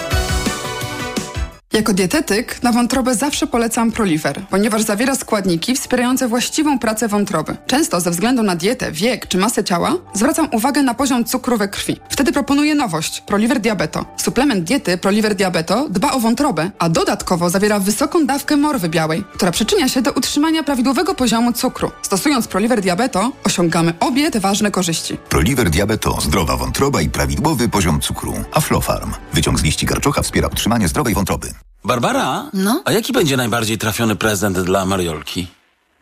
Jako 1.73 1.93
dietetyk 1.93 2.63
na 2.63 2.71
wątrobę 2.71 3.15
zawsze 3.15 3.47
polecam 3.47 3.91
Proliver, 3.91 4.41
ponieważ 4.49 4.81
zawiera 4.81 5.15
składniki 5.15 5.75
wspierające 5.75 6.27
właściwą 6.27 6.79
pracę 6.79 7.07
wątroby. 7.07 7.57
Często 7.67 8.01
ze 8.01 8.11
względu 8.11 8.43
na 8.43 8.55
dietę, 8.55 8.91
wiek 8.91 9.27
czy 9.27 9.37
masę 9.37 9.63
ciała 9.63 9.95
zwracam 10.13 10.47
uwagę 10.51 10.83
na 10.83 10.93
poziom 10.93 11.25
cukru 11.25 11.57
we 11.57 11.67
krwi. 11.67 11.99
Wtedy 12.09 12.31
proponuję 12.31 12.75
nowość 12.75 13.21
Proliver 13.21 13.59
Diabeto. 13.59 14.05
Suplement 14.17 14.63
diety 14.63 14.97
Proliver 14.97 15.35
Diabeto 15.35 15.89
dba 15.89 16.11
o 16.11 16.19
wątrobę, 16.19 16.71
a 16.79 16.89
dodatkowo 16.89 17.49
zawiera 17.49 17.79
wysoką 17.79 18.25
dawkę 18.25 18.57
morwy 18.57 18.89
białej, 18.89 19.23
która 19.33 19.51
przyczynia 19.51 19.89
się 19.89 20.01
do 20.01 20.11
utrzymania 20.11 20.63
prawidłowego 20.63 21.15
poziomu 21.15 21.53
cukru. 21.53 21.91
Stosując 22.01 22.47
Proliver 22.47 22.81
Diabeto 22.81 23.31
osiągamy 23.43 23.93
obie 23.99 24.31
te 24.31 24.39
ważne 24.39 24.71
korzyści. 24.71 25.17
Proliver 25.29 25.69
Diabeto, 25.69 26.21
zdrowa 26.21 26.57
wątroba 26.57 27.01
i 27.01 27.09
prawidłowy 27.09 27.69
poziom 27.69 28.01
cukru. 28.01 28.33
Aflofarm. 28.53 29.11
Wyciąg 29.33 29.59
z 29.59 29.63
liści 29.63 29.85
karczocha 29.85 30.21
wspiera 30.21 30.47
utrzymanie 30.47 30.87
zdrowej 30.87 31.13
wątroby. 31.13 31.53
Barbara? 31.85 32.49
No? 32.53 32.81
A 32.85 32.91
jaki 32.91 33.13
będzie 33.13 33.37
najbardziej 33.37 33.77
trafiony 33.77 34.15
prezent 34.15 34.59
dla 34.59 34.85
Mariolki? 34.85 35.47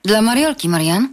Dla 0.03 0.21
Mariolki, 0.21 0.69
Marian? 0.69 1.07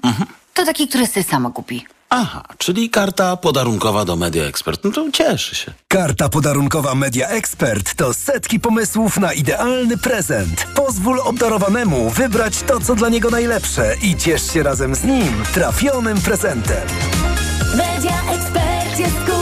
To 0.55 0.65
taki, 0.65 0.89
który 0.89 1.07
sy 1.07 1.23
sama 1.23 1.51
kupi. 1.51 1.87
Aha, 2.11 2.43
czyli 2.59 2.91
karta 2.91 3.37
podarunkowa 3.37 4.05
do 4.05 4.17
Media 4.17 4.45
Expert. 4.45 4.85
No 4.85 4.91
to 4.91 5.11
cieszy 5.13 5.55
się. 5.55 5.73
Karta 5.89 6.29
podarunkowa 6.29 6.95
Media 6.95 7.29
Expert 7.29 7.95
to 7.95 8.15
setki 8.15 8.61
pomysłów 8.61 9.17
na 9.17 9.33
idealny 9.33 9.99
prezent. 9.99 10.67
Pozwól 10.75 11.21
obdarowanemu 11.21 12.11
wybrać 12.11 12.63
to, 12.63 12.81
co 12.81 12.95
dla 12.95 13.09
niego 13.09 13.31
najlepsze 13.31 13.95
i 14.03 14.17
ciesz 14.17 14.53
się 14.53 14.63
razem 14.63 14.95
z 14.95 15.05
nim 15.05 15.43
trafionym 15.55 16.21
prezentem. 16.21 16.89
Media 17.77 18.23
Expert 18.33 18.99
jest 18.99 19.17
cool. 19.27 19.38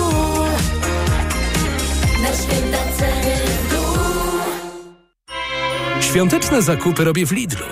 Świąteczne 6.07 6.63
zakupy 6.63 7.05
robię 7.05 7.27
w 7.27 7.33
Lidlu. 7.33 7.67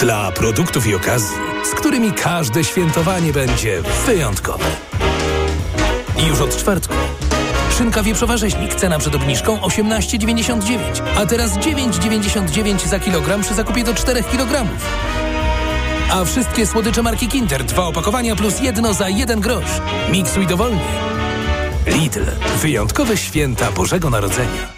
Dla 0.00 0.32
produktów 0.32 0.86
i 0.86 0.94
okazji, 0.94 1.36
z 1.64 1.74
którymi 1.74 2.12
każde 2.12 2.64
świętowanie 2.64 3.32
będzie 3.32 3.82
wyjątkowe. 4.06 4.64
I 6.18 6.26
już 6.26 6.40
od 6.40 6.56
czwartku. 6.56 6.94
Szynka 7.78 8.02
wieprzowa 8.02 8.36
rzeźnik, 8.36 8.74
cena 8.74 8.98
przed 8.98 9.14
obniżką 9.14 9.56
18,99, 9.56 10.78
a 11.16 11.26
teraz 11.26 11.58
9,99 11.58 12.88
za 12.88 12.98
kilogram 12.98 13.42
przy 13.42 13.54
zakupie 13.54 13.84
do 13.84 13.94
4 13.94 14.22
kg. 14.22 14.66
A 16.12 16.24
wszystkie 16.24 16.66
słodycze 16.66 17.02
marki 17.02 17.28
Kinder, 17.28 17.64
dwa 17.64 17.82
opakowania 17.82 18.36
plus 18.36 18.60
jedno 18.60 18.94
za 18.94 19.08
jeden 19.08 19.40
grosz. 19.40 19.80
Miksuj 20.12 20.46
dowolnie. 20.46 20.88
Lidl. 21.86 22.24
Wyjątkowe 22.62 23.16
święta 23.16 23.72
Bożego 23.72 24.10
Narodzenia. 24.10 24.77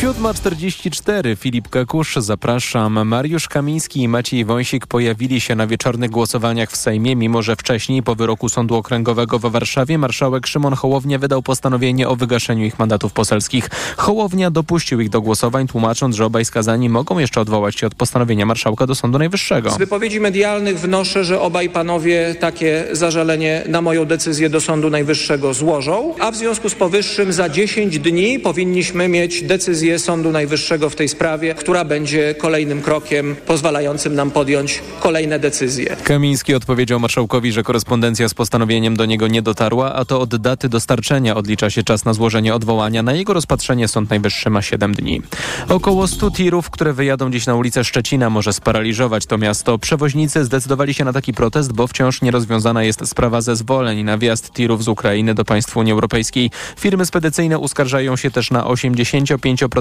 7.44 0.00 1.36
Filip 1.36 1.68
Kakusz, 1.68 2.16
zapraszam. 2.16 3.08
Mariusz 3.08 3.48
Kamiński 3.48 4.02
i 4.02 4.08
Maciej 4.08 4.44
Wąsik 4.44 4.86
pojawili 4.86 5.40
się 5.40 5.54
na 5.54 5.66
wieczornych 5.66 6.10
głosowaniach 6.10 6.70
w 6.70 6.76
Sejmie, 6.76 7.16
mimo 7.16 7.42
że 7.42 7.56
wcześniej 7.56 8.02
po 8.02 8.14
wyroku 8.14 8.48
Sądu 8.48 8.74
Okręgowego 8.74 9.38
w 9.38 9.42
Warszawie 9.42 9.98
marszałek 9.98 10.46
Szymon 10.46 10.74
Hołownia 10.74 11.18
wydał 11.18 11.42
postanowienie 11.42 12.08
o 12.08 12.16
wygaszeniu 12.16 12.64
ich 12.64 12.78
mandatów 12.78 13.12
poselskich. 13.12 13.68
Hołownia 13.96 14.50
dopuścił 14.50 15.00
ich 15.00 15.08
do 15.08 15.20
głosowań, 15.20 15.66
tłumacząc, 15.66 16.16
że 16.16 16.26
obaj 16.26 16.44
skazani 16.44 16.88
mogą 16.88 17.18
jeszcze 17.18 17.40
odwołać 17.40 17.76
się 17.76 17.86
od 17.86 17.94
postanowienia 17.94 18.46
marszałka 18.46 18.86
do 18.86 18.94
Sądu 18.94 19.18
Najwyższego. 19.18 19.70
Z 19.70 19.78
wypowiedzi 19.78 20.20
medialnych 20.20 20.78
wnoszę, 20.78 21.24
że 21.24 21.40
obaj 21.40 21.68
panowie 21.68 22.34
takie 22.40 22.86
zażalenie 22.92 23.62
na 23.68 23.82
moją 23.82 24.04
decyzję 24.04 24.50
do 24.50 24.60
Sądu 24.60 24.90
Najwyższego 24.90 25.54
złożą, 25.54 26.14
a 26.20 26.30
w 26.30 26.36
związku 26.36 26.68
z 26.68 26.74
powyższym 26.74 27.32
za 27.32 27.48
10 27.48 27.98
dni 27.98 28.38
powinniśmy 28.38 29.08
mieć 29.08 29.42
decyzję 29.42 29.89
Sądu 29.98 30.30
Najwyższego 30.30 30.90
w 30.90 30.96
tej 30.96 31.08
sprawie, 31.08 31.54
która 31.54 31.84
będzie 31.84 32.34
kolejnym 32.34 32.82
krokiem 32.82 33.36
pozwalającym 33.46 34.14
nam 34.14 34.30
podjąć 34.30 34.82
kolejne 35.00 35.38
decyzje. 35.38 35.96
Kamiński 36.04 36.54
odpowiedział 36.54 37.00
marszałkowi, 37.00 37.52
że 37.52 37.62
korespondencja 37.62 38.28
z 38.28 38.34
postanowieniem 38.34 38.96
do 38.96 39.06
niego 39.06 39.28
nie 39.28 39.42
dotarła, 39.42 39.94
a 39.94 40.04
to 40.04 40.20
od 40.20 40.36
daty 40.36 40.68
dostarczenia 40.68 41.36
odlicza 41.36 41.70
się 41.70 41.82
czas 41.82 42.04
na 42.04 42.14
złożenie 42.14 42.54
odwołania. 42.54 43.02
Na 43.02 43.12
jego 43.12 43.32
rozpatrzenie 43.34 43.88
Sąd 43.88 44.10
Najwyższy 44.10 44.50
ma 44.50 44.62
7 44.62 44.94
dni. 44.94 45.22
Około 45.68 46.06
100 46.06 46.30
tirów, 46.30 46.70
które 46.70 46.92
wyjadą 46.92 47.30
dziś 47.30 47.46
na 47.46 47.54
ulicę 47.54 47.84
Szczecina 47.84 48.30
może 48.30 48.52
sparaliżować 48.52 49.26
to 49.26 49.38
miasto. 49.38 49.78
Przewoźnicy 49.78 50.44
zdecydowali 50.44 50.94
się 50.94 51.04
na 51.04 51.12
taki 51.12 51.32
protest, 51.32 51.72
bo 51.72 51.86
wciąż 51.86 52.22
nierozwiązana 52.22 52.82
jest 52.82 53.08
sprawa 53.08 53.40
zezwoleń 53.40 54.04
na 54.04 54.18
wjazd 54.18 54.52
tirów 54.52 54.84
z 54.84 54.88
Ukrainy 54.88 55.34
do 55.34 55.44
państw 55.44 55.76
Unii 55.76 55.92
Europejskiej. 55.92 56.50
Firmy 56.78 57.06
spedycyjne 57.06 57.58
uskarżają 57.58 58.16
się 58.16 58.30
też 58.30 58.50
na 58.50 58.64
85% 58.64 59.78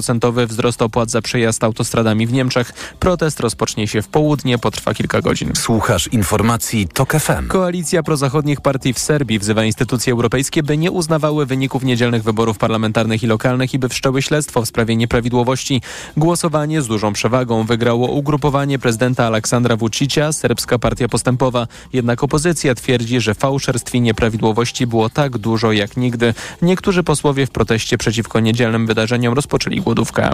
wzrost 0.47 0.81
opłat 0.81 1.09
za 1.09 1.21
przejazd 1.21 1.63
autostradami 1.63 2.27
w 2.27 2.33
Niemczech. 2.33 2.73
Protest 2.99 3.39
rozpocznie 3.39 3.87
się 3.87 4.01
w 4.01 4.07
południe, 4.07 4.57
potrwa 4.57 4.93
kilka 4.93 5.21
godzin. 5.21 5.51
Słuchasz 5.55 6.07
informacji 6.07 6.87
TOK 6.87 7.13
FM. 7.13 7.47
Koalicja 7.47 8.03
prozachodnich 8.03 8.61
partii 8.61 8.93
w 8.93 8.99
Serbii 8.99 9.39
wzywa 9.39 9.63
instytucje 9.63 10.13
europejskie, 10.13 10.63
by 10.63 10.77
nie 10.77 10.91
uznawały 10.91 11.45
wyników 11.45 11.83
niedzielnych 11.83 12.23
wyborów 12.23 12.57
parlamentarnych 12.57 13.23
i 13.23 13.27
lokalnych 13.27 13.73
i 13.73 13.79
by 13.79 13.89
wszczęły 13.89 14.21
śledztwo 14.21 14.61
w 14.61 14.65
sprawie 14.67 14.95
nieprawidłowości. 14.95 15.81
Głosowanie 16.17 16.81
z 16.81 16.87
dużą 16.87 17.13
przewagą 17.13 17.63
wygrało 17.63 18.07
ugrupowanie 18.11 18.79
prezydenta 18.79 19.25
Aleksandra 19.25 19.75
Vučića, 19.75 20.31
Serbska 20.31 20.79
Partia 20.79 21.07
Postępowa. 21.07 21.67
Jednak 21.93 22.23
opozycja 22.23 22.75
twierdzi, 22.75 23.21
że 23.21 23.33
fałszerstw 23.33 23.95
i 23.95 24.01
nieprawidłowości 24.01 24.87
było 24.87 25.09
tak 25.09 25.37
dużo 25.37 25.71
jak 25.71 25.97
nigdy. 25.97 26.33
Niektórzy 26.61 27.03
posłowie 27.03 27.45
w 27.45 27.51
proteście 27.51 27.97
przeciwko 27.97 28.39
niedzielnym 28.39 28.87
wydarzeniom 28.87 29.33
rozpoczęli 29.33 29.81
głodówkę. 29.89 30.31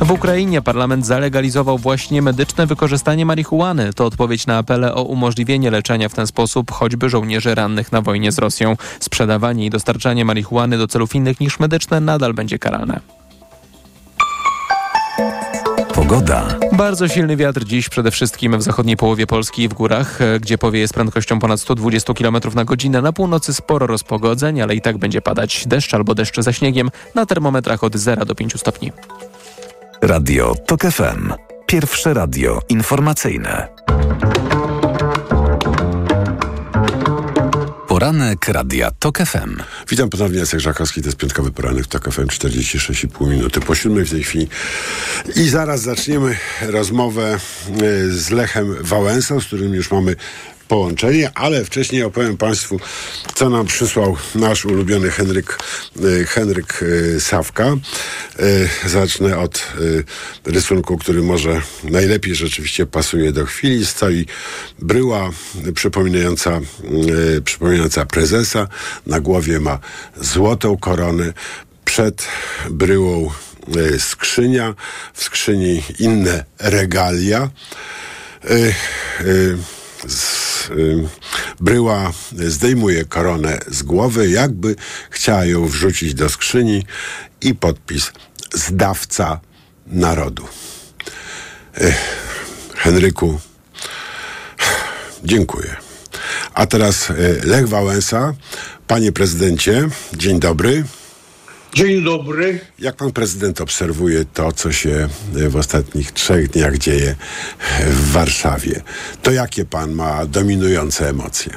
W 0.00 0.10
Ukrainie 0.10 0.62
parlament 0.62 1.06
zalegalizował 1.06 1.78
właśnie 1.78 2.22
medyczne 2.22 2.66
wykorzystanie 2.66 3.26
marihuany. 3.26 3.92
To 3.92 4.04
odpowiedź 4.04 4.46
na 4.46 4.58
apele 4.58 4.94
o 4.94 5.02
umożliwienie 5.02 5.70
leczenia 5.70 6.08
w 6.08 6.14
ten 6.14 6.26
sposób 6.26 6.70
choćby 6.70 7.10
żołnierzy 7.10 7.54
rannych 7.54 7.92
na 7.92 8.02
wojnie 8.02 8.32
z 8.32 8.38
Rosją. 8.38 8.76
Sprzedawanie 9.00 9.66
i 9.66 9.70
dostarczanie 9.70 10.24
marihuany 10.24 10.78
do 10.78 10.88
celów 10.88 11.14
innych 11.14 11.40
niż 11.40 11.60
medyczne 11.60 12.00
nadal 12.00 12.34
będzie 12.34 12.58
karalne. 12.58 13.15
Pogoda. 16.08 16.58
Bardzo 16.72 17.08
silny 17.08 17.36
wiatr 17.36 17.64
dziś 17.64 17.88
przede 17.88 18.10
wszystkim 18.10 18.58
w 18.58 18.62
zachodniej 18.62 18.96
połowie 18.96 19.26
Polski 19.26 19.62
i 19.62 19.68
w 19.68 19.74
górach, 19.74 20.20
e, 20.22 20.40
gdzie 20.40 20.58
powieje 20.58 20.88
z 20.88 20.92
prędkością 20.92 21.38
ponad 21.38 21.60
120 21.60 22.14
km 22.14 22.36
na 22.54 22.64
godzinę. 22.64 23.02
Na 23.02 23.12
północy 23.12 23.54
sporo 23.54 23.86
rozpogodzeń, 23.86 24.60
ale 24.60 24.74
i 24.74 24.80
tak 24.80 24.98
będzie 24.98 25.22
padać 25.22 25.66
deszcz 25.66 25.94
albo 25.94 26.14
deszcz 26.14 26.40
ze 26.40 26.52
śniegiem 26.52 26.90
na 27.14 27.26
termometrach 27.26 27.84
od 27.84 27.96
0 27.96 28.24
do 28.24 28.34
5 28.34 28.60
stopni. 28.60 28.92
Radio 30.02 30.54
TOK 30.66 30.82
FM. 30.82 31.32
Pierwsze 31.66 32.14
radio 32.14 32.60
informacyjne. 32.68 33.68
Poranek 37.96 38.48
Radia 38.48 38.90
TOK 38.90 39.18
FM. 39.18 39.62
Witam 39.90 40.10
ponownie, 40.10 40.38
Jacek 40.38 40.60
Żakowski, 40.60 41.02
to 41.02 41.08
jest 41.08 41.18
piątkowy 41.18 41.50
poranek 41.50 41.86
TOK 41.86 42.12
FM, 42.12 42.26
46,5 42.26 43.30
minuty 43.30 43.60
po 43.60 43.74
siódmej 43.74 44.04
w 44.04 44.10
tej 44.10 44.22
chwili. 44.24 44.48
I 45.36 45.48
zaraz 45.48 45.80
zaczniemy 45.80 46.36
rozmowę 46.62 47.34
e, 47.34 47.38
z 48.08 48.30
Lechem 48.30 48.76
Wałęsą, 48.80 49.40
z 49.40 49.44
którym 49.44 49.74
już 49.74 49.90
mamy 49.90 50.16
połączenie, 50.68 51.30
ale 51.34 51.64
wcześniej 51.64 52.02
opowiem 52.02 52.36
Państwu, 52.36 52.80
co 53.34 53.50
nam 53.50 53.66
przysłał 53.66 54.16
nasz 54.34 54.64
ulubiony 54.64 55.10
Henryk, 55.10 55.58
e, 55.96 56.24
Henryk 56.24 56.84
e, 57.16 57.20
Sawka. 57.20 57.64
E, 57.64 58.88
Zacznę 58.88 59.38
od 59.38 59.72
rysunku, 60.44 60.98
który 60.98 61.22
może 61.22 61.60
najlepiej 61.84 62.34
rzeczywiście 62.34 62.86
pasuje 62.86 63.32
do 63.32 63.46
chwili. 63.46 63.86
Stoi 63.86 64.26
bryła 64.78 65.30
przypominająca, 65.74 66.60
przypominająca 67.44 68.06
prezesa. 68.06 68.68
Na 69.06 69.20
głowie 69.20 69.60
ma 69.60 69.78
złotą 70.20 70.76
koronę. 70.76 71.32
Przed 71.84 72.28
bryłą 72.70 73.30
skrzynia, 73.98 74.74
w 75.14 75.22
skrzyni 75.22 75.82
inne 75.98 76.44
regalia. 76.58 77.50
Z, 80.08 80.68
bryła 81.60 82.12
zdejmuje 82.32 83.04
koronę 83.04 83.58
z 83.68 83.82
głowy, 83.82 84.30
jakby 84.30 84.76
chciała 85.10 85.44
ją 85.44 85.66
wrzucić 85.66 86.14
do 86.14 86.28
skrzyni 86.28 86.86
i 87.40 87.54
podpis 87.54 88.12
zdawca 88.54 89.40
narodu. 89.86 90.48
Y, 91.80 91.94
Henryku, 92.74 93.40
dziękuję. 95.24 95.76
A 96.54 96.66
teraz 96.66 97.10
y, 97.10 97.40
Lech 97.44 97.68
Wałęsa. 97.68 98.34
Panie 98.86 99.12
prezydencie, 99.12 99.88
dzień 100.12 100.40
dobry. 100.40 100.84
Dzień 101.74 102.04
dobry. 102.04 102.60
Jak 102.78 102.96
pan 102.96 103.12
prezydent 103.12 103.60
obserwuje 103.60 104.24
to, 104.24 104.52
co 104.52 104.72
się 104.72 105.08
y, 105.36 105.48
w 105.48 105.56
ostatnich 105.56 106.12
trzech 106.12 106.50
dniach 106.50 106.78
dzieje 106.78 107.14
w 107.86 108.12
Warszawie? 108.12 108.82
To 109.22 109.30
jakie 109.30 109.64
pan 109.64 109.92
ma 109.92 110.26
dominujące 110.26 111.08
emocje? 111.08 111.52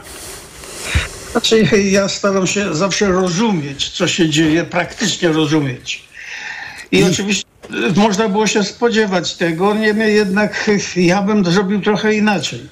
Znaczy, 1.31 1.67
ja 1.91 2.09
staram 2.09 2.47
się 2.47 2.75
zawsze 2.75 3.07
rozumieć, 3.07 3.89
co 3.89 4.07
się 4.07 4.29
dzieje, 4.29 4.63
praktycznie 4.63 5.29
rozumieć. 5.29 6.03
I 6.91 7.03
oczywiście 7.03 7.45
y, 7.95 7.99
można 7.99 8.29
było 8.29 8.47
się 8.47 8.63
spodziewać 8.63 9.35
tego, 9.35 9.73
niemniej 9.73 10.15
jednak 10.15 10.69
y, 10.97 11.01
ja 11.01 11.21
bym 11.21 11.45
zrobił 11.45 11.81
trochę 11.81 12.13
inaczej. 12.13 12.69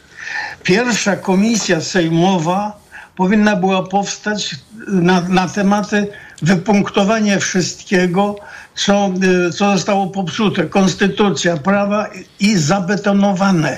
Pierwsza 0.64 1.16
komisja 1.16 1.82
sejmowa 1.82 2.80
powinna 3.16 3.56
była 3.56 3.84
powstać 3.84 4.56
na, 4.88 5.22
na 5.22 5.50
tematy 5.50 6.08
wypunktowania 6.42 7.40
wszystkiego, 7.40 8.40
co, 8.76 9.12
y, 9.48 9.52
co 9.52 9.74
zostało 9.74 10.08
popsute. 10.08 10.66
Konstytucja, 10.66 11.58
prawa 11.58 12.10
i 12.40 12.58
zabetonowane. 12.58 13.78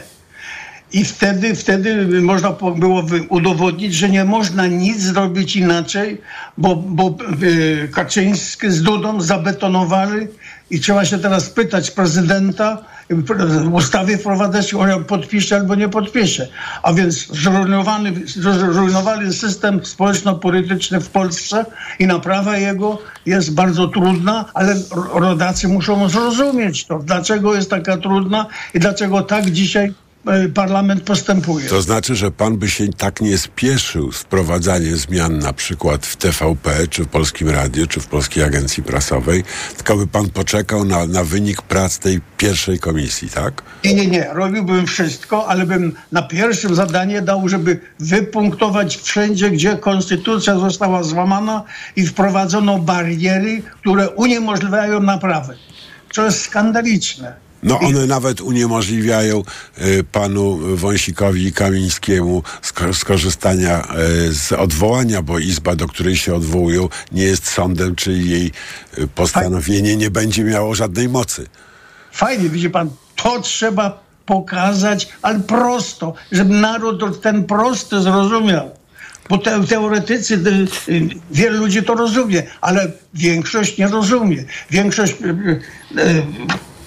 I 0.92 1.06
wtedy, 1.06 1.56
wtedy 1.56 2.22
można 2.22 2.50
było 2.76 3.04
udowodnić, 3.30 3.94
że 3.94 4.10
nie 4.10 4.26
można 4.26 4.68
nic 4.68 5.02
zrobić 5.02 5.56
inaczej, 5.56 6.22
bo, 6.58 6.76
bo 6.76 7.16
y, 7.44 7.90
Kaczyński 7.94 8.72
z 8.72 8.82
Dudą 8.82 9.22
zabetonowali 9.22 10.28
i 10.70 10.80
trzeba 10.80 11.06
się 11.06 11.20
teraz 11.20 11.50
pytać 11.50 11.92
prezydenta, 11.92 12.86
ustawy 13.72 14.18
wprowadzać, 14.18 14.74
on 14.74 15.04
podpisze 15.06 15.56
albo 15.56 15.76
nie 15.76 15.90
podpisze. 15.90 16.48
A 16.84 16.94
więc 16.94 17.28
zrujnowany, 17.28 18.14
zrujnowali 18.72 19.34
system 19.34 19.86
społeczno-polityczny 19.86 21.00
w 21.00 21.10
Polsce 21.10 21.66
i 22.00 22.08
naprawa 22.08 22.58
jego 22.58 22.98
jest 23.26 23.54
bardzo 23.54 23.88
trudna, 23.88 24.46
ale 24.54 24.76
rodacy 25.14 25.68
muszą 25.68 26.10
zrozumieć 26.10 26.86
to, 26.86 27.00
dlaczego 27.00 27.56
jest 27.56 27.70
taka 27.70 27.98
trudna 27.98 28.46
i 28.74 28.80
dlaczego 28.80 29.22
tak 29.22 29.52
dzisiaj 29.52 29.94
parlament 30.54 31.04
postępuje. 31.04 31.70
To 31.70 31.82
znaczy, 31.82 32.16
że 32.16 32.32
pan 32.32 32.58
by 32.58 32.70
się 32.70 32.88
tak 32.88 33.22
nie 33.22 33.38
spieszył 33.38 34.12
z 34.12 34.18
wprowadzaniem 34.18 34.98
zmian 34.98 35.40
na 35.40 35.54
przykład 35.54 36.06
w 36.06 36.16
TVP, 36.16 36.88
czy 36.88 37.04
w 37.04 37.08
Polskim 37.08 37.50
Radiu, 37.50 37.88
czy 37.88 38.00
w 38.00 38.08
Polskiej 38.08 38.44
Agencji 38.44 38.84
Prasowej, 38.84 39.44
tylko 39.78 39.98
by 39.98 40.08
pan 40.08 40.30
poczekał 40.30 40.86
na, 40.86 41.06
na 41.06 41.24
wynik 41.24 41.62
prac 41.62 42.00
tej 42.00 42.22
pierwszej 42.38 42.80
komisji, 42.80 43.30
tak? 43.30 43.64
Nie, 43.86 43.94
nie, 43.94 44.08
nie. 44.08 44.28
Robiłbym 44.34 44.88
wszystko, 44.88 45.48
ale 45.48 45.66
bym 45.66 45.94
na 46.12 46.22
pierwszym 46.22 46.76
zadanie 46.76 47.22
dał, 47.22 47.50
żeby 47.50 47.80
wypunktować 48.00 48.98
wszędzie, 48.98 49.52
gdzie 49.52 49.78
konstytucja 49.78 50.60
została 50.60 51.04
złamana 51.04 51.64
i 51.96 52.08
wprowadzono 52.08 52.80
bariery, 52.80 53.62
które 53.82 54.10
uniemożliwiają 54.10 55.00
naprawę. 55.00 55.56
To 56.14 56.26
jest 56.26 56.42
skandaliczne. 56.42 57.49
No 57.64 57.80
one 57.80 58.08
nawet 58.08 58.42
uniemożliwiają 58.42 59.44
y, 59.82 60.04
panu 60.12 60.60
Wąsikowi 60.78 61.54
Kamińskiemu 61.54 62.44
sko- 62.62 62.94
skorzystania 62.94 63.84
y, 64.28 64.34
z 64.34 64.52
odwołania, 64.52 65.22
bo 65.22 65.40
izba, 65.40 65.76
do 65.76 65.88
której 65.88 66.18
się 66.18 66.36
odwołują, 66.36 66.90
nie 67.12 67.24
jest 67.24 67.48
sądem, 67.48 67.96
czyli 67.96 68.30
jej 68.30 68.52
y, 68.98 69.08
postanowienie 69.08 69.98
nie 69.98 70.12
będzie 70.12 70.44
miało 70.44 70.76
żadnej 70.76 71.10
mocy. 71.10 71.48
Fajnie, 72.12 72.50
widzi 72.50 72.70
pan, 72.70 72.90
to 73.16 73.42
trzeba 73.42 74.04
pokazać, 74.26 75.10
ale 75.22 75.40
prosto, 75.40 76.14
żeby 76.32 76.54
naród 76.54 77.22
ten 77.22 77.44
prosty 77.46 78.02
zrozumiał. 78.02 78.72
Bo 79.30 79.38
te, 79.38 79.64
teoretycy, 79.68 80.34
y, 80.34 80.92
y, 80.92 81.10
wielu 81.32 81.58
ludzi 81.60 81.84
to 81.84 81.94
rozumie, 81.94 82.44
ale 82.62 82.92
większość 83.14 83.78
nie 83.78 83.88
rozumie. 83.88 84.44
Większość 84.70 85.14
y, 85.14 86.26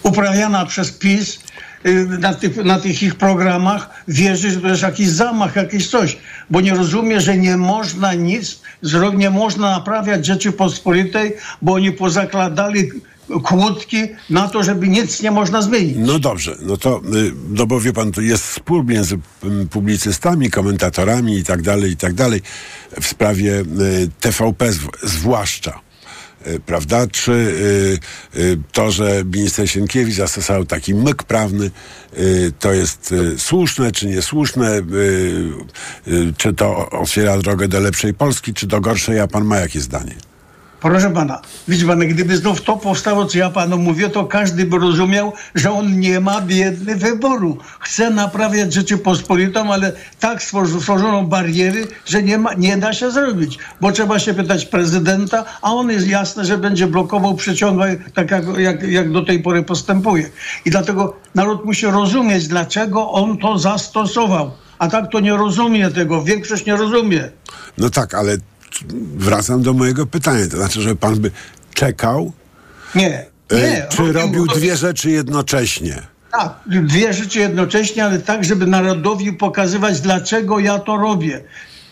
uprawiana 0.03 0.67
przez 0.67 0.91
PiS 0.93 1.39
y, 1.87 2.07
na 2.21 2.35
tych, 2.35 2.57
na 2.57 2.81
tych 2.81 3.03
ich 3.03 3.15
programach 3.15 3.91
wierzy, 4.09 4.51
że 4.51 4.61
to 4.61 4.69
jest 4.69 4.83
jakiś 4.83 5.09
zamach, 5.09 5.57
jakieś 5.57 5.91
coś, 5.91 6.19
bo 6.51 6.61
nie 6.61 6.75
rozumie, 6.75 7.21
że 7.21 7.39
nie 7.39 7.57
można 7.57 8.15
nic 8.15 8.61
zrobić, 8.83 9.21
nie 9.21 9.31
można 9.31 9.71
naprawiać 9.71 10.27
Rzeczypospolitej, 10.27 11.33
bo 11.63 11.73
oni 11.73 11.93
pozakładali 11.93 12.91
kłódki 13.45 13.97
na 14.31 14.49
to, 14.49 14.63
żeby 14.63 14.89
nic 14.89 15.23
nie 15.23 15.31
można 15.31 15.63
zmienić. 15.63 15.97
No 15.99 16.19
dobrze, 16.19 16.57
no 16.63 16.77
to, 16.77 17.01
y, 17.15 17.33
no 17.49 17.67
bo 17.67 17.81
wie 17.81 17.93
pan, 17.93 18.13
to 18.13 18.21
jest 18.21 18.45
spór 18.45 18.85
między 18.85 19.19
mm, 19.43 19.69
publicystami, 19.69 20.51
komentatorami 20.51 21.39
i 21.39 21.45
tak 21.45 21.63
dalej, 21.63 21.91
i 21.91 21.97
tak 21.97 22.15
dalej, 22.15 22.43
w 23.01 23.07
sprawie 23.07 23.61
y, 23.61 23.65
TVP 24.21 24.71
zw- 24.71 24.89
zwłaszcza. 25.03 25.81
Y, 26.47 26.61
Prawda? 26.61 27.07
Czy 27.07 27.33
y, 27.33 28.39
y, 28.41 28.59
to, 28.73 28.91
że 28.91 29.23
minister 29.25 29.71
Sienkiewicz 29.71 30.15
zastosował 30.15 30.65
taki 30.65 30.95
myk 30.95 31.23
prawny, 31.23 31.71
to 32.59 32.73
jest 32.73 33.15
słuszne, 33.39 33.93
czy 33.93 34.07
niesłuszne? 34.07 34.83
Czy 36.37 36.55
to 36.55 36.91
otwiera 36.91 37.39
drogę 37.39 37.69
do 37.69 37.81
lepszej 37.81 38.15
Polski, 38.15 38.55
czy 38.55 38.67
do 38.67 38.81
gorszej? 38.81 39.21
A 39.21 39.27
pan 39.27 39.45
ma 39.45 39.57
jakie 39.57 39.81
zdanie? 39.81 40.15
Proszę 40.83 41.11
pana, 41.11 41.41
widzi 41.69 41.87
pan, 41.87 41.99
gdyby 41.99 42.37
znów 42.37 42.63
to 42.63 42.77
powstało, 42.77 43.27
co 43.27 43.39
ja 43.39 43.51
panu 43.51 43.79
mówię, 43.79 44.09
to 44.09 44.25
każdy 44.25 44.65
by 44.65 44.79
rozumiał, 44.79 45.33
że 45.55 45.73
on 45.73 46.01
nie 46.01 46.21
ma 46.21 46.41
biedny 46.41 46.97
wyboru. 46.97 47.59
Chce 47.81 48.11
naprawiać 48.11 48.75
Rzeczypospolitą, 48.75 49.73
ale 49.73 49.93
tak 50.21 50.43
stworzono 50.43 51.23
bariery, 51.23 51.87
że 52.07 52.23
nie, 52.23 52.39
ma, 52.39 52.55
nie 52.55 52.77
da 52.77 52.93
się 52.93 53.11
zrobić. 53.11 53.59
Bo 53.81 53.93
trzeba 53.93 54.19
się 54.19 54.35
pytać 54.35 54.67
prezydenta, 54.67 55.45
a 55.63 55.73
on 55.73 55.91
jest 55.91 56.09
jasne, 56.09 56.45
że 56.45 56.59
będzie 56.59 56.87
blokował, 56.87 57.35
przeciągał, 57.35 57.89
tak 58.15 58.31
jak, 58.31 58.45
jak, 58.59 58.83
jak 58.83 59.13
do 59.13 59.25
tej 59.25 59.43
pory 59.43 59.63
postępuje. 59.63 60.31
I 60.65 60.71
dlatego 60.71 61.17
naród 61.35 61.65
musi 61.65 61.87
rozumieć, 61.87 62.49
dlaczego 62.49 63.11
on 63.11 63.39
to 63.39 63.59
zastosował. 63.59 64.51
A 64.79 64.89
tak 64.89 65.13
to 65.13 65.21
nie 65.21 65.37
rozumie 65.37 65.91
tego, 65.91 66.23
większość 66.23 66.67
nie 66.67 66.77
rozumie. 66.77 67.31
No 67.79 67.91
tak, 67.91 68.15
ale 68.15 68.37
wracam 69.17 69.63
do 69.63 69.73
mojego 69.73 70.07
pytania. 70.07 70.47
To 70.51 70.57
znaczy, 70.57 70.81
że 70.83 70.97
pan 70.97 71.15
by 71.21 71.31
czekał, 71.75 72.33
Nie. 72.95 73.27
e, 73.51 73.71
Nie, 73.71 73.87
czy 73.91 74.13
robił 74.13 74.47
to- 74.47 74.55
dwie 74.55 74.77
rzeczy 74.77 75.11
jednocześnie? 75.11 76.03
Tak, 76.33 76.55
dwie 76.67 77.13
rzeczy 77.13 77.39
jednocześnie, 77.39 78.05
ale 78.05 78.19
tak, 78.19 78.45
żeby 78.45 78.67
narodowi 78.67 79.33
pokazywać, 79.33 80.01
dlaczego 80.01 80.59
ja 80.59 80.79
to 80.79 80.97
robię. 80.97 81.41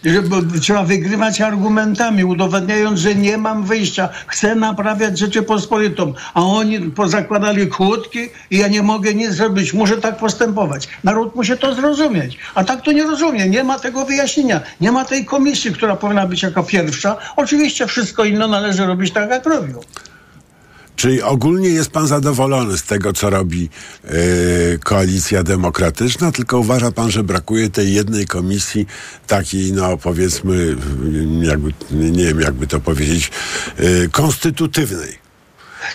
Żeby, 0.05 0.61
trzeba 0.61 0.82
wygrywać 0.82 1.40
argumentami, 1.40 2.24
udowadniając, 2.24 3.01
że 3.01 3.14
nie 3.14 3.38
mam 3.38 3.64
wyjścia. 3.64 4.09
Chcę 4.26 4.55
naprawiać 4.55 5.18
Rzeczypospolitą, 5.18 6.12
a 6.34 6.42
oni 6.42 6.80
pozakładali 6.80 7.66
kłódki 7.66 8.18
i 8.51 8.59
ja 8.59 8.68
nie 8.68 8.82
mogę 8.82 9.14
nic 9.14 9.30
zrobić. 9.30 9.74
Muszę 9.74 9.96
tak 9.96 10.16
postępować. 10.16 10.88
Naród 11.05 11.36
musi 11.36 11.59
to 11.59 11.74
zrozumieć. 11.74 12.38
A 12.55 12.64
tak 12.64 12.82
to 12.82 12.92
nie 12.92 13.03
rozumie. 13.03 13.48
Nie 13.48 13.64
ma 13.64 13.78
tego 13.78 14.05
wyjaśnienia. 14.05 14.61
Nie 14.80 14.92
ma 14.92 15.05
tej 15.05 15.24
komisji, 15.24 15.72
która 15.72 15.96
powinna 15.96 16.26
być 16.26 16.42
jako 16.42 16.62
pierwsza. 16.62 17.16
Oczywiście 17.36 17.86
wszystko 17.86 18.24
inne 18.24 18.48
należy 18.48 18.86
robić 18.86 19.12
tak, 19.12 19.30
jak 19.30 19.46
robią. 19.46 19.80
Czyli 21.01 21.22
ogólnie 21.22 21.68
jest 21.68 21.90
pan 21.90 22.07
zadowolony 22.07 22.78
z 22.78 22.82
tego, 22.82 23.12
co 23.12 23.30
robi 23.30 23.68
e, 24.05 24.11
koalicja 24.78 25.42
demokratyczna, 25.42 26.32
tylko 26.32 26.59
uważa 26.59 26.92
pan, 26.92 27.11
że 27.11 27.22
brakuje 27.22 27.70
tej 27.70 27.94
jednej 27.94 28.26
komisji 28.26 28.86
takiej, 29.26 29.72
no 29.72 29.96
powiedzmy, 29.96 30.76
jakby, 31.42 31.72
nie 31.90 32.24
wiem 32.24 32.40
jakby 32.40 32.66
to 32.66 32.80
powiedzieć, 32.80 33.30
e, 33.76 34.09
konstytutywnej. 34.09 35.30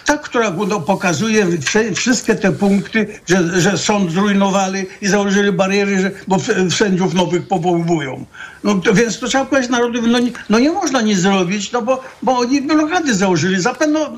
Ta, 0.06 0.18
która 0.18 0.52
pokazuje 0.88 1.48
wszystkie 1.96 2.36
te 2.36 2.52
punkty, 2.52 3.08
że, 3.28 3.62
że 3.62 3.78
sąd 3.78 4.12
zrujnowali 4.12 4.86
i 5.02 5.08
założyli 5.08 5.52
bariery, 5.52 6.02
że, 6.02 6.12
bo 6.28 6.38
sędziów 6.70 7.14
nowych 7.14 7.48
powołują. 7.48 8.26
No, 8.64 8.76
to, 8.76 8.94
więc 8.94 9.20
to 9.20 9.28
trzeba 9.28 9.46
powiedzieć 9.46 9.72
narodowi, 9.72 10.08
no, 10.08 10.20
no 10.50 10.60
nie 10.60 10.72
można 10.72 11.02
nic 11.02 11.20
zrobić, 11.20 11.72
no 11.72 11.82
bo, 11.82 12.04
bo 12.22 12.38
oni 12.38 12.62
blokady 12.62 13.16
założyli, 13.16 13.62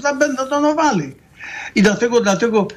zabędonowali. 0.02 1.16
I 1.76 1.82
dlatego, 1.82 2.22
dlatego 2.22 2.68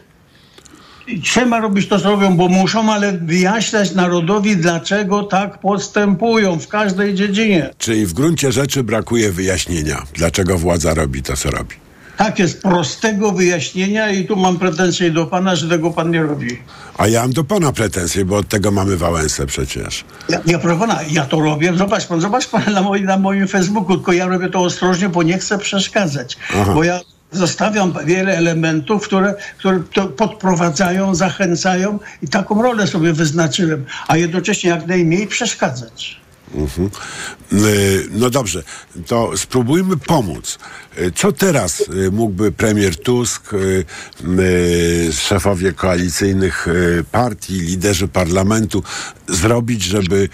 trzeba 1.22 1.61
robić 1.61 1.88
to, 1.88 1.99
co 1.99 2.11
robią, 2.11 2.36
bo 2.36 2.49
muszą, 2.49 2.93
ale 2.93 3.12
wyjaśniać 3.12 3.95
narodowi, 3.95 4.57
dlaczego 4.57 5.22
tak 5.22 5.59
postępują 5.59 6.59
w 6.59 6.68
każdej 6.68 7.14
dziedzinie. 7.14 7.70
Czyli 7.78 8.07
w 8.07 8.12
gruncie 8.12 8.53
rzeczy 8.53 8.82
brakuje 8.82 9.32
wyjaśnienia, 9.32 10.03
dlaczego 10.14 10.59
władza 10.59 10.95
robi 10.95 11.22
to, 11.22 11.36
co 11.36 11.51
robi. 11.51 11.89
Tak 12.20 12.38
jest 12.38 12.62
prostego 12.62 13.32
wyjaśnienia 13.32 14.10
i 14.10 14.26
tu 14.26 14.36
mam 14.36 14.58
pretensje 14.58 15.10
do 15.10 15.26
pana, 15.26 15.56
że 15.56 15.68
tego 15.68 15.90
pan 15.90 16.10
nie 16.10 16.22
robi. 16.22 16.58
A 16.98 17.06
ja 17.08 17.20
mam 17.20 17.32
do 17.32 17.44
pana 17.44 17.72
pretensje, 17.72 18.24
bo 18.24 18.36
od 18.36 18.48
tego 18.48 18.70
mamy 18.70 18.96
Wałęsę 18.96 19.46
przecież. 19.46 20.04
Ja, 20.28 20.40
ja 20.46 20.58
proszę 20.58 20.78
pana, 20.80 20.98
ja 21.10 21.24
to 21.26 21.40
robię. 21.40 21.72
Zobacz 21.76 22.06
pan, 22.06 22.20
zobacz 22.20 22.46
pan 22.48 22.62
na, 22.72 22.82
moim- 22.82 23.04
na 23.04 23.18
moim 23.18 23.48
Facebooku, 23.48 23.94
tylko 23.96 24.12
ja 24.12 24.26
robię 24.26 24.48
to 24.48 24.60
ostrożnie, 24.60 25.08
bo 25.08 25.22
nie 25.22 25.38
chcę 25.38 25.58
przeszkadzać. 25.58 26.36
Aha. 26.54 26.72
Bo 26.74 26.84
ja 26.84 27.00
zostawiam 27.32 27.92
wiele 28.04 28.36
elementów, 28.36 29.04
które, 29.04 29.34
które 29.58 29.82
to 29.94 30.06
podprowadzają, 30.06 31.14
zachęcają 31.14 31.98
i 32.22 32.28
taką 32.28 32.62
rolę 32.62 32.86
sobie 32.86 33.12
wyznaczyłem, 33.12 33.84
a 34.08 34.16
jednocześnie 34.16 34.70
jak 34.70 34.86
najmniej 34.86 35.26
przeszkadzać. 35.26 36.20
Mhm. 36.55 36.90
Y, 37.53 38.09
No 38.11 38.30
dobrze, 38.30 38.62
to 39.07 39.36
spróbujmy 39.36 39.96
pomóc. 39.96 40.59
Y, 40.98 41.12
Co 41.12 41.32
teraz 41.32 41.80
y, 41.80 42.11
mógłby 42.11 42.53
premier 42.53 42.96
Tusk, 42.96 43.51
szefowie 45.12 45.72
koalicyjnych 45.72 46.66
partii, 47.12 47.61
liderzy 47.61 48.09
parlamentu 48.09 48.82
zrobić, 49.28 49.82
żeby 49.82 50.28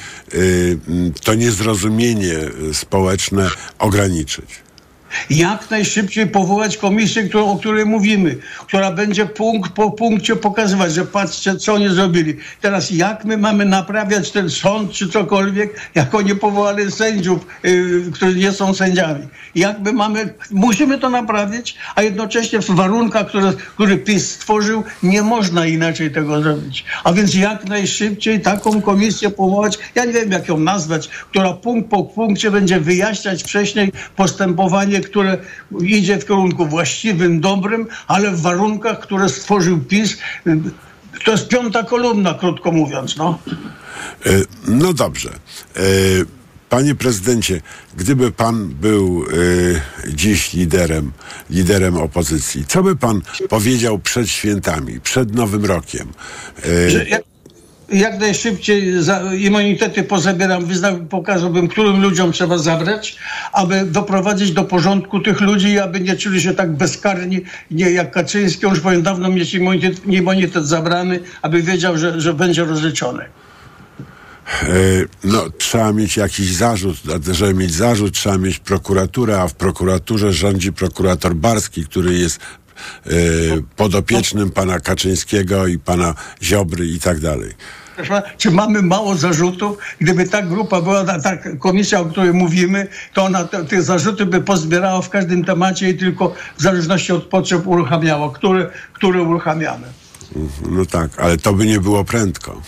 to 1.25 1.35
niezrozumienie 1.35 2.35
społeczne 2.73 3.51
ograniczyć? 3.79 4.66
Jak 5.31 5.71
najszybciej 5.71 6.27
powołać 6.27 6.77
komisję, 6.77 7.23
którą, 7.23 7.51
o 7.51 7.59
której 7.59 7.87
mówimy, 7.87 8.37
która 8.67 8.93
będzie 8.93 9.27
punkt 9.27 9.73
po 9.73 9.91
punkcie 9.91 10.37
pokazywać, 10.37 10.95
że 10.95 11.05
patrzcie, 11.05 11.57
co 11.57 11.75
oni 11.75 11.89
zrobili. 11.89 12.37
Teraz 12.61 12.91
jak 12.91 13.25
my 13.25 13.37
mamy 13.39 13.65
naprawiać 13.65 14.31
ten 14.31 14.51
sąd 14.51 14.93
czy 14.93 15.09
cokolwiek, 15.09 15.81
jak 15.95 16.15
oni 16.15 16.35
powołali 16.35 16.93
sędziów, 16.93 17.47
yy, 17.63 18.11
którzy 18.13 18.37
nie 18.37 18.53
są 18.53 18.75
sędziami. 18.75 19.29
Jak 19.55 19.81
my 19.81 19.93
mamy, 19.93 20.35
musimy 20.51 20.99
to 20.99 21.11
naprawić, 21.11 21.77
a 21.95 22.03
jednocześnie 22.03 22.61
w 22.61 22.71
warunkach, 22.71 23.27
które, 23.27 23.53
które 23.75 23.97
PiS 23.97 24.31
stworzył, 24.31 24.85
nie 25.03 25.23
można 25.23 25.67
inaczej 25.67 26.11
tego 26.11 26.43
zrobić. 26.43 26.85
A 27.05 27.13
więc 27.13 27.35
jak 27.35 27.65
najszybciej 27.65 28.41
taką 28.41 28.83
komisję 28.83 29.31
powołać, 29.31 29.79
ja 29.95 30.05
nie 30.05 30.13
wiem 30.13 30.33
jak 30.33 30.49
ją 30.49 30.59
nazwać, 30.59 31.09
która 31.09 31.53
punkt 31.53 31.91
po 31.91 32.05
punkcie 32.05 32.51
będzie 32.51 32.81
wyjaśniać 32.81 33.43
wcześniej 33.43 33.93
postępowanie, 34.17 35.01
które 35.07 35.39
idzie 35.81 36.19
w 36.19 36.27
kierunku 36.27 36.67
właściwym, 36.67 37.41
dobrym, 37.41 37.87
ale 38.07 38.31
w 38.31 38.41
warunkach, 38.41 39.01
które 39.01 39.29
stworzył 39.29 39.79
PiS. 39.79 40.19
To 41.25 41.31
jest 41.31 41.49
piąta 41.49 41.83
kolumna, 41.83 42.35
krótko 42.35 42.73
mówiąc. 42.73 43.17
No. 43.17 43.39
Y, 44.27 44.47
No 44.69 44.93
dobrze. 44.93 45.31
Y, 45.77 46.27
Panie 46.69 46.95
prezydencie, 46.95 47.61
gdyby 47.97 48.33
pan 48.33 48.69
był 48.69 49.25
y, 49.33 49.81
dziś 50.09 50.53
liderem, 50.53 51.13
liderem 51.51 51.97
opozycji, 51.97 52.65
co 52.67 52.83
by 52.83 52.97
pan 52.97 53.23
powiedział 53.49 53.99
przed 53.99 54.29
świętami, 54.29 55.01
przed 55.01 55.35
Nowym 55.35 55.65
Rokiem? 55.65 56.09
Y, 56.67 56.91
Że 56.91 57.05
jak, 57.05 57.23
jak 57.93 58.20
najszybciej 58.20 59.03
za, 59.03 59.34
immunitety 59.34 60.03
pozabieram, 60.03 60.64
wyzna, 60.64 60.93
pokazałbym, 60.93 61.68
którym 61.68 62.03
ludziom 62.03 62.32
trzeba 62.32 62.59
zabrać, 62.59 63.16
aby 63.53 63.84
doprowadzić 63.84 64.53
do 64.53 64.64
porządku 64.64 65.20
tych 65.20 65.41
ludzi 65.41 65.78
aby 65.78 66.01
nie 66.01 66.16
czuli 66.16 66.41
się 66.41 66.55
tak 66.55 66.72
bezkarni, 66.72 67.41
nie 67.70 67.91
jak 67.91 68.11
Kaczyński, 68.11 68.66
już 68.66 68.80
powinien 68.80 69.03
dawno 69.03 69.28
mieć 69.28 69.55
immunitet, 69.55 70.07
immunitet 70.07 70.66
zabrany, 70.66 71.20
aby 71.43 71.62
wiedział, 71.62 71.99
że, 71.99 72.20
że 72.20 72.34
będzie 72.34 72.64
rozliczony. 72.64 73.24
E, 74.62 74.66
No, 75.24 75.51
trzeba 75.59 75.93
mieć 75.93 76.16
jakiś 76.16 76.55
zarzut, 76.55 76.97
żeby 77.32 77.55
mieć 77.55 77.74
zarzut, 77.74 78.14
trzeba 78.14 78.39
mieć 78.39 78.59
prokuraturę, 78.59 79.41
a 79.41 79.49
w 79.49 79.55
prokuraturze 79.55 80.32
rządzi 80.32 80.72
prokurator 80.72 81.34
Barski, 81.34 81.84
który 81.84 82.18
jest 82.18 82.41
podopiecznym 83.77 84.51
pana 84.51 84.81
Kaczyńskiego 84.81 85.66
i 85.66 85.79
pana 85.79 86.14
Ziobry 86.43 86.87
i 86.87 87.01
tak 87.01 87.20
dalej. 87.20 87.55
Czy 88.39 88.51
mamy 88.51 88.83
mało 88.83 89.14
zarzutów? 89.14 89.79
Gdyby 90.01 90.29
ta 90.29 90.43
grupa 90.43 90.83
była, 90.83 91.05
ta, 91.05 91.37
komisja, 91.59 92.01
o 92.01 92.05
której 92.05 92.33
mówimy, 92.33 92.89
to 93.14 93.24
ona 93.24 93.45
te, 93.45 93.64
te 93.64 93.83
zarzuty 93.83 94.27
by 94.27 94.41
pozbierała 94.41 95.03
w 95.03 95.11
każdym 95.11 95.45
temacie 95.45 95.91
i 95.91 95.95
tylko 95.95 96.35
w 96.59 96.62
zależności 96.62 97.12
od 97.12 97.24
potrzeb 97.24 97.66
uruchamiała, 97.66 98.33
które, 98.33 98.70
które 98.93 99.22
uruchamiamy. 99.22 99.87
No 100.70 100.87
tak, 100.87 101.11
ale 101.18 101.37
to 101.37 101.53
by 101.53 101.66
nie 101.66 101.81
było 101.81 102.05
prędko. 102.05 102.62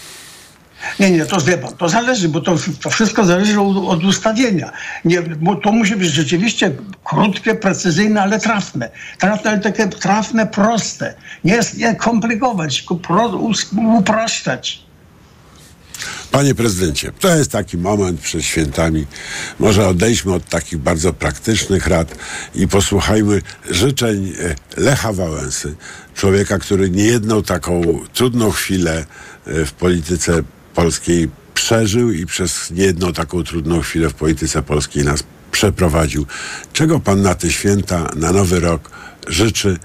Nie, 1.00 1.10
nie, 1.10 1.26
to 1.26 1.40
wie 1.40 1.58
pan, 1.58 1.76
to 1.76 1.88
zależy, 1.88 2.28
bo 2.28 2.40
to, 2.40 2.56
to 2.82 2.90
wszystko 2.90 3.24
zależy 3.24 3.60
od, 3.60 3.76
od 3.76 4.04
ustawienia. 4.04 4.72
Nie, 5.04 5.22
bo 5.22 5.54
to 5.54 5.72
musi 5.72 5.96
być 5.96 6.08
rzeczywiście 6.08 6.72
krótkie, 7.04 7.54
precyzyjne, 7.54 8.22
ale 8.22 8.40
trafne. 8.40 8.90
Trafne, 9.18 9.50
ale 9.50 9.60
takie 9.60 9.88
trafne, 9.88 10.46
proste. 10.46 11.14
Nie, 11.44 11.60
nie 11.76 11.94
komplikować, 11.94 12.84
pro, 13.02 13.40
upraszczać. 13.98 14.88
Panie 16.30 16.54
prezydencie, 16.54 17.12
to 17.20 17.36
jest 17.36 17.50
taki 17.50 17.78
moment 17.78 18.20
przed 18.20 18.42
świętami. 18.42 19.06
Może 19.58 19.88
odejdźmy 19.88 20.34
od 20.34 20.48
takich 20.48 20.78
bardzo 20.78 21.12
praktycznych 21.12 21.86
rad 21.86 22.14
i 22.54 22.68
posłuchajmy 22.68 23.42
życzeń 23.70 24.32
e, 24.76 24.80
Lecha 24.80 25.12
Wałęsy, 25.12 25.76
człowieka, 26.14 26.58
który 26.58 26.90
niejedną 26.90 27.42
taką 27.42 27.82
trudną 28.14 28.50
chwilę 28.50 29.06
e, 29.46 29.64
w 29.64 29.72
polityce 29.72 30.42
polskiej 30.78 31.28
przeżył 31.54 32.12
i 32.12 32.26
przez 32.26 32.70
niejedną 32.70 33.12
taką 33.12 33.44
trudną 33.44 33.80
chwilę 33.80 34.08
w 34.08 34.14
polityce 34.14 34.62
polskiej 34.62 35.04
nas 35.04 35.24
przeprowadził. 35.50 36.26
Czego 36.72 37.00
pan 37.00 37.22
na 37.22 37.34
te 37.34 37.50
święta, 37.50 38.10
na 38.16 38.32
nowy 38.32 38.60
rok 38.60 38.90
życzy 39.28 39.78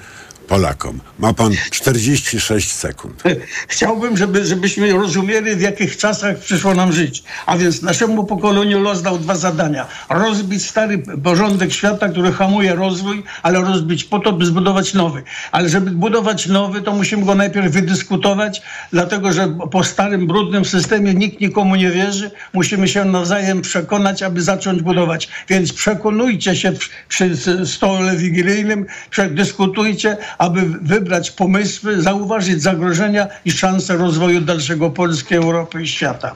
Polakom? 0.48 1.00
Ma 1.20 1.34
pan 1.34 1.52
46 1.72 2.72
sekund. 2.72 3.24
Chciałbym, 3.68 4.18
żeby, 4.18 4.46
żebyśmy 4.46 4.92
rozumieli, 4.94 5.56
w 5.56 5.62
jakich 5.62 5.98
czasach 5.98 6.38
przyszło 6.38 6.74
nam 6.74 6.92
żyć. 6.92 7.24
A 7.46 7.58
więc 7.58 7.82
naszemu 7.82 8.24
pokoleniu 8.24 8.80
los 8.80 9.02
dał 9.02 9.18
dwa 9.18 9.36
zadania. 9.36 9.88
Rozbić 10.10 10.70
stary 10.70 11.04
porządek 11.24 11.74
świata, 11.74 12.10
który 12.10 12.32
hamuje 12.32 12.76
rozwój, 12.76 13.24
ale 13.44 13.62
rozbić 13.62 14.04
po 14.04 14.20
to, 14.20 14.34
by 14.34 14.46
zbudować 14.46 14.94
nowy. 14.94 15.24
Ale 15.52 15.70
żeby 15.70 15.92
budować 15.92 16.48
nowy, 16.48 16.82
to 16.82 16.94
musimy 16.94 17.26
go 17.26 17.36
najpierw 17.36 17.72
wydyskutować, 17.72 18.62
dlatego 18.92 19.34
że 19.34 19.58
po 19.72 19.84
starym, 19.84 20.28
brudnym 20.28 20.66
systemie 20.66 21.14
nikt 21.14 21.42
nikomu 21.42 21.76
nie 21.76 21.92
wierzy. 21.92 22.32
Musimy 22.54 22.88
się 22.88 23.06
nawzajem 23.06 23.62
przekonać, 23.62 24.24
aby 24.24 24.42
zacząć 24.42 24.82
budować. 24.82 25.30
Więc 25.50 25.74
przekonujcie 25.74 26.56
się 26.56 26.74
przy- 27.08 27.66
stole 27.66 28.16
wigilijnym, 28.18 28.86
dyskutujcie, 29.32 30.18
aby 30.38 30.62
wybrać 30.82 31.32
pomysły, 31.32 32.02
zauważyć 32.02 32.62
zagrożenia 32.62 33.28
i 33.46 33.52
szanse 33.52 33.98
rozwoju 33.98 34.42
dalszego 34.42 34.90
Polski, 34.90 35.36
Europy 35.36 35.84
i 35.84 35.88
świata. 35.88 36.36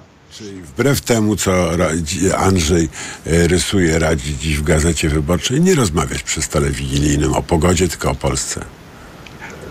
Wbrew 0.64 1.02
temu, 1.02 1.36
co 1.36 1.70
Andrzej 2.38 2.90
e, 3.26 3.48
rysuje, 3.48 4.00
radzi 4.00 4.38
dziś 4.38 4.58
w 4.58 4.64
Gazecie 4.64 5.10
Wyborczej, 5.10 5.62
nie 5.62 5.76
rozmawiać 5.76 6.24
stole 6.42 6.70
wigilijnym 6.70 7.34
o 7.34 7.44
pogodzie, 7.44 7.88
tylko 7.88 8.12
o 8.12 8.16
Polsce. 8.16 8.62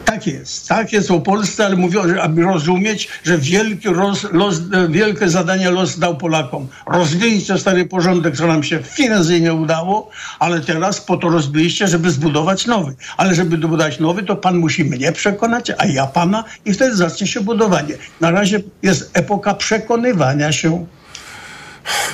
Tak 0.07 0.27
jest, 0.27 0.69
tak 0.69 0.93
jest 0.93 1.11
o 1.11 1.21
Polsce, 1.21 1.67
ale 1.67 1.77
mówią, 1.77 2.09
że 2.09 2.23
aby 2.23 2.43
rozumieć, 2.43 3.09
że 3.25 3.39
wielki 3.39 3.89
los, 3.89 4.27
los, 4.33 4.61
wielkie 4.89 5.29
zadanie 5.29 5.71
los 5.71 5.99
dał 5.99 6.17
Polakom. 6.17 6.69
Rozwijcie 6.87 7.59
stary 7.59 7.87
porządek, 7.87 8.37
co 8.37 8.47
nam 8.47 8.63
się 8.63 8.79
finezyjnie 8.83 9.55
udało, 9.55 10.11
ale 10.39 10.61
teraz 10.61 11.01
po 11.01 11.17
to 11.17 11.29
rozbiliście, 11.29 11.89
żeby 11.89 12.11
zbudować 12.11 12.67
nowy. 12.67 12.95
Ale 13.17 13.35
żeby 13.35 13.59
dobudować 13.59 14.01
nowy, 14.01 14.23
to 14.23 14.37
pan 14.37 14.57
musi 14.57 14.85
mnie 14.85 15.13
przekonać, 15.13 15.73
a 15.79 15.87
ja 15.87 16.07
pana 16.07 16.45
i 16.65 16.73
wtedy 16.73 16.97
zacznie 16.97 17.27
się 17.27 17.41
budowanie. 17.41 17.95
Na 18.21 18.31
razie 18.31 18.61
jest 18.83 19.11
epoka 19.15 19.55
przekonywania 19.55 20.53
się. 20.53 20.87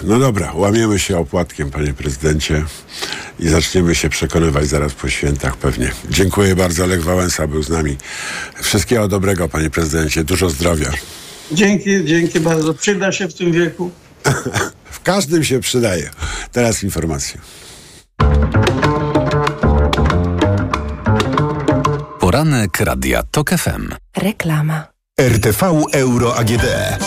No 0.03 0.18
dobra, 0.18 0.53
łamiemy 0.55 0.99
się 0.99 1.18
opłatkiem, 1.18 1.70
panie 1.70 1.95
prezydencie. 1.95 2.64
i 3.39 3.49
zaczniemy 3.49 3.95
się 3.95 4.09
przekonywać 4.09 4.66
zaraz 4.66 4.93
po 4.93 5.09
świętach 5.09 5.57
pewnie. 5.57 5.93
Dziękuję 6.11 6.57
bardzo. 6.57 6.87
Lech 6.87 7.05
Wałęsa 7.05 7.47
był 7.47 7.62
z 7.62 7.68
nami. 7.68 7.97
Wszystkiego 8.62 9.09
dobrego, 9.09 9.49
panie 9.49 9.70
prezydencie. 9.70 10.25
Dużo 10.25 10.51
zdrowia. 10.51 10.91
Dzięki, 11.53 12.05
dzięki 12.05 12.41
bardzo. 12.41 12.75
Przyda 12.75 13.12
się 13.12 13.29
w 13.29 13.35
tym 13.35 13.53
wieku. 13.53 13.91
W 14.91 15.01
każdym 15.03 15.45
się 15.45 15.61
przydaje. 15.61 16.11
Teraz 16.53 16.83
informacje. 16.83 17.41
Poranek 22.20 22.81
Radia 22.81 23.23
TOK 23.23 23.51
FM. 23.51 23.89
Reklama. 24.16 24.91
RTV 25.20 25.62
Euro 25.92 26.36
AGD. 26.36 26.64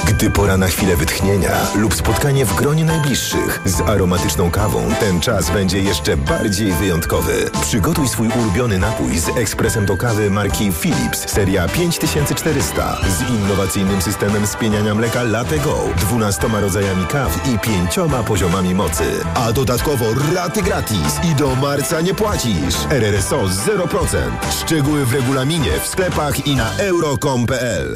Gdy 0.08 0.30
pora 0.32 0.58
na 0.58 0.68
chwilę 0.68 0.96
wytchnienia 0.96 1.52
lub 1.76 1.96
spotkanie 1.96 2.46
w 2.46 2.56
gronie 2.56 2.86
najbliższych 2.86 3.62
z 3.66 3.82
aromatyczną 3.82 4.52
kawą, 4.52 4.90
ten 5.00 5.20
czas 5.20 5.52
będzie 5.52 5.80
jeszcze 5.80 6.18
bardziej 6.18 6.74
wyjątkowy. 6.74 7.50
Przygotuj 7.62 8.08
swój 8.08 8.28
ulubiony 8.28 8.80
napój 8.80 9.20
z 9.20 9.30
ekspresem 9.30 9.86
do 9.86 9.98
kawy 9.98 10.32
marki 10.32 10.72
Philips, 10.74 11.30
seria 11.30 11.68
5400 11.68 12.98
z 13.10 13.30
innowacyjnym 13.30 14.02
systemem 14.02 14.48
spieniania 14.48 14.96
mleka 14.96 15.24
Latte 15.24 15.60
Go, 15.60 15.90
12 15.98 16.48
rodzajami 16.48 17.06
kaw 17.06 17.48
i 17.48 17.60
pięcioma 17.60 18.24
poziomami 18.24 18.76
mocy. 18.76 19.04
A 19.36 19.52
dodatkowo 19.52 20.06
raty 20.36 20.62
gratis 20.62 21.20
i 21.32 21.36
do 21.36 21.56
marca 21.56 22.02
nie 22.02 22.14
płacisz. 22.14 22.76
RRSO 22.90 23.44
0%. 23.44 24.18
Szczegóły 24.62 25.06
w 25.06 25.14
regulaminie, 25.14 25.72
w 25.84 25.88
sklepach 25.88 26.48
i 26.48 26.56
na 26.56 26.78
euro.com.pl. 26.78 27.96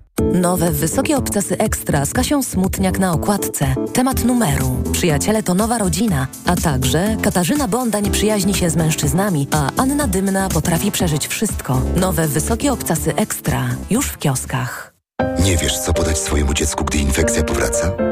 Nowe 0.33 0.71
wysokie 0.71 1.17
obcasy 1.17 1.57
ekstra 1.57 2.05
z 2.05 2.13
Kasią 2.13 2.43
Smutniak 2.43 2.99
na 2.99 3.13
okładce. 3.13 3.75
Temat 3.93 4.23
numeru. 4.23 4.77
Przyjaciele 4.91 5.43
to 5.43 5.53
nowa 5.53 5.77
rodzina, 5.77 6.27
a 6.45 6.55
także 6.55 7.17
Katarzyna 7.21 7.67
Bonda 7.67 7.99
nie 7.99 8.11
przyjaźni 8.11 8.53
się 8.53 8.69
z 8.69 8.75
mężczyznami, 8.75 9.47
a 9.51 9.69
Anna 9.77 10.07
Dymna 10.07 10.49
potrafi 10.49 10.91
przeżyć 10.91 11.27
wszystko. 11.27 11.81
Nowe 11.95 12.27
wysokie 12.27 12.73
obcasy 12.73 13.15
ekstra. 13.15 13.69
Już 13.89 14.07
w 14.07 14.17
kioskach. 14.17 14.93
Nie 15.43 15.57
wiesz, 15.57 15.79
co 15.79 15.93
podać 15.93 16.17
swojemu 16.17 16.53
dziecku, 16.53 16.85
gdy 16.85 16.97
infekcja 16.97 17.43
powraca? 17.43 17.91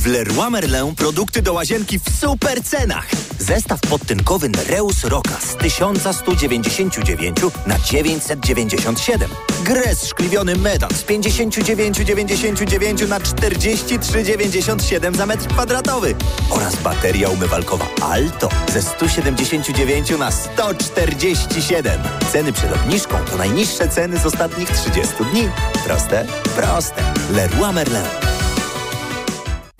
W 0.00 0.06
Leroy 0.06 0.50
Merlin 0.50 0.94
produkty 0.94 1.42
do 1.42 1.52
łazienki 1.52 1.98
w 1.98 2.02
super 2.20 2.64
cenach. 2.64 3.06
Zestaw 3.38 3.80
podtynkowy 3.80 4.50
Reus 4.68 5.04
Roka 5.04 5.40
z 5.40 5.56
1199 5.56 7.38
na 7.66 7.78
997. 7.78 9.30
Gres 9.64 10.06
szkliwiony 10.06 10.56
metal 10.56 10.90
z 10.90 11.04
59,99 11.04 13.08
na 13.08 13.20
43,97 13.20 15.16
za 15.16 15.26
metr 15.26 15.46
kwadratowy. 15.46 16.14
Oraz 16.50 16.76
bateria 16.76 17.28
umywalkowa 17.28 17.86
Alto 18.02 18.48
ze 18.72 18.82
179 18.82 20.10
na 20.18 20.30
147. 20.30 22.00
Ceny 22.32 22.52
przed 22.52 22.72
obniżką 22.72 23.16
to 23.30 23.36
najniższe 23.36 23.88
ceny 23.88 24.18
z 24.18 24.26
ostatnich 24.26 24.70
30 24.70 25.14
dni. 25.32 25.48
Proste? 25.86 26.26
Proste. 26.56 27.02
Leroy 27.30 27.72
Merlin. 27.72 28.39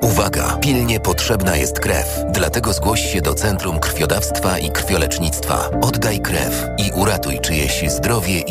Uwaga! 0.02 0.58
Pilnie 0.60 1.00
potrzebna 1.00 1.56
jest 1.56 1.80
krew. 1.80 2.24
Dlatego 2.32 2.72
zgłoś 2.72 3.12
się 3.12 3.20
do 3.20 3.34
Centrum 3.34 3.80
Krwiodawstwa 3.80 4.58
i 4.58 4.70
Krwiolecznictwa. 4.70 5.70
Oddaj 5.82 6.20
krew 6.20 6.66
i 6.78 6.92
uratuj 6.92 7.38
czyjeś 7.40 7.72
zdrowie 7.90 8.38
i 8.38 8.44